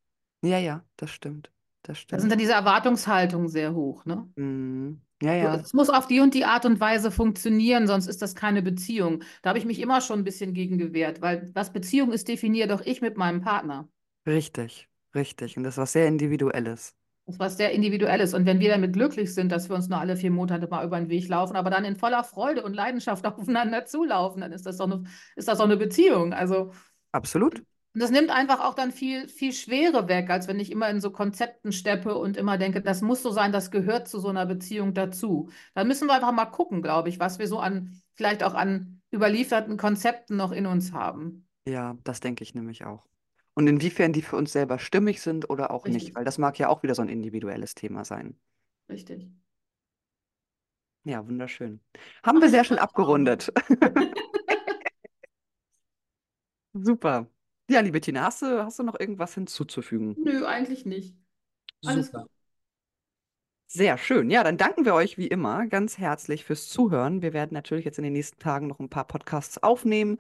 Ja, 0.42 0.59
ja, 0.59 0.85
das 0.96 1.11
stimmt. 1.11 1.52
Das 1.83 1.98
Da 2.11 2.18
sind 2.20 2.28
stimmt. 2.28 2.31
dann 2.31 2.38
diese 2.38 2.52
Erwartungshaltungen 2.52 3.48
sehr 3.48 3.74
hoch, 3.74 4.04
ne? 4.04 4.28
Mhm. 4.37 5.02
Ja, 5.20 5.35
ja, 5.35 5.57
es 5.57 5.72
muss 5.72 5.90
auf 5.90 6.07
die 6.07 6.20
und 6.20 6.33
die 6.35 6.44
Art 6.44 6.64
und 6.64 6.78
Weise 6.81 7.11
funktionieren, 7.11 7.87
sonst 7.88 8.07
ist 8.07 8.22
das 8.22 8.35
keine 8.37 8.62
Beziehung. 8.62 9.24
Da 9.42 9.50
habe 9.50 9.59
ich 9.59 9.64
mich 9.64 9.81
immer 9.81 10.00
schon 10.00 10.20
ein 10.20 10.24
bisschen 10.24 10.54
gegen 10.54 10.78
gewehrt, 10.78 11.20
weil 11.20 11.50
was 11.54 11.72
Beziehung 11.72 12.12
ist, 12.12 12.28
definiere 12.28 12.68
doch 12.68 12.81
ich 12.83 13.00
mit 13.00 13.16
meinem 13.16 13.40
Partner. 13.40 13.88
richtig, 14.26 14.88
richtig. 15.14 15.57
Und 15.57 15.64
das 15.64 15.74
ist 15.74 15.78
was 15.78 15.92
sehr 15.92 16.07
Individuelles. 16.07 16.94
Das 17.26 17.35
ist 17.35 17.40
was 17.40 17.57
sehr 17.59 17.72
Individuelles. 17.72 18.33
Und 18.33 18.46
wenn 18.46 18.59
wir 18.59 18.70
damit 18.70 18.94
glücklich 18.94 19.35
sind, 19.35 19.52
dass 19.52 19.68
wir 19.68 19.76
uns 19.76 19.88
nur 19.88 19.98
alle 20.00 20.16
vier 20.16 20.31
Monate 20.31 20.66
mal 20.66 20.85
über 20.85 20.98
den 20.98 21.11
Weg 21.11 21.28
laufen, 21.28 21.57
aber 21.57 21.68
dann 21.70 21.85
in 21.85 21.96
voller 21.96 22.24
Freude 22.24 22.64
und 22.64 22.72
Leidenschaft 22.74 23.26
aufeinander 23.26 23.85
zulaufen, 23.85 24.40
dann 24.40 24.52
ist 24.52 24.64
das 24.66 24.78
doch 24.78 24.87
eine, 24.87 25.04
ist 25.37 25.46
das 25.48 25.59
doch 25.59 25.64
eine 25.66 25.76
Beziehung. 25.76 26.33
Also, 26.33 26.72
Absolut. 27.12 27.62
Und 27.99 28.03
das 28.03 28.13
nimmt 28.13 28.31
einfach 28.31 28.61
auch 28.61 28.75
dann 28.75 28.93
viel, 28.93 29.27
viel 29.29 29.53
Schwere 29.53 30.07
weg, 30.07 30.31
als 30.31 30.47
wenn 30.47 30.61
ich 30.61 30.71
immer 30.71 30.89
in 30.89 31.01
so 31.01 31.11
Konzepten 31.11 31.73
steppe 31.73 32.15
und 32.17 32.37
immer 32.37 32.57
denke, 32.57 32.81
das 32.81 33.03
muss 33.03 33.25
so 33.25 33.33
sein, 33.33 33.51
das 33.51 33.73
gehört 33.73 34.07
zu 34.07 34.21
so 34.21 34.29
einer 34.29 34.47
Beziehung 34.47 34.95
dazu. 34.95 35.51
Da 35.75 35.83
müssen 35.83 36.07
wir 36.07 36.15
einfach 36.15 36.31
mal 36.31 36.47
gucken, 36.47 36.81
glaube 36.81 37.09
ich, 37.09 37.19
was 37.19 37.41
wir 37.41 37.49
so 37.49 37.59
an, 37.59 38.01
vielleicht 38.15 38.45
auch 38.45 38.55
an 38.55 39.03
überlieferten 39.13 39.77
Konzepten 39.77 40.37
noch 40.37 40.53
in 40.53 40.67
uns 40.67 40.93
haben. 40.93 41.49
Ja, 41.67 41.97
das 42.05 42.21
denke 42.21 42.43
ich 42.45 42.55
nämlich 42.55 42.85
auch. 42.85 43.05
Und 43.55 43.67
inwiefern 43.67 44.13
die 44.13 44.23
für 44.23 44.37
uns 44.37 44.53
selber 44.53 44.79
stimmig 44.79 45.21
sind 45.21 45.51
oder 45.51 45.71
auch 45.73 45.89
nicht, 45.89 46.13
Richtig, 46.13 46.15
weil 46.15 46.25
das 46.25 46.39
mag 46.39 46.57
ja 46.61 46.69
auch 46.69 46.85
wieder 46.85 46.95
so 46.95 47.03
ein 47.03 47.09
individuelles 47.09 47.75
Thema 47.75 48.05
sein. 48.05 48.39
richtig. 48.89 49.29
Ja, 51.05 51.27
wunderschön. 51.27 51.81
Haben 52.23 52.41
wir 52.41 52.51
sehr 52.51 52.65
schön 52.65 52.79
abgerundet. 52.79 53.53
Super. 56.75 57.27
Ja, 57.70 57.81
liebe 57.81 58.00
Tina, 58.00 58.22
hast 58.24 58.42
du, 58.42 58.64
hast 58.64 58.78
du 58.78 58.83
noch 58.83 58.98
irgendwas 58.98 59.35
hinzuzufügen? 59.35 60.16
Nö, 60.16 60.44
eigentlich 60.46 60.85
nicht. 60.85 61.16
Alles 61.85 62.12
Super. 62.12 62.22
gut. 62.22 62.31
Sehr 63.70 63.98
schön. 63.98 64.31
Ja, 64.31 64.42
dann 64.44 64.57
danken 64.57 64.85
wir 64.87 64.94
euch 64.94 65.18
wie 65.18 65.26
immer 65.26 65.66
ganz 65.66 65.98
herzlich 65.98 66.44
fürs 66.44 66.68
Zuhören. 66.68 67.20
Wir 67.22 67.33
werden 67.35 67.52
natürlich 67.52 67.85
jetzt 67.85 67.98
in 67.98 68.04
den 68.04 68.14
nächsten 68.14 68.38
Tagen 68.38 68.66
noch 68.66 68.78
ein 68.81 68.88
paar 68.88 69.07
Podcasts 69.07 69.62
aufnehmen. 69.62 70.18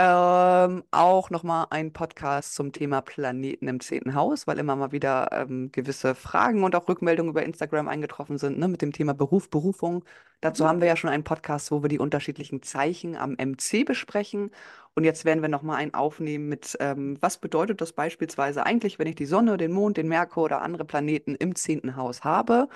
Ähm, 0.00 0.84
auch 0.92 1.28
nochmal 1.30 1.66
ein 1.70 1.92
Podcast 1.92 2.54
zum 2.54 2.70
Thema 2.72 3.00
Planeten 3.00 3.66
im 3.66 3.80
zehnten 3.80 4.14
Haus, 4.14 4.46
weil 4.46 4.58
immer 4.60 4.76
mal 4.76 4.92
wieder 4.92 5.28
ähm, 5.32 5.72
gewisse 5.72 6.14
Fragen 6.14 6.62
und 6.62 6.76
auch 6.76 6.88
Rückmeldungen 6.88 7.30
über 7.32 7.42
Instagram 7.42 7.88
eingetroffen 7.88 8.38
sind, 8.38 8.58
ne, 8.60 8.68
mit 8.68 8.80
dem 8.80 8.92
Thema 8.92 9.12
Beruf, 9.12 9.50
Berufung. 9.50 10.04
Dazu 10.40 10.64
Mhm. 10.64 10.68
haben 10.68 10.80
wir 10.80 10.86
ja 10.86 10.94
schon 10.94 11.10
einen 11.10 11.24
Podcast, 11.24 11.72
wo 11.72 11.82
wir 11.82 11.88
die 11.88 11.98
unterschiedlichen 11.98 12.62
Zeichen 12.62 13.16
am 13.16 13.32
MC 13.38 13.82
besprechen. 13.82 14.52
Und 14.94 15.02
jetzt 15.02 15.24
werden 15.24 15.42
wir 15.42 15.48
nochmal 15.48 15.78
einen 15.78 15.94
aufnehmen 15.94 16.48
mit, 16.48 16.76
ähm, 16.78 17.18
was 17.20 17.38
bedeutet 17.38 17.80
das 17.80 17.92
beispielsweise 17.92 18.64
eigentlich, 18.64 19.00
wenn 19.00 19.08
ich 19.08 19.16
die 19.16 19.26
Sonne, 19.26 19.56
den 19.56 19.72
Mond, 19.72 19.96
den 19.96 20.06
Merkur 20.06 20.44
oder 20.44 20.62
andere 20.62 20.84
Planeten 20.84 21.34
im 21.34 21.56
zehnten 21.56 21.96
Haus 21.96 22.22
habe. 22.22 22.68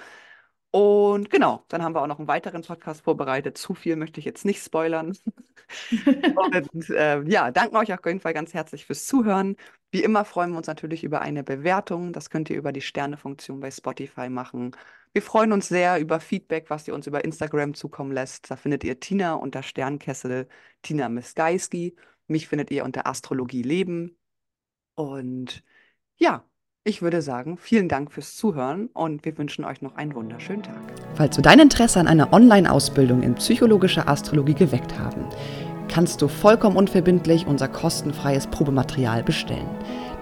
Und 0.75 1.29
genau, 1.29 1.65
dann 1.69 1.83
haben 1.83 1.95
wir 1.95 2.01
auch 2.01 2.07
noch 2.07 2.19
einen 2.19 2.29
weiteren 2.29 2.63
Podcast 2.63 3.03
vorbereitet. 3.05 3.59
Zu 3.59 3.75
viel 3.75 3.95
möchte 3.97 4.21
ich 4.21 4.25
jetzt 4.25 4.47
nicht 4.47 4.65
spoilern. 4.65 5.15
Und 6.07 6.89
äh, 6.91 7.23
ja, 7.25 7.51
danken 7.51 7.77
euch 7.77 7.93
auf 7.93 8.01
jeden 8.07 8.21
Fall 8.21 8.33
ganz 8.33 8.55
herzlich 8.55 8.87
fürs 8.87 9.05
Zuhören. 9.05 9.57
Wie 9.91 10.03
immer 10.03 10.25
freuen 10.25 10.53
wir 10.53 10.57
uns 10.57 10.69
natürlich 10.69 11.05
über 11.05 11.21
eine 11.21 11.45
Bewertung. 11.45 12.15
Das 12.15 12.31
könnt 12.31 12.49
ihr 12.49 12.57
über 12.57 12.73
die 12.73 12.81
Sternefunktion 12.81 13.61
bei 13.61 13.71
Spotify 13.71 14.31
machen. 14.31 14.75
Wir 15.13 15.21
freuen 15.21 15.53
uns 15.53 15.69
sehr 15.69 16.01
über 16.01 16.21
Feedback, 16.21 16.71
was 16.71 16.89
ihr 16.89 16.95
uns 16.95 17.07
über 17.07 17.23
Instagram 17.23 17.75
zukommen 17.75 18.13
lässt. 18.13 18.51
Da 18.51 18.57
findet 18.57 18.83
ihr 18.83 18.99
Tina 18.99 19.35
unter 19.35 19.63
Sternkessel, 19.63 20.49
Tina 20.81 21.11
Miskaiski. 21.11 21.97
Mich 22.29 22.49
findet 22.49 22.71
ihr 22.71 22.85
unter 22.85 23.07
Astrologie 23.07 23.63
Leben. 23.63 24.17
Und 24.95 25.63
ja, 26.17 26.47
ich 26.85 27.03
würde 27.03 27.23
sagen, 27.23 27.57
vielen 27.57 27.89
Dank 27.89 28.13
fürs 28.13 28.37
Zuhören 28.37 28.89
und 28.93 29.25
wir 29.25 29.39
wünschen 29.39 29.65
euch 29.65 29.83
noch 29.83 29.95
einen 29.97 30.15
wunderschönen 30.15 30.63
Tag. 30.63 30.81
Falls 31.15 31.37
wir 31.37 31.43
dein 31.43 31.61
Interesse 31.61 32.01
an 32.01 32.09
einer 32.09 32.33
Online-Ausbildung 32.33 33.23
in 33.23 33.35
psychologischer 33.37 34.09
Astrologie 34.09 34.55
geweckt 34.55 34.99
haben, 34.99 35.25
kannst 35.89 36.23
du 36.23 36.29
vollkommen 36.29 36.77
unverbindlich 36.77 37.47
unser 37.47 37.69
kostenfreies 37.69 38.47
Probematerial 38.49 39.23
bestellen. 39.23 39.69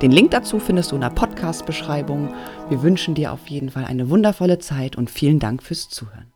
Den 0.03 0.11
Link 0.11 0.33
dazu 0.33 0.59
findest 0.59 0.91
du 0.91 0.97
in 0.97 1.03
der 1.03 1.11
Podcast-Beschreibung. 1.11 2.35
Wir 2.69 2.83
wünschen 2.83 3.15
dir 3.15 3.33
auf 3.33 3.47
jeden 3.49 3.71
Fall 3.71 3.85
eine 3.85 4.11
wundervolle 4.11 4.59
Zeit 4.59 4.97
und 4.97 5.11
vielen 5.11 5.39
Dank 5.39 5.63
fürs 5.63 5.89
Zuhören. 5.89 6.30